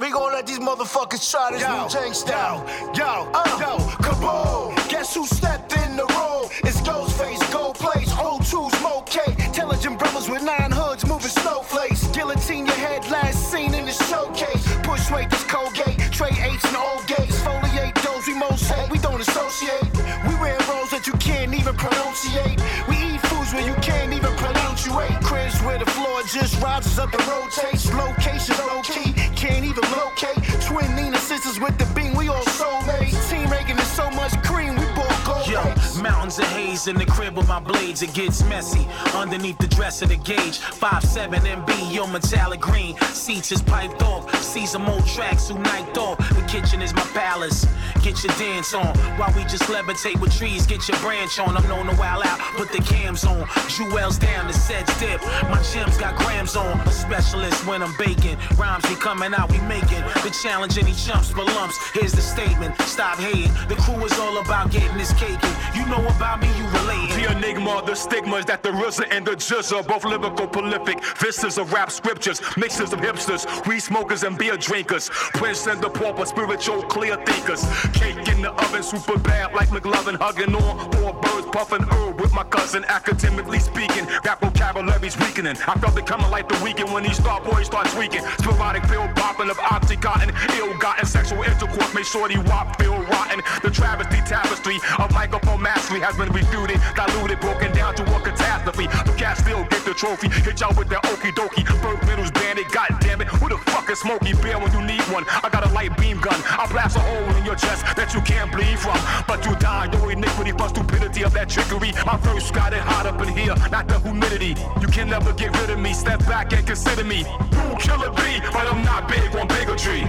We 0.03 0.11
gon' 0.11 0.33
let 0.33 0.49
these 0.49 0.59
motherfuckers 0.59 1.31
try 1.31 1.53
this 1.53 1.63
Wu 1.63 1.89
Tang 1.89 2.13
style. 2.13 2.67
Yo, 2.93 3.31
uh, 3.33 3.59
yo, 3.63 3.79
kaboom! 4.03 4.75
Guess 4.89 5.15
who 5.15 5.25
stepped 5.25 5.77
in 5.77 5.97
the 5.97 6.03
room? 6.19 6.51
It's 6.65 6.81
Ghostface, 6.81 7.39
Gold 7.53 7.77
Plates, 7.77 8.11
O2, 8.15 8.75
Smoke 8.81 9.07
K. 9.07 9.21
Intelligent 9.47 10.01
brothers 10.01 10.29
with 10.29 10.43
nine 10.43 10.73
hoods 10.73 11.07
moving 11.07 11.29
snowflakes. 11.29 12.09
Guillotine 12.09 12.67
your 12.67 12.75
head, 12.75 13.09
last 13.13 13.53
seen 13.53 13.75
in 13.75 13.87
the 13.87 13.93
showcase. 13.93 14.67
Push 14.83 15.09
weight, 15.13 15.31
this 15.31 15.45
Colgate. 15.45 15.97
Trade 16.11 16.37
eights 16.51 16.65
and 16.65 16.77
old 16.79 17.07
gates. 17.07 17.39
Foliate 17.39 17.95
those 18.03 18.27
we 18.27 18.35
most 18.35 18.65
hate. 18.65 18.91
We 18.91 18.99
don't 18.99 19.21
associate. 19.21 19.87
We 20.27 20.35
wear 20.43 20.59
roles 20.69 20.91
that 20.91 21.07
you 21.07 21.13
can't 21.23 21.55
even 21.55 21.77
pronunciate. 21.77 22.59
We 22.89 23.12
where 23.53 23.67
you 23.67 23.75
can't 23.83 24.13
even 24.13 24.33
pronunciate. 24.37 25.21
Cribs 25.23 25.61
where 25.63 25.79
the 25.79 25.87
floor 25.87 26.23
just 26.23 26.61
rises 26.63 26.99
up 26.99 27.13
and 27.13 27.27
rotates. 27.29 27.93
Location 27.93 28.57
low 28.67 28.83
key, 28.83 29.13
can't 29.37 29.65
even 29.65 29.85
locate. 29.93 30.39
Twin 30.63 30.95
Nina 30.97 31.19
sisters 31.19 31.61
with 31.61 31.77
the 31.79 31.87
beam, 31.95 32.15
we 32.15 32.29
all 32.29 32.45
soulmates. 32.45 33.19
Team 33.31 33.49
Reagan 33.51 33.79
is 33.79 33.93
so 33.93 34.11
much 34.11 34.33
cream, 34.43 34.75
we 34.77 34.87
both 34.95 35.25
gold. 35.25 35.47
Yo, 35.47 35.63
mountains 36.03 36.39
of 36.39 36.47
haze 36.47 36.89
in 36.89 36.97
the 36.97 37.07
crib 37.07 37.37
with 37.37 37.49
my 37.49 37.61
blades, 37.61 38.03
it 38.03 38.13
gets 38.13 38.43
messy. 38.45 38.87
Underneath 39.15 39.59
the 39.59 39.69
dress 39.69 40.03
of 40.03 40.09
the 40.09 40.17
gauge, 40.17 40.59
5'7 40.59 41.31
MB, 41.39 41.95
yo, 41.95 42.07
metallic 42.07 42.61
green. 42.61 42.97
Seats 43.13 43.53
is 43.53 43.63
piped 43.63 44.03
off, 44.03 44.35
see 44.43 44.67
some 44.67 44.89
old 44.89 45.07
tracks 45.07 45.49
who 45.49 45.59
night 45.59 45.97
off. 45.97 46.19
The 46.31 46.43
kitchen 46.49 46.83
is 46.83 46.93
my 46.93 47.03
palace. 47.15 47.67
get 48.03 48.23
your 48.25 48.35
dance 48.37 48.75
on. 48.75 48.97
While 49.17 49.33
we 49.37 49.43
just 49.45 49.65
levitate 49.65 50.21
with 50.21 50.37
trees, 50.37 50.67
get 50.67 50.89
your 50.89 50.99
branch 50.99 51.39
on. 51.39 51.57
I'm 51.57 51.69
known 51.69 51.87
to 51.87 51.97
wild 51.97 52.27
out, 52.27 52.39
put 52.57 52.71
the 52.73 52.83
cams 52.83 53.25
on. 53.25 53.47
Jewels 53.69 54.19
down, 54.19 54.49
the 54.49 54.53
sets 54.53 54.99
dip. 54.99 55.23
My 55.51 55.63
gems 55.73 55.97
got 55.97 56.17
grams 56.17 56.57
on. 56.57 56.81
A 56.81 56.91
specialist 56.91 57.65
when 57.67 57.83
I'm 57.83 57.95
baking. 57.97 58.37
Rhymes 58.57 58.87
be 58.89 58.97
coming 58.97 59.33
out, 59.35 59.51
we 59.53 59.61
making. 59.61 60.03
The 60.25 60.37
challenge 60.43 60.79
any 60.79 60.95
chumps 60.95 61.31
for 61.31 61.45
lumps. 61.45 61.79
Here's 61.95 62.13
the 62.13 62.23
statement. 62.23 62.79
Stop 62.83 63.19
hating. 63.19 63.53
The 63.69 63.77
crew 63.77 64.05
is 64.05 64.19
all 64.19 64.39
about 64.39 64.71
getting 64.71 64.97
this 64.99 65.13
cake. 65.15 65.39
You 65.75 65.87
know 65.87 65.92
about 66.01 66.41
me, 66.41 66.49
you 66.57 66.67
relating. 66.69 67.23
The 67.23 67.37
enigma, 67.37 67.83
the 67.85 67.95
stigmas 67.95 68.45
that 68.47 68.63
the 68.63 68.71
RZA 68.71 69.09
and 69.11 69.27
the 69.27 69.33
GZA 69.33 69.87
both 69.87 70.05
lyrical 70.05 70.47
prolific. 70.47 71.05
Vistas 71.19 71.59
of 71.59 71.73
rap 71.73 71.91
scriptures, 71.91 72.41
mixes 72.57 72.93
of 72.93 73.01
hipsters, 73.01 73.45
weed 73.67 73.81
smokers 73.81 74.23
and 74.23 74.39
beer 74.39 74.57
drinkers. 74.57 75.11
Prince 75.35 75.67
and 75.67 75.81
the 75.83 75.91
pauper, 75.91 76.25
spiritual 76.25 76.83
clear 76.83 77.17
thinkers. 77.25 77.65
Cake 77.93 78.29
in 78.29 78.43
the 78.43 78.53
oven, 78.53 78.83
super 78.83 79.19
bad 79.19 79.53
like 79.55 79.69
McLovin, 79.69 80.17
hugging 80.17 80.55
on 80.55 80.91
four 80.93 81.13
birds, 81.15 81.47
puffing 81.53 81.83
herb 81.83 82.21
with 82.21 82.33
my 82.33 82.45
cousin. 82.45 82.85
Academically 82.87 83.59
speaking, 83.59 84.07
rap 84.25 84.41
vocabulary's 84.41 85.19
weakening. 85.19 85.57
I 85.69 85.75
felt 85.79 85.99
it 85.99 86.07
coming 86.07 86.31
like 86.31 86.49
the 86.49 86.55
Weeknd 86.57 86.93
when 86.93 87.03
these 87.05 87.19
star 87.19 87.41
boys 87.41 87.67
start 87.67 87.87
tweaking. 87.89 88.23
Sporadic 88.39 88.85
pill 88.85 89.09
popping 89.15 89.51
of 89.51 89.59
oxycontin, 89.59 90.33
ill-gotten 90.59 91.07
sexual 91.07 91.43
intercourse 91.43 91.95
made 91.95 92.07
shorty 92.07 92.39
wop 92.39 92.81
feel 92.81 92.97
rotten. 92.97 93.43
The 93.63 93.71
travesty 93.71 94.19
tapestry 94.27 94.79
of 94.99 95.13
microphone 95.13 95.61
mastery 95.61 95.82
has 96.01 96.17
been 96.17 96.33
refuted, 96.33 96.81
diluted, 96.95 97.41
broken 97.41 97.73
down 97.73 97.95
to 97.97 98.03
a 98.03 98.21
catastrophe. 98.21 98.87
The 98.87 99.15
cat 99.17 99.39
still 99.39 99.65
get 99.65 99.85
the 99.85 99.95
trophy, 99.95 100.29
hit 100.29 100.61
y'all 100.61 100.75
with 100.77 100.89
that 100.89 101.03
okie 101.05 101.33
dokie. 101.33 101.65
Bird 101.83 102.07
middles 102.07 102.31
bandit, 102.31 102.71
god 102.71 102.97
damn 103.01 103.21
it. 103.21 103.29
Who 103.29 103.49
the 103.49 103.59
fuck 103.59 103.91
is 103.91 104.01
Smokey 104.01 104.35
Bear 104.35 104.59
when 104.59 104.73
you 104.73 104.83
need 104.83 105.03
one? 105.13 105.25
I 105.29 105.49
got 105.51 105.67
a 105.67 105.73
light 105.73 105.97
beam 105.97 106.21
gun, 106.21 106.41
I 106.47 106.67
blast 106.71 106.97
a 106.97 107.01
hole 107.01 107.37
in 107.37 107.45
your 107.45 107.57
chest 107.57 107.85
that 107.97 108.15
you 108.15 108.21
can't 108.23 108.51
bleed 108.53 108.79
from. 108.79 108.99
But 109.27 109.45
you 109.45 109.57
die, 109.57 109.89
your 109.93 110.13
iniquity 110.13 110.53
for 110.53 110.69
stupidity 110.69 111.23
of 111.23 111.33
that 111.35 111.49
trickery. 111.49 111.93
My 112.07 112.17
verse 112.19 112.51
got 112.51 112.73
it 112.73 112.81
hot 112.81 113.07
up 113.07 113.21
in 113.21 113.29
here, 113.29 113.55
not 113.71 113.89
the 113.89 113.99
humidity. 114.01 114.55
You 114.81 114.89
can 114.89 115.09
never 115.09 115.33
get 115.33 115.57
rid 115.61 115.71
of 115.71 115.79
me, 115.79 115.93
step 115.95 116.21
back 116.27 116.53
and 116.53 116.67
consider 116.67 117.05
me. 117.05 117.25
Rule 117.53 117.77
killer 117.77 118.11
B, 118.11 118.41
but 118.53 118.67
I'm 118.67 118.85
not 118.85 119.09
big 119.09 119.35
on 119.37 119.49
bigotry. 119.49 120.07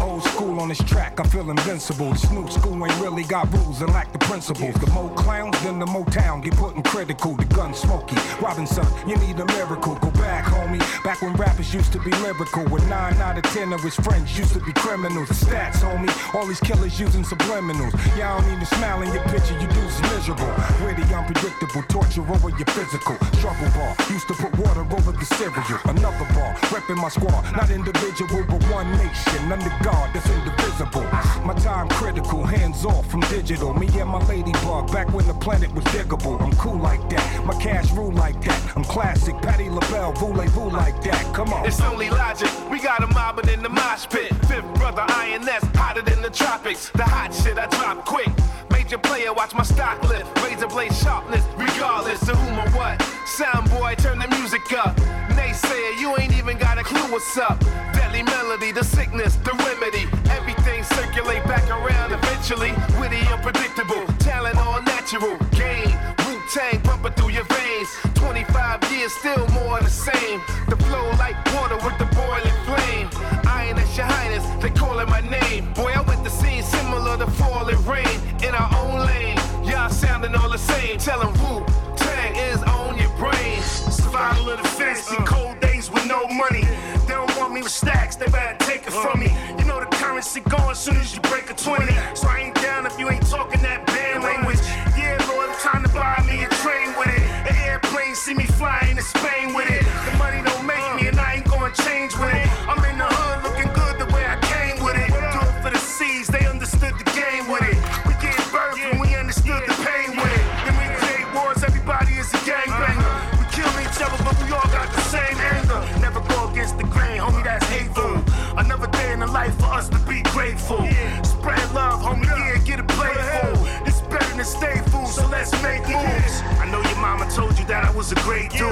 Old 0.00 0.22
school 0.22 0.60
on 0.60 0.68
this 0.68 0.82
track, 0.84 1.18
I 1.20 1.24
feel 1.24 1.50
invincible. 1.50 2.12
New 2.32 2.48
school 2.50 2.84
ain't 2.84 3.00
really 3.00 3.24
got 3.24 3.52
rules 3.52 3.80
and 3.82 3.92
lack 3.92 4.12
the 4.12 4.18
principles. 4.18 4.74
The 4.74 4.90
more 4.90 5.10
clowns, 5.16 5.58
then 5.62 5.78
the 5.78 5.86
more 5.86 6.04
town 6.06 6.40
get 6.40 6.54
put 6.56 6.76
in 6.76 6.82
critical. 6.82 7.34
The 7.34 7.44
gun 7.46 7.74
Smokey. 7.74 8.16
Robinson, 8.40 8.86
you 9.08 9.16
need 9.16 9.38
a 9.40 9.46
miracle. 9.46 9.94
Go 9.96 10.10
back, 10.12 10.44
homie. 10.44 10.80
Back 11.02 11.22
when 11.22 11.34
rappers 11.34 11.74
used 11.74 11.92
to 11.92 11.98
be 12.00 12.10
lyrical. 12.22 12.64
With 12.66 12.86
nine 12.88 13.14
out 13.14 13.38
of 13.38 13.44
ten 13.44 13.72
of 13.72 13.82
his 13.82 13.96
friends 13.96 14.38
used 14.38 14.52
to 14.52 14.60
be 14.60 14.72
criminals. 14.72 15.28
The 15.28 15.34
stats, 15.34 15.80
homie. 15.80 16.12
All 16.34 16.46
these 16.46 16.60
killers 16.60 17.00
using 17.00 17.24
subliminals. 17.24 17.92
Y'all 18.16 18.40
don't 18.40 18.52
even 18.52 18.66
smile 18.66 19.02
in 19.02 19.12
your 19.12 19.24
picture, 19.24 19.58
you 19.58 19.66
dudes 19.68 20.00
miserable. 20.02 20.52
Witty, 20.84 21.02
unpredictable, 21.14 21.82
torture 21.88 22.22
over 22.22 22.50
your 22.50 22.68
physical. 22.76 23.16
Struggle 23.38 23.70
bar, 23.74 23.96
used 24.10 24.28
to 24.28 24.34
put 24.34 24.56
water 24.58 24.82
over 24.82 25.12
the 25.12 25.24
cereal. 25.24 25.80
Another 25.84 26.26
bar, 26.34 26.54
repping 26.72 26.96
my 26.96 27.08
squad. 27.08 27.42
Not 27.56 27.70
individual, 27.70 28.44
but 28.48 28.62
one 28.70 28.90
nation. 28.98 29.52
Under 29.52 29.72
God, 29.82 30.10
that's 30.12 30.28
indivisible. 30.28 31.06
My 31.44 31.54
time 31.54 31.88
critical, 31.88 32.44
hands 32.44 32.84
off 32.84 33.10
from 33.10 33.20
digital. 33.20 33.72
Me 33.74 33.88
and 33.98 34.10
my 34.10 34.24
ladybug, 34.26 34.92
back 34.92 35.05
when 35.12 35.26
the 35.26 35.34
planet 35.34 35.72
was 35.74 35.84
diggable. 35.84 36.40
I'm 36.40 36.52
cool 36.56 36.78
like 36.78 37.08
that, 37.10 37.44
my 37.44 37.54
cash 37.60 37.90
rule 37.92 38.12
like 38.12 38.40
that. 38.44 38.76
I'm 38.76 38.84
classic, 38.84 39.36
Patti 39.42 39.68
LaBelle, 39.68 40.12
voulez-vous 40.12 40.70
like 40.70 41.02
that. 41.02 41.34
Come 41.34 41.52
on. 41.52 41.66
It's 41.66 41.80
only 41.80 42.10
logic. 42.10 42.50
We 42.70 42.78
got 42.80 43.02
a 43.02 43.06
mobbing 43.08 43.48
in 43.48 43.62
the 43.62 43.68
mosh 43.68 44.06
pit. 44.08 44.34
Fifth 44.46 44.72
brother 44.74 45.04
INS, 45.08 45.64
hotter 45.74 46.02
than 46.02 46.22
the 46.22 46.30
tropics. 46.30 46.90
The 46.90 47.04
hot 47.04 47.34
shit 47.34 47.58
I 47.58 47.66
drop 47.66 48.04
quick. 48.04 48.28
Major 48.70 48.98
player, 48.98 49.32
watch 49.32 49.54
my 49.54 49.62
stock 49.62 50.02
lift. 50.08 50.26
Razor 50.42 50.68
blade 50.68 50.94
sharpness, 50.94 51.44
regardless 51.56 52.22
of 52.28 52.36
whom 52.36 52.58
or 52.58 52.70
what. 52.70 53.02
Sound 53.26 53.68
boy, 53.70 53.94
turn 53.98 54.18
the 54.18 54.28
music 54.28 54.72
up. 54.72 54.96
Naysayer, 55.36 56.00
you 56.00 56.16
ain't 56.18 56.36
even 56.36 56.56
got 56.58 56.78
a 56.78 56.84
clue 56.84 57.10
what's 57.12 57.36
up. 57.36 57.58
Deadly 57.92 58.22
melody, 58.22 58.72
the 58.72 58.84
sickness, 58.84 59.36
the 59.36 59.52
remedy. 59.66 60.06
Everything 60.30 60.84
circulate 60.84 61.44
back 61.44 61.68
around 61.68 62.12
eventually. 62.12 62.72
Witty, 63.00 63.20
unpredictable, 63.28 64.06
talent 64.18 64.56
all 64.56 64.80
natural. 65.12 65.36
Game, 65.50 65.94
Wu 66.26 66.40
Tang 66.52 66.80
pumping 66.82 67.12
through 67.12 67.30
your 67.30 67.44
veins. 67.44 67.88
25 68.14 68.92
years, 68.92 69.12
still 69.12 69.46
more 69.48 69.78
of 69.78 69.84
the 69.84 69.90
same. 69.90 70.40
The 70.68 70.76
flow 70.76 71.10
like 71.18 71.36
water 71.54 71.76
with 71.76 71.96
the 71.98 72.06
boiling 72.16 72.58
flame. 72.66 73.08
Iron 73.46 73.78
as 73.78 73.96
your 73.96 74.06
highness, 74.06 74.44
they 74.62 74.70
calling 74.70 75.08
my 75.08 75.20
name. 75.20 75.72
Boy, 75.74 75.92
I 75.94 76.00
went 76.00 76.24
to 76.24 76.30
scene 76.30 76.62
similar 76.62 77.16
to 77.18 77.26
falling 77.32 77.84
rain 77.86 78.18
in 78.42 78.54
our 78.54 78.70
own 78.82 79.06
lane. 79.06 79.36
Y'all 79.64 79.90
sounding 79.90 80.34
all 80.34 80.50
the 80.50 80.58
same. 80.58 80.98
Tell 80.98 81.22
'em 81.22 81.34
Wu 81.42 81.64
Tang 81.96 82.34
is 82.34 82.62
on 82.64 82.98
your 82.98 83.10
brain. 83.16 83.62
Survival 83.62 84.50
of 84.50 84.62
the 84.62 84.68
fittest 84.68 85.12
in 85.12 85.22
uh. 85.22 85.26
cold 85.26 85.60
days 85.60 85.90
with 85.90 86.06
no 86.06 86.26
money. 86.28 86.64
They 87.06 87.14
don't 87.14 87.36
want 87.36 87.52
me 87.52 87.62
with 87.62 87.72
stacks, 87.72 88.16
they 88.16 88.26
better 88.26 88.56
take 88.64 88.86
it 88.86 88.92
from 88.92 89.20
me. 89.20 89.28
Uh. 89.28 89.58
You 89.58 89.64
know 89.66 89.78
the 89.78 89.86
currency 89.96 90.40
going 90.40 90.74
soon 90.74 90.96
as 90.96 91.14
you 91.14 91.20
break 91.22 91.48
a 91.50 91.54
20. 91.54 91.92
So 92.14 92.28
I 92.28 92.40
ain't 92.46 92.56
down 92.56 92.86
if 92.86 92.98
you 92.98 93.08
ain't 93.08 93.26
talking 93.28 93.62
that 93.62 93.86
band 93.86 94.24
language. 94.24 94.58
Yeah, 95.06 95.22
Lord, 95.30 95.48
I'm 95.50 95.58
trying 95.62 95.84
to 95.86 95.92
buy 95.94 96.18
me 96.26 96.42
a 96.42 96.50
train 96.62 96.90
with 96.98 97.06
it. 97.06 97.22
An 97.46 97.54
airplane 97.62 98.16
see 98.16 98.34
me 98.34 98.44
flying 98.58 98.96
to 98.96 99.02
Spain 99.02 99.54
with 99.54 99.70
it. 99.70 99.86
The 100.02 100.12
money 100.18 100.42
don't 100.42 100.66
make 100.66 100.82
me 100.98 101.06
and 101.06 101.18
I 101.18 101.34
ain't 101.38 101.46
gonna 101.46 101.72
change 101.72 102.18
with 102.18 102.34
it. 102.34 102.46
I'm 102.66 102.82
in 102.90 102.98
the 102.98 103.06
hood 103.06 103.38
looking 103.46 103.70
good 103.70 104.02
the 104.02 104.08
way 104.12 104.26
I 104.26 104.34
came 104.50 104.82
with 104.82 104.98
it. 104.98 105.06
Do 105.30 105.38
it 105.46 105.62
for 105.62 105.70
the 105.70 105.78
seas, 105.78 106.26
they 106.26 106.44
understood 106.46 106.94
the 106.98 107.06
game 107.14 107.46
with 107.46 107.62
it. 107.62 107.78
We 108.02 108.18
get 108.18 108.34
birth 108.50 108.74
and 108.82 108.98
we 108.98 109.14
understood 109.14 109.62
the 109.70 109.78
pain 109.86 110.10
with 110.18 110.26
it. 110.26 110.44
Then 110.66 110.74
we 110.74 110.86
create 110.98 111.28
wars, 111.30 111.62
everybody 111.62 112.18
is 112.18 112.26
a 112.34 112.40
gangbanger. 112.42 113.14
We 113.38 113.44
kill 113.54 113.70
each 113.86 114.02
other, 114.02 114.18
but 114.26 114.34
we 114.42 114.50
all 114.50 114.70
got 114.74 114.90
the 114.90 115.04
same 115.06 115.38
anger. 115.54 115.78
Never 116.02 116.18
go 116.34 116.50
against 116.50 116.78
the 116.78 116.86
grain, 116.90 117.22
homie, 117.22 117.44
that's 117.46 117.64
hateful. 117.70 118.18
Another 118.58 118.90
day 118.90 119.12
in 119.12 119.20
the 119.20 119.30
life 119.30 119.54
for 119.62 119.70
us 119.70 119.88
to 119.88 119.98
be 120.10 120.22
grateful. 120.34 120.82
Spread 121.22 121.62
love, 121.78 122.02
homie, 122.02 122.26
yeah, 122.26 122.58
get 122.66 122.80
it 122.80 122.88
playful. 122.88 123.54
It's 123.86 124.00
better 124.10 124.34
than 124.34 124.44
stay 124.44 124.82
fool, 125.06 125.24
so 125.24 125.28
let's 125.30 125.52
make 125.62 125.82
moves. 125.82 126.42
I 126.60 126.68
know 126.70 126.80
your 126.82 126.96
mama 126.96 127.28
told 127.30 127.58
you 127.58 127.64
that 127.66 127.84
I 127.84 127.90
was 127.92 128.12
a 128.12 128.14
great 128.16 128.50
dude. 128.50 128.70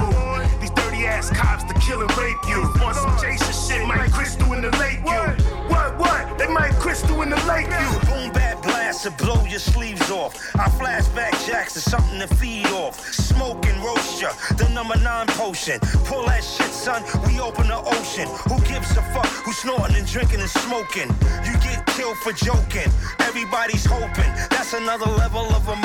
These 0.61 0.71
dirty 0.71 1.05
ass 1.05 1.29
cops 1.29 1.63
to 1.63 1.73
kill 1.79 2.01
and 2.01 2.17
rape 2.17 2.37
you. 2.47 2.61
On 2.83 2.93
some 2.93 3.17
Jason 3.19 3.53
shit, 3.53 3.87
Mike 3.87 4.11
Crystal 4.11 4.51
in 4.53 4.61
the 4.61 4.71
lake 4.77 4.99
you. 4.99 5.23
What, 5.69 5.97
what? 5.97 6.37
They 6.37 6.47
might 6.47 6.73
Crystal 6.73 7.21
in 7.21 7.29
the 7.29 7.41
lake 7.45 7.67
you. 7.67 7.99
Boom 8.09 8.31
bap 8.33 8.61
blast 8.63 9.03
to 9.03 9.11
blow 9.11 9.43
your 9.45 9.59
sleeves 9.59 10.09
off. 10.11 10.33
I 10.55 10.67
flashback 10.69 11.33
jacks 11.45 11.73
to 11.73 11.79
something 11.79 12.19
to 12.19 12.27
feed 12.35 12.67
off. 12.67 12.99
Smoke 13.13 13.65
and 13.65 13.83
roast 13.83 14.21
ya, 14.21 14.31
the 14.57 14.67
number 14.69 14.97
nine 14.97 15.27
potion. 15.27 15.79
Pull 16.05 16.25
that 16.25 16.43
shit, 16.43 16.71
son. 16.71 17.03
We 17.27 17.39
open 17.39 17.67
the 17.67 17.77
ocean. 17.77 18.27
Who 18.49 18.59
gives 18.65 18.91
a 18.91 19.03
fuck? 19.13 19.27
Who's 19.45 19.57
snorting 19.57 19.95
and 19.95 20.07
drinking 20.07 20.41
and 20.41 20.49
smoking? 20.49 21.09
You 21.45 21.53
get 21.59 21.85
killed 21.87 22.17
for 22.17 22.33
joking. 22.33 22.89
Everybody's 23.19 23.85
hoping. 23.85 24.31
That's 24.49 24.73
another 24.73 25.09
level 25.11 25.45
of 25.53 25.67
emotion. 25.67 25.84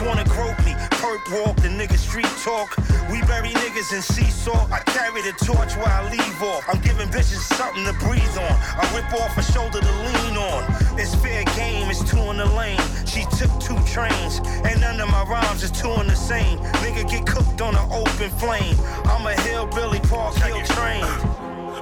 Wanna 0.00 0.24
grope 0.24 0.58
me. 0.64 0.74
Perk 1.02 1.28
walk, 1.32 1.56
the 1.56 1.68
nigga 1.68 1.98
street 1.98 2.30
talk. 2.44 2.76
We 3.10 3.20
bury 3.22 3.50
niggas 3.50 3.92
in 3.92 4.00
seesaw. 4.00 4.68
I 4.70 4.78
carry 4.80 5.22
the 5.22 5.32
torch 5.44 5.74
while 5.74 5.88
I 5.88 6.08
leave 6.10 6.42
off. 6.42 6.64
I'm 6.68 6.80
giving 6.80 7.08
bitches 7.08 7.42
something 7.56 7.84
to 7.84 7.92
breathe 7.94 8.38
on. 8.38 8.54
I 8.78 8.88
rip 8.94 9.12
off 9.20 9.36
a 9.36 9.42
shoulder 9.42 9.80
to 9.80 9.92
lean 10.06 10.36
on. 10.36 10.64
It's 10.98 11.14
fair 11.16 11.42
game, 11.56 11.90
it's 11.90 12.08
two 12.08 12.20
in 12.30 12.36
the 12.36 12.46
lane. 12.46 12.78
She 13.06 13.24
took 13.36 13.50
two 13.58 13.78
trains, 13.84 14.40
and 14.64 14.80
none 14.80 15.00
of 15.00 15.10
my 15.10 15.24
rhymes 15.24 15.64
is 15.64 15.72
two 15.72 15.92
in 16.00 16.06
the 16.06 16.16
same. 16.16 16.58
Nigga 16.82 17.10
get 17.10 17.26
cooked 17.26 17.60
on 17.60 17.74
an 17.74 17.90
open 17.90 18.30
flame. 18.38 18.76
I'm 19.04 19.26
a 19.26 19.34
hillbilly 19.42 20.00
Park 20.00 20.36
Hill 20.36 20.62
train. 20.64 21.37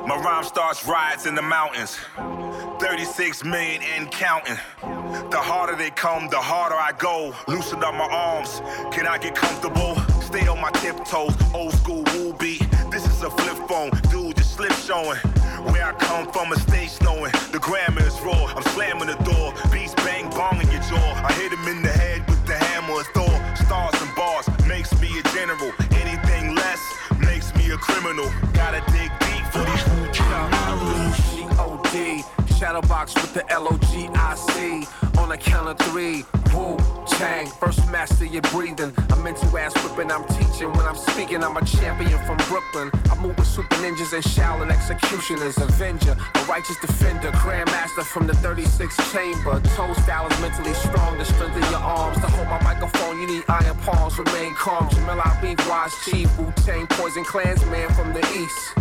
My 0.07 0.15
rhyme 0.19 0.45
starts 0.45 0.87
riots 0.87 1.27
in 1.27 1.35
the 1.35 1.43
mountains. 1.43 1.99
36 2.79 3.43
million 3.43 3.83
and 3.83 4.09
counting. 4.09 4.57
The 5.33 5.39
harder 5.39 5.75
they 5.75 5.91
come, 5.91 6.29
the 6.29 6.39
harder 6.39 6.77
I 6.77 6.93
go. 6.97 7.35
Loosen 7.49 7.83
up 7.83 7.93
my 7.93 8.07
arms. 8.07 8.63
Can 8.93 9.09
I 9.09 9.19
get 9.19 9.35
comfortable? 9.35 9.97
Stay 10.23 10.47
on 10.47 10.61
my 10.61 10.71
tiptoes. 10.71 11.35
Old 11.53 11.73
school 11.73 12.05
woo 12.15 12.33
beat. 12.35 12.63
This 12.89 13.05
is 13.05 13.21
a 13.25 13.31
flip 13.31 13.57
phone. 13.67 13.91
Dude, 14.09 14.37
just 14.37 14.55
slip 14.55 14.73
showing. 14.75 15.19
Where 15.73 15.85
I 15.85 15.93
come 15.99 16.31
from, 16.31 16.53
a 16.53 16.57
stage 16.61 16.91
snowing. 16.91 17.33
The 17.51 17.59
grammar 17.59 18.07
is 18.07 18.21
raw. 18.21 18.47
I'm 18.55 18.63
slamming 18.75 19.09
the 19.09 19.19
door. 19.27 19.55
Beats 19.73 19.95
bang 20.07 20.31
bong 20.31 20.61
in 20.61 20.71
your 20.71 20.83
jaw. 20.83 21.27
I 21.27 21.33
hit 21.33 21.51
him 21.53 21.67
in 21.67 21.83
the 21.83 21.91
head 21.91 22.23
with 22.29 22.47
the 22.47 22.55
hammer 22.55 23.01
of 23.01 23.07
Thor. 23.09 23.35
Stars 23.57 24.01
and 24.01 24.15
bars 24.15 24.47
makes 24.69 24.95
me 25.01 25.19
a 25.19 25.23
general. 25.35 25.73
Anything 25.99 26.55
less 26.55 26.81
makes 27.19 27.53
me 27.57 27.73
a 27.73 27.77
criminal. 27.77 28.31
Gotta 28.55 28.85
dig 28.93 29.11
these 31.97 32.25
Shadowbox 32.59 33.15
with 33.21 33.35
the 33.35 33.45
L 33.53 33.69
O 33.71 33.77
G 33.89 34.09
I 34.15 34.35
C. 34.35 34.87
On 35.19 35.33
a 35.33 35.37
count 35.37 35.69
of 35.69 35.79
three. 35.89 36.25
Wu 36.55 36.79
Tang, 37.07 37.47
first 37.47 37.81
master 37.91 38.25
your 38.25 38.43
breathing. 38.53 38.93
I'm 39.11 39.27
into 39.27 39.47
ass 39.59 39.75
whipping, 39.83 40.11
I'm 40.11 40.25
teaching. 40.39 40.73
When 40.73 40.87
I'm 40.87 40.97
speaking, 40.97 41.43
I'm 41.45 41.57
a 41.57 41.65
champion 41.65 42.19
from 42.25 42.39
Brooklyn. 42.49 42.91
I 43.11 43.15
move 43.21 43.37
with 43.37 43.47
super 43.47 43.77
ninjas 43.77 44.13
and 44.15 44.25
Shaolin 44.25 44.71
executioners. 44.71 45.59
Avenger, 45.59 46.17
a 46.35 46.45
righteous 46.45 46.79
defender. 46.81 47.31
Grandmaster 47.33 48.05
from 48.05 48.27
the 48.27 48.35
36th 48.35 49.01
chamber. 49.13 49.61
Toe 49.77 49.93
style 50.03 50.27
is 50.31 50.41
mentally 50.41 50.75
strong 50.75 51.19
The 51.19 51.25
strength 51.25 51.53
strengthen 51.53 51.71
your 51.71 51.81
arms. 51.81 52.17
To 52.23 52.29
hold 52.29 52.49
my 52.49 52.63
microphone, 52.63 53.21
you 53.21 53.27
need 53.27 53.45
iron 53.49 53.77
palms. 53.79 54.19
Remain 54.19 54.55
calm. 54.55 54.89
Jamel 54.89 55.43
Beef, 55.43 55.59
Wise 55.69 55.95
Chief, 56.05 56.39
Wu 56.39 56.51
Tang, 56.65 56.87
Poison 56.87 57.25
Clansman 57.25 57.89
from 57.95 58.13
the 58.15 58.25
east. 58.35 58.73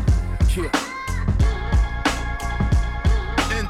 Yeah 0.55 0.94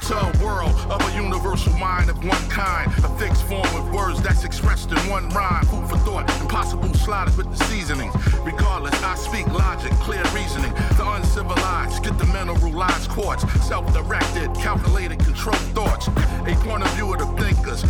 into 0.06 0.18
a 0.20 0.44
world 0.44 0.76
of 0.92 1.02
a 1.02 1.16
universal 1.16 1.74
mind 1.74 2.10
of 2.10 2.18
one 2.24 2.50
kind. 2.50 2.92
A 3.04 3.10
fixed 3.18 3.44
form 3.44 3.66
of 3.76 3.92
words 3.92 4.22
that's 4.22 4.44
expressed 4.44 4.92
in 4.92 4.98
one 5.10 5.30
rhyme. 5.30 5.66
Food 5.66 5.90
for 5.90 5.98
thought, 6.00 6.30
impossible 6.42 6.94
sliders 6.94 7.36
with 7.38 7.50
the 7.50 7.64
seasonings. 7.66 8.14
Regardless, 8.44 8.94
I 9.02 9.16
speak 9.16 9.48
logic, 9.48 9.92
clear 9.94 10.24
reasoning. 10.34 10.72
The 10.98 11.10
uncivilized 11.10 12.04
get 12.04 12.18
the 12.20 12.26
mineralized 12.26 13.10
quartz. 13.10 13.44
Self 13.66 13.92
directed, 13.94 14.54
calculated, 14.56 15.20
controlled 15.20 15.58
thoughts. 15.74 16.08
A 16.08 16.56
point 16.64 16.84
of 16.84 16.92
view 16.94 17.12
of 17.14 17.20
the 17.20 17.44
thinkers. 17.44 17.84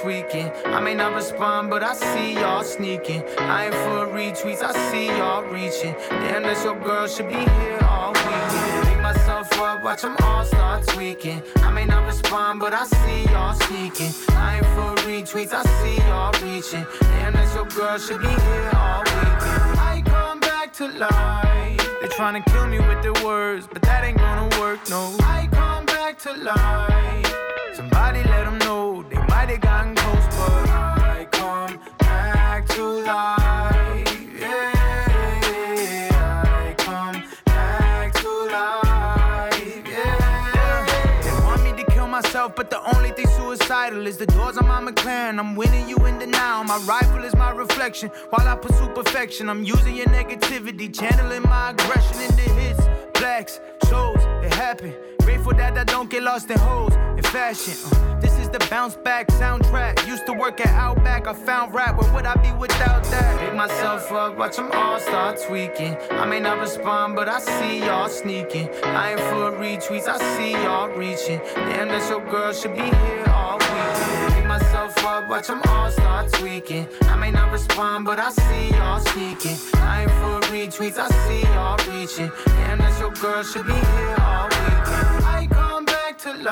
Tweaking. 0.00 0.50
I 0.66 0.80
may 0.80 0.94
not 0.94 1.14
respond, 1.14 1.70
but 1.70 1.82
I 1.82 1.94
see 1.94 2.34
y'all 2.34 2.62
sneaking. 2.62 3.22
I 3.38 3.66
ain't 3.66 3.74
for 3.74 4.06
retweets, 4.14 4.62
I 4.62 4.72
see 4.90 5.06
y'all 5.06 5.42
reaching. 5.44 5.94
Damn, 6.08 6.42
that's 6.42 6.64
your 6.64 6.78
girl, 6.80 7.06
should 7.06 7.28
be 7.28 7.34
here 7.34 7.78
all 7.82 8.12
weekend. 8.12 8.86
Pick 8.88 9.00
myself 9.00 9.52
up, 9.60 9.82
watch 9.82 10.02
them 10.02 10.16
all 10.22 10.44
start 10.44 10.86
tweaking. 10.88 11.42
I 11.56 11.70
may 11.70 11.84
not 11.84 12.06
respond, 12.06 12.60
but 12.60 12.72
I 12.72 12.84
see 12.84 13.24
y'all 13.32 13.54
sneaking. 13.54 14.12
I 14.30 14.56
ain't 14.56 14.66
for 14.74 14.94
retweets, 15.06 15.52
I 15.52 15.62
see 15.80 15.96
y'all 16.08 16.32
reaching. 16.44 16.86
Damn, 17.00 17.32
that's 17.32 17.54
your 17.54 17.66
girl, 17.66 17.98
should 17.98 18.20
be 18.20 18.28
here 18.28 18.70
all 18.74 19.02
weekend. 19.02 19.78
I 19.78 20.02
come 20.04 20.40
back 20.40 20.72
to 20.74 20.88
life. 20.88 22.00
They 22.00 22.08
tryna 22.08 22.44
kill 22.46 22.66
me 22.66 22.78
with 22.78 23.02
their 23.02 23.24
words, 23.24 23.66
but 23.66 23.82
that 23.82 24.04
ain't 24.04 24.18
gonna 24.18 24.60
work, 24.60 24.80
no. 24.90 25.16
I 25.20 25.48
come 25.52 25.86
back 25.86 26.18
to 26.20 26.32
life. 26.32 27.45
Somebody 27.76 28.22
let 28.22 28.44
them 28.46 28.56
know 28.60 29.02
they 29.02 29.18
might 29.28 29.50
have 29.50 29.60
gotten 29.60 29.94
close, 29.94 30.26
but 30.38 30.68
I 30.70 31.28
come 31.30 31.78
back 31.98 32.66
to 32.68 32.82
life. 32.82 34.30
Yeah, 34.40 36.08
I 36.64 36.74
come 36.78 37.22
back 37.44 38.14
to 38.14 38.28
life. 38.50 39.86
Yeah. 39.86 41.20
They 41.22 41.32
want 41.44 41.62
me 41.64 41.72
to 41.84 41.90
kill 41.92 42.06
myself, 42.06 42.56
but 42.56 42.70
the 42.70 42.80
only 42.96 43.10
thing 43.10 43.26
suicidal 43.26 44.06
is 44.06 44.16
the 44.16 44.24
doors 44.24 44.56
on 44.56 44.66
my 44.66 44.80
McLaren. 44.80 45.38
I'm 45.38 45.54
winning 45.54 45.86
you 45.86 45.98
in 46.06 46.18
denial. 46.18 46.64
My 46.64 46.78
rifle 46.86 47.24
is 47.24 47.36
my 47.36 47.50
reflection. 47.50 48.08
While 48.30 48.48
I 48.48 48.56
pursue 48.56 48.88
perfection, 48.88 49.50
I'm 49.50 49.64
using 49.64 49.96
your 49.96 50.06
negativity, 50.06 50.88
channeling 50.98 51.42
my 51.42 51.72
aggression 51.72 52.22
into 52.22 52.48
hits. 52.54 52.80
Blacks, 53.20 53.60
shows, 53.86 54.24
it 54.42 54.54
happened. 54.54 54.94
Grateful 55.46 55.64
that 55.64 55.78
I 55.78 55.84
don't 55.84 56.10
get 56.10 56.24
lost 56.24 56.50
in 56.50 56.58
holes 56.58 56.92
in 57.16 57.22
fashion. 57.22 57.74
Uh, 57.92 58.18
this 58.18 58.36
is 58.40 58.48
the 58.48 58.58
bounce 58.68 58.96
back 58.96 59.28
soundtrack. 59.28 60.04
Used 60.04 60.26
to 60.26 60.32
work 60.32 60.60
at 60.60 60.74
Outback, 60.74 61.28
I 61.28 61.34
found 61.34 61.72
rap. 61.72 62.00
Where 62.00 62.12
would 62.14 62.26
I 62.26 62.34
be 62.42 62.50
without 62.58 63.04
that? 63.04 63.38
Pick 63.38 63.54
myself 63.54 64.10
up, 64.10 64.36
watch 64.36 64.56
them 64.56 64.72
all 64.72 64.98
start 64.98 65.38
tweaking. 65.46 65.96
I 66.10 66.26
may 66.26 66.40
not 66.40 66.58
respond, 66.58 67.14
but 67.14 67.28
I 67.28 67.38
see 67.38 67.78
y'all 67.78 68.08
sneaking. 68.08 68.70
I 68.82 69.12
ain't 69.12 69.20
for 69.20 69.52
retweets, 69.52 70.08
I 70.08 70.18
see 70.36 70.50
y'all 70.50 70.88
reaching. 70.88 71.38
Damn, 71.54 71.88
that's 71.88 72.10
your 72.10 72.28
girl, 72.28 72.52
should 72.52 72.74
be 72.74 72.82
here 72.82 73.24
all 73.28 73.58
weekend. 73.58 74.34
Pick 74.34 74.46
myself 74.46 74.98
up, 75.04 75.28
watch 75.28 75.46
them 75.46 75.62
all 75.68 75.90
start 75.92 76.32
tweaking. 76.32 76.88
I 77.02 77.14
may 77.14 77.30
not 77.30 77.52
respond, 77.52 78.04
but 78.04 78.18
I 78.18 78.30
see 78.32 78.70
y'all 78.70 78.98
sneaking. 78.98 79.56
I 79.74 80.02
ain't 80.02 80.10
for 80.10 80.40
retweets, 80.52 80.98
I 80.98 81.06
see 81.28 81.42
y'all 81.54 81.78
reaching. 81.88 82.32
Damn, 82.46 82.78
that's 82.78 82.98
your 82.98 83.12
girl, 83.12 83.44
should 83.44 83.64
be 83.64 83.74
here 83.74 84.16
all 84.18 84.48
weekend. 84.48 85.15
To. 86.36 86.42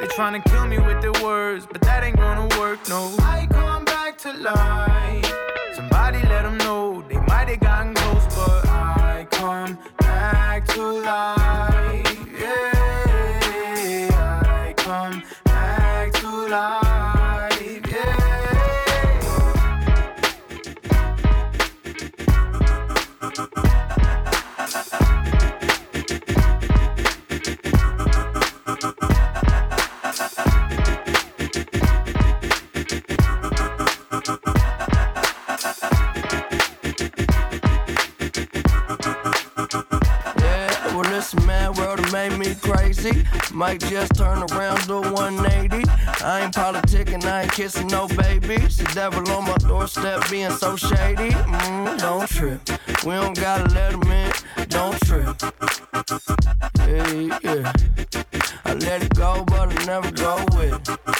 They 0.00 0.06
tryna 0.08 0.44
kill 0.46 0.66
me 0.66 0.78
with 0.78 1.00
their 1.00 1.12
words, 1.24 1.64
but 1.64 1.80
that 1.82 2.02
ain't 2.02 2.16
gonna 2.16 2.48
work, 2.58 2.88
no. 2.88 3.14
I 3.20 3.46
come 3.50 3.84
back 3.84 4.18
to 4.18 4.32
life. 4.32 5.32
Somebody 5.74 6.18
let 6.24 6.42
them 6.42 6.58
know 6.58 7.02
they 7.08 7.20
might 7.20 7.48
have 7.48 7.60
gotten 7.60 7.94
close, 7.94 8.26
but 8.34 8.66
I 8.68 9.26
come 9.30 9.78
back 9.98 10.66
to 10.74 10.82
life. 10.82 12.18
Yeah, 12.38 14.08
I 14.10 14.74
come 14.76 15.22
back 15.44 16.12
to 16.14 16.28
life. 16.48 16.89
Crazy. 43.00 43.24
Might 43.52 43.80
just 43.80 44.14
turn 44.14 44.42
around 44.52 44.86
do 44.86 45.00
180. 45.00 45.88
I 46.24 46.42
ain't 46.42 46.54
politicking, 46.54 47.24
I 47.24 47.42
ain't 47.42 47.52
kissing 47.52 47.86
no 47.88 48.06
babies. 48.08 48.76
The 48.76 48.90
devil 48.94 49.28
on 49.30 49.44
my 49.44 49.56
doorstep 49.56 50.28
being 50.30 50.50
so 50.50 50.76
shady. 50.76 51.30
Mm, 51.30 51.98
don't 51.98 52.28
trip. 52.28 52.60
We 53.04 53.12
don't 53.12 53.36
gotta 53.36 53.72
let 53.74 53.92
him 53.92 54.02
in. 54.02 54.32
Don't 54.68 54.98
trip. 55.02 55.36
Yeah, 56.86 57.38
yeah. 57.42 57.72
I 58.64 58.74
let 58.74 59.02
it 59.02 59.14
go, 59.14 59.44
but 59.46 59.68
I 59.68 59.84
never 59.86 60.10
go 60.10 60.44
with 60.56 60.88
it. 60.88 61.19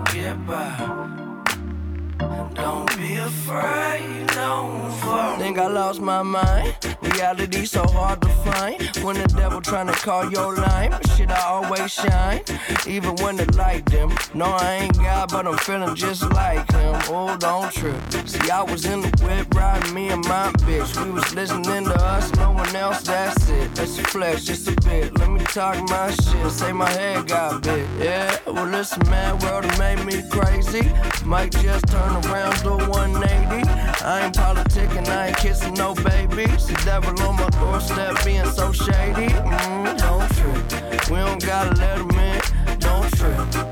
get 0.41 0.47
by. 0.47 2.30
Don't 2.53 2.97
be 2.97 3.15
afraid, 3.15 4.27
don't 4.27 4.91
fall. 4.99 5.37
Think 5.37 5.57
I 5.57 5.67
lost 5.67 6.01
my 6.01 6.21
mind. 6.21 6.75
Reality 7.01 7.65
so 7.65 7.83
hard 7.87 8.21
to 8.21 8.29
find. 8.29 8.81
When 9.03 9.17
the 9.17 9.27
devil 9.27 9.61
tryna 9.61 9.93
call 9.93 10.29
your 10.31 10.55
line, 10.55 10.91
but 10.91 11.07
shit, 11.11 11.31
I 11.31 11.41
always 11.43 11.91
shine. 11.91 12.41
Even 12.87 13.15
when 13.17 13.37
the 13.37 13.51
light 13.55 13.85
dim. 13.85 14.11
No, 14.33 14.45
I 14.45 14.73
ain't 14.81 14.97
God, 14.97 15.31
but 15.31 15.47
I'm 15.47 15.57
feeling 15.57 15.95
just 15.95 16.23
like 16.33 16.69
him. 16.71 16.95
Oh, 17.07 17.35
don't 17.37 17.71
trip. 17.71 17.95
See, 18.25 18.49
I 18.49 18.61
was 18.63 18.85
in 18.85 19.01
the 19.01 19.11
whip 19.23 19.53
riding 19.55 19.93
me 19.93 20.09
and 20.09 20.23
my 20.25 20.51
bitch. 20.65 20.91
We 21.03 21.11
was 21.11 21.33
listening 21.33 21.85
to 21.85 21.95
us, 21.95 22.33
no 22.35 22.51
one 22.51 22.75
else, 22.75 23.01
that's 23.03 23.49
it. 23.49 23.73
That's 23.75 23.97
a 23.97 24.03
flex, 24.03 24.43
just 24.43 24.67
a 24.67 24.75
bit. 24.81 25.17
Let 25.17 25.29
me 25.29 25.39
talk 25.45 25.77
my 25.89 26.11
shit. 26.11 26.51
Say 26.51 26.73
my 26.73 26.89
head 26.89 27.27
got 27.27 27.63
big. 27.63 27.87
Yeah, 27.99 28.37
well, 28.45 28.65
listen, 28.65 29.01
man, 29.09 29.39
world 29.39 29.65
made 29.79 30.03
me 30.05 30.21
crazy. 30.29 30.91
Might 31.25 31.51
just 31.51 31.87
turn 31.87 32.13
around 32.25 32.40
to 32.49 32.77
180. 32.89 33.69
I 34.03 34.25
ain't 34.25 34.35
politicking, 34.35 35.07
I 35.07 35.27
ain't 35.27 35.37
kissing 35.37 35.73
no 35.75 35.93
babies. 35.93 36.67
The 36.67 36.81
devil 36.85 37.19
on 37.21 37.35
my 37.35 37.49
doorstep 37.49 38.23
being 38.25 38.45
so 38.45 38.71
shady. 38.71 39.27
Mm, 39.27 39.97
don't 39.97 40.29
trip. 40.33 41.09
We 41.09 41.17
don't 41.17 41.45
gotta 41.45 41.75
let 41.75 41.99
him 41.99 42.09
in. 42.11 42.79
Don't 42.79 43.11
trip. 43.13 43.70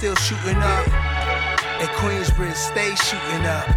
Still 0.00 0.16
shooting 0.16 0.56
up. 0.56 0.86
In 1.76 1.88
Queensbridge, 2.00 2.56
stay 2.56 2.88
shooting 3.04 3.44
up. 3.44 3.68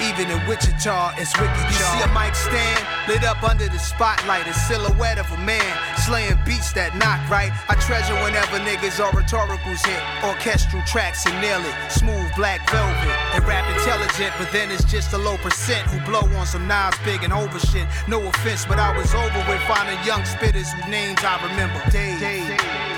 Even 0.00 0.32
in 0.32 0.40
Wichita, 0.48 1.12
it's 1.20 1.36
wicked. 1.36 1.64
You 1.68 1.76
see 1.76 2.00
a 2.00 2.08
mic 2.16 2.34
stand 2.34 2.80
lit 3.06 3.22
up 3.22 3.44
under 3.44 3.68
the 3.68 3.78
spotlight, 3.78 4.46
a 4.46 4.54
silhouette 4.54 5.18
of 5.18 5.30
a 5.30 5.36
man 5.44 5.60
slaying 6.08 6.38
beats 6.46 6.72
that 6.72 6.96
knock 6.96 7.20
right. 7.28 7.52
I 7.68 7.74
treasure 7.84 8.16
whenever 8.24 8.64
niggas 8.64 8.96
or 8.96 9.12
rhetoricals 9.12 9.84
hit 9.84 10.00
orchestral 10.24 10.80
tracks 10.88 11.26
and 11.26 11.36
nail 11.44 11.60
it. 11.60 11.76
Smooth 11.92 12.32
black 12.34 12.64
velvet 12.72 13.12
and 13.36 13.44
rap 13.44 13.68
intelligent, 13.76 14.32
but 14.40 14.50
then 14.56 14.70
it's 14.70 14.88
just 14.88 15.12
a 15.12 15.18
low 15.18 15.36
percent 15.36 15.84
who 15.92 16.00
blow 16.08 16.24
on 16.40 16.46
some 16.46 16.66
Nas 16.66 16.96
big 17.04 17.24
and 17.24 17.32
over 17.32 17.60
shit. 17.60 17.86
No 18.08 18.24
offense, 18.24 18.64
but 18.64 18.78
I 18.78 18.96
was 18.96 19.12
over 19.12 19.44
with 19.44 19.60
finding 19.68 20.00
young 20.06 20.22
spitters 20.22 20.72
whose 20.72 20.88
names 20.88 21.20
I 21.20 21.36
remember. 21.44 21.76
Dave, 21.92 22.20
J. 22.20 22.91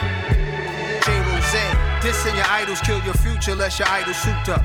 Dissing 2.05 2.37
your 2.37 2.45
idols 2.51 2.83
kill 2.83 3.01
your 3.01 3.15
future 3.15 3.53
unless 3.53 3.79
your 3.79 3.89
idol 3.89 4.13
souped 4.13 4.51
up. 4.51 4.61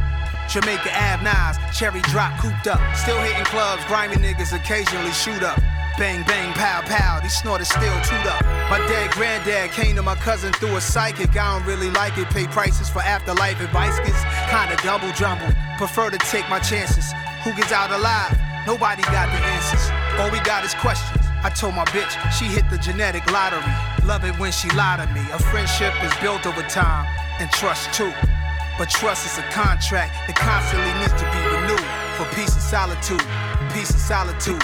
Jamaica 0.52 0.92
Ave 0.92 1.24
Nas, 1.24 1.56
cherry 1.72 2.02
drop 2.12 2.38
cooped 2.38 2.68
up. 2.68 2.84
Still 2.98 3.16
hitting 3.22 3.46
clubs, 3.46 3.82
grimy 3.88 4.18
niggas 4.18 4.52
occasionally 4.52 5.12
shoot 5.12 5.42
up. 5.42 5.56
Bang, 5.98 6.28
bang, 6.28 6.52
pow, 6.52 6.82
pow, 6.84 7.22
these 7.24 7.38
snorters 7.38 7.70
still 7.70 7.96
toot 8.04 8.26
up. 8.28 8.44
My 8.68 8.84
dead 8.92 9.12
granddad 9.12 9.72
came 9.72 9.96
to 9.96 10.04
my 10.04 10.16
cousin 10.16 10.52
through 10.52 10.76
a 10.76 10.82
psychic. 10.82 11.30
I 11.40 11.58
don't 11.58 11.66
really 11.66 11.90
like 11.92 12.18
it. 12.18 12.28
Pay 12.28 12.48
prices 12.48 12.90
for 12.90 13.00
afterlife 13.00 13.62
advice 13.62 13.98
gets 14.00 14.20
kinda 14.52 14.76
double 14.84 15.14
jumbled. 15.14 15.56
Prefer 15.78 16.10
to 16.10 16.18
take 16.18 16.44
my 16.50 16.60
chances. 16.60 17.14
Who 17.46 17.54
gets 17.54 17.72
out 17.72 17.92
alive? 17.92 18.38
Nobody 18.68 19.02
got 19.04 19.32
the 19.32 19.40
answers. 19.56 19.88
All 20.20 20.30
we 20.30 20.42
got 20.42 20.66
is 20.66 20.74
questions. 20.74 21.24
I 21.42 21.50
told 21.52 21.74
my 21.74 21.86
bitch 21.96 22.12
she 22.38 22.52
hit 22.52 22.70
the 22.70 22.78
genetic 22.78 23.32
lottery. 23.32 23.64
Love 24.04 24.26
it 24.26 24.38
when 24.38 24.52
she 24.52 24.70
lied 24.72 25.00
to 25.00 25.08
me. 25.14 25.22
A 25.32 25.40
friendship 25.40 25.94
is 26.04 26.14
built 26.20 26.46
over 26.46 26.64
time 26.64 27.08
and 27.40 27.50
trust 27.52 27.94
too. 27.94 28.12
But 28.78 28.90
trust 28.90 29.26
is 29.26 29.38
a 29.38 29.48
contract 29.52 30.14
that 30.28 30.36
constantly 30.36 30.92
needs 31.00 31.16
to 31.20 31.28
be 31.32 31.42
renewed 31.52 31.88
for 32.16 32.26
peace 32.36 32.54
and 32.54 32.64
solitude. 32.64 33.24
Peace 33.74 33.92
and 33.92 34.00
solitude. 34.00 34.62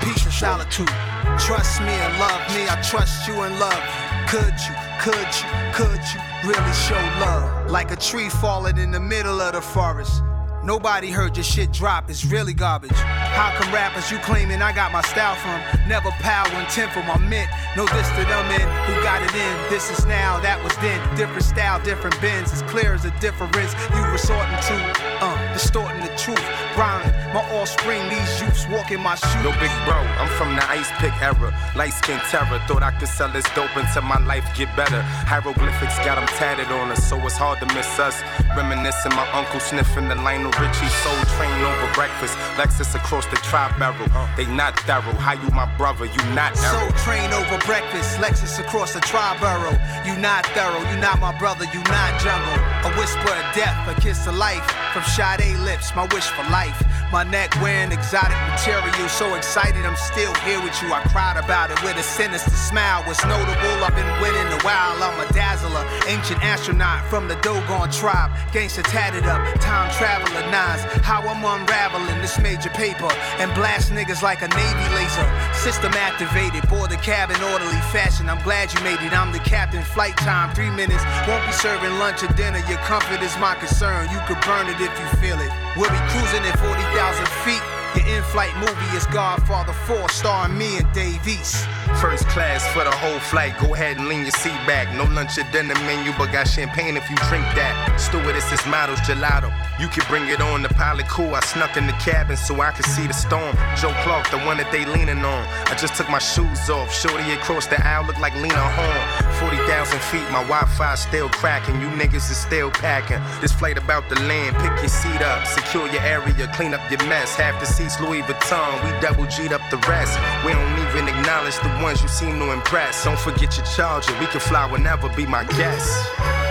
Peace 0.00 0.24
and 0.24 0.32
solitude. 0.32 0.92
Trust 1.38 1.80
me 1.80 1.92
and 1.92 2.12
love 2.18 2.40
me. 2.54 2.68
I 2.68 2.80
trust 2.82 3.28
you 3.28 3.40
and 3.40 3.58
love 3.58 3.72
you. 3.72 4.04
Could 4.28 4.56
you, 4.64 4.74
could 5.00 5.30
you, 5.36 5.48
could 5.72 6.00
you 6.12 6.20
really 6.48 6.72
show 6.72 7.00
love? 7.20 7.70
Like 7.70 7.90
a 7.90 7.96
tree 7.96 8.28
falling 8.28 8.78
in 8.78 8.90
the 8.90 9.00
middle 9.00 9.40
of 9.40 9.52
the 9.52 9.60
forest. 9.60 10.22
Nobody 10.64 11.10
heard 11.10 11.36
your 11.36 11.44
shit 11.44 11.72
drop, 11.72 12.08
it's 12.08 12.24
really 12.24 12.54
garbage. 12.54 12.96
How 12.96 13.52
come 13.60 13.74
rappers 13.74 14.10
you 14.10 14.16
claiming 14.18 14.62
I 14.62 14.72
got 14.72 14.92
my 14.92 15.02
style 15.02 15.36
from? 15.36 15.60
Never 15.86 16.10
power 16.24 16.48
intent 16.58 16.90
for 16.92 17.02
my 17.02 17.18
mint. 17.18 17.50
No 17.76 17.84
this 17.84 18.08
to 18.16 18.24
them 18.24 18.48
in 18.48 18.64
who 18.88 18.94
got 19.02 19.20
it 19.20 19.34
in. 19.34 19.54
This 19.68 19.90
is 19.90 20.06
now, 20.06 20.40
that 20.40 20.62
was 20.64 20.74
then. 20.78 20.96
Different 21.16 21.44
style, 21.44 21.82
different 21.84 22.18
bends. 22.22 22.50
As 22.52 22.62
clear 22.62 22.94
as 22.94 23.02
the 23.02 23.12
difference 23.20 23.76
you 23.92 24.00
resorting 24.08 24.56
to. 24.72 24.76
Uh, 25.20 25.36
distorting 25.52 26.00
the 26.00 26.14
truth. 26.16 26.40
Rhyming, 26.78 27.12
my 27.34 27.44
offspring, 27.60 28.08
these 28.08 28.40
youths 28.40 28.64
walking 28.70 29.02
my 29.02 29.16
shoes. 29.16 29.44
Yo, 29.44 29.52
big 29.60 29.74
bro, 29.84 30.00
I'm 30.16 30.30
from 30.40 30.56
the 30.56 30.64
ice 30.70 30.88
pick 30.96 31.12
era. 31.20 31.52
Light 31.76 31.92
skin 31.92 32.16
terror. 32.30 32.56
Thought 32.64 32.82
I 32.82 32.92
could 32.96 33.08
sell 33.08 33.28
this 33.28 33.44
dope 33.52 33.74
until 33.76 34.02
my 34.02 34.22
life 34.24 34.46
get 34.56 34.74
better. 34.76 35.02
Hieroglyphics 35.28 35.98
got 36.06 36.16
them 36.16 36.26
tatted 36.40 36.72
on 36.72 36.88
us, 36.88 37.04
so 37.04 37.20
it's 37.26 37.36
hard 37.36 37.60
to 37.60 37.66
miss 37.74 37.98
us. 37.98 38.22
Reminiscing 38.56 39.12
my 39.12 39.28
uncle 39.34 39.60
sniffing 39.60 40.08
the 40.08 40.14
Lionel 40.14 40.53
Richie 40.60 40.86
soul 41.02 41.18
train 41.34 41.64
over 41.64 41.92
breakfast. 41.94 42.38
Lexus 42.56 42.94
across 42.94 43.26
the 43.26 43.36
tri 43.36 43.66
barrel. 43.78 44.06
They 44.36 44.46
not 44.46 44.78
thorough. 44.80 45.18
How 45.18 45.32
you 45.32 45.50
my 45.50 45.66
brother? 45.76 46.06
You 46.06 46.22
not 46.34 46.56
Soul 46.56 46.78
arrow. 46.78 46.90
train 47.02 47.32
over 47.32 47.58
breakfast, 47.66 48.18
Lexus 48.18 48.58
across 48.60 48.94
the 48.94 49.00
tri-borough. 49.00 49.78
You 50.06 50.16
not 50.20 50.46
thorough, 50.54 50.82
you 50.90 50.96
not 50.98 51.20
my 51.20 51.36
brother, 51.38 51.64
you 51.74 51.82
not 51.90 52.20
jungle. 52.20 52.58
A 52.86 52.90
whisper 52.98 53.32
of 53.34 53.46
death, 53.54 53.76
a 53.88 54.00
kiss 54.00 54.26
of 54.26 54.36
life. 54.36 54.64
From 54.92 55.02
Sade 55.02 55.58
lips, 55.58 55.94
my 55.96 56.06
wish 56.14 56.26
for 56.28 56.44
life. 56.50 56.78
My 57.14 57.22
neck 57.22 57.54
wearing 57.62 57.92
exotic 57.92 58.34
material, 58.50 58.90
so 59.06 59.36
excited 59.36 59.86
I'm 59.86 59.94
still 59.94 60.34
here 60.42 60.58
with 60.58 60.74
you. 60.82 60.90
I 60.90 60.98
cried 61.14 61.38
about 61.38 61.70
it 61.70 61.78
with 61.86 61.94
a 61.94 62.02
sinister 62.02 62.50
smile. 62.50 63.06
What's 63.06 63.22
notable, 63.22 63.86
I've 63.86 63.94
been 63.94 64.10
winning 64.18 64.50
a 64.50 64.58
while. 64.66 64.98
I'm 64.98 65.14
a 65.22 65.32
dazzler, 65.32 65.86
ancient 66.10 66.42
astronaut 66.42 67.06
from 67.06 67.28
the 67.28 67.36
Dogon 67.36 67.94
tribe. 67.94 68.34
Gangsta 68.50 68.82
tatted 68.82 69.30
up, 69.30 69.38
time 69.62 69.94
traveler 69.94 70.42
nines. 70.50 70.82
How 71.06 71.22
I'm 71.22 71.38
unraveling 71.38 72.18
this 72.18 72.36
major 72.40 72.70
paper 72.70 73.06
and 73.38 73.54
blast 73.54 73.92
niggas 73.92 74.26
like 74.26 74.42
a 74.42 74.48
navy 74.50 74.86
laser. 74.98 75.28
System 75.54 75.94
activated, 75.94 76.68
board 76.68 76.90
the 76.90 76.98
cabin 76.98 77.38
orderly 77.54 77.78
fashion. 77.94 78.28
I'm 78.28 78.42
glad 78.42 78.74
you 78.74 78.82
made 78.82 78.98
it. 79.06 79.14
I'm 79.14 79.30
the 79.30 79.38
captain. 79.46 79.84
Flight 79.84 80.16
time, 80.16 80.52
three 80.52 80.74
minutes. 80.74 81.04
Won't 81.30 81.46
be 81.46 81.52
serving 81.52 81.94
lunch 82.02 82.24
or 82.24 82.32
dinner. 82.34 82.58
Your 82.66 82.82
comfort 82.82 83.22
is 83.22 83.38
my 83.38 83.54
concern. 83.54 84.10
You 84.10 84.18
could 84.26 84.42
burn 84.42 84.66
it 84.66 84.82
if 84.82 84.90
you 84.98 85.06
feel 85.22 85.38
it. 85.38 85.52
We'll 85.78 85.90
be 85.90 86.02
cruising 86.10 86.42
at 86.42 86.58
40,000 86.58 87.03
feet. 87.44 87.62
Your 87.94 88.16
in-flight 88.16 88.56
movie 88.56 88.96
is 88.96 89.06
Godfather 89.06 89.72
4, 89.72 90.08
starring 90.08 90.58
me 90.58 90.78
and 90.78 90.92
Dave 90.92 91.26
East. 91.28 91.66
First 92.00 92.26
class 92.28 92.66
for 92.72 92.82
the 92.82 92.90
whole 92.90 93.20
flight. 93.20 93.56
Go 93.60 93.74
ahead 93.74 93.98
and 93.98 94.08
lean 94.08 94.22
your 94.22 94.32
seat 94.32 94.58
back. 94.66 94.92
No 94.96 95.04
lunch 95.14 95.38
or 95.38 95.44
dinner 95.52 95.74
menu, 95.86 96.12
but 96.18 96.32
got 96.32 96.48
champagne 96.48 96.96
if 96.96 97.08
you 97.08 97.16
drink 97.28 97.44
that. 97.54 98.00
Stewardess 98.00 98.50
is 98.52 98.66
models 98.66 98.98
gelato. 99.00 99.52
You 99.80 99.88
can 99.88 100.06
bring 100.08 100.28
it 100.28 100.40
on. 100.40 100.62
The 100.62 100.68
pilot 100.68 101.08
cool. 101.08 101.34
I 101.34 101.40
snuck 101.40 101.76
in 101.76 101.86
the 101.86 101.92
cabin 101.94 102.36
so 102.36 102.60
I 102.60 102.70
could 102.70 102.86
see 102.86 103.06
the 103.06 103.12
storm. 103.12 103.56
Joe 103.76 103.92
Clark, 104.02 104.30
the 104.30 104.38
one 104.46 104.56
that 104.58 104.70
they 104.70 104.84
leaning 104.84 105.24
on. 105.24 105.42
I 105.66 105.74
just 105.74 105.94
took 105.96 106.08
my 106.08 106.18
shoes 106.18 106.70
off. 106.70 106.94
Shorty 106.94 107.32
across 107.32 107.66
the 107.66 107.84
aisle 107.84 108.06
look 108.06 108.18
like 108.18 108.34
Lena 108.36 108.66
Horne. 108.78 109.50
40,000 109.50 109.98
feet, 110.10 110.24
my 110.30 110.46
Wi-Fi 110.46 110.94
still 110.94 111.28
cracking. 111.28 111.80
You 111.80 111.88
niggas 111.88 112.30
is 112.30 112.36
still 112.36 112.70
packing. 112.70 113.18
This 113.40 113.52
flight 113.52 113.76
about 113.76 114.08
the 114.08 114.16
land. 114.30 114.54
Pick 114.62 114.78
your 114.78 114.88
seat 114.88 115.22
up, 115.22 115.46
secure 115.46 115.88
your 115.88 116.02
area, 116.02 116.46
clean 116.54 116.72
up 116.72 116.82
your 116.90 117.02
mess. 117.08 117.34
Half 117.34 117.58
the 117.58 117.66
seats 117.66 118.00
Louis 118.00 118.22
Vuitton. 118.22 118.72
We 118.84 119.00
double 119.00 119.26
G'd 119.26 119.52
up 119.52 119.62
the 119.70 119.78
rest. 119.88 120.14
We 120.46 120.52
don't 120.52 120.78
even 120.86 121.08
acknowledge 121.08 121.58
the 121.58 121.72
ones 121.82 122.00
you 122.00 122.08
seem 122.08 122.38
to 122.38 122.52
impress. 122.52 123.04
Don't 123.04 123.18
forget 123.18 123.56
your 123.56 123.66
charger. 123.66 124.12
We 124.20 124.26
can 124.26 124.40
fly 124.40 124.70
whenever. 124.70 125.08
Be 125.16 125.26
my 125.26 125.42
guest. 125.44 126.43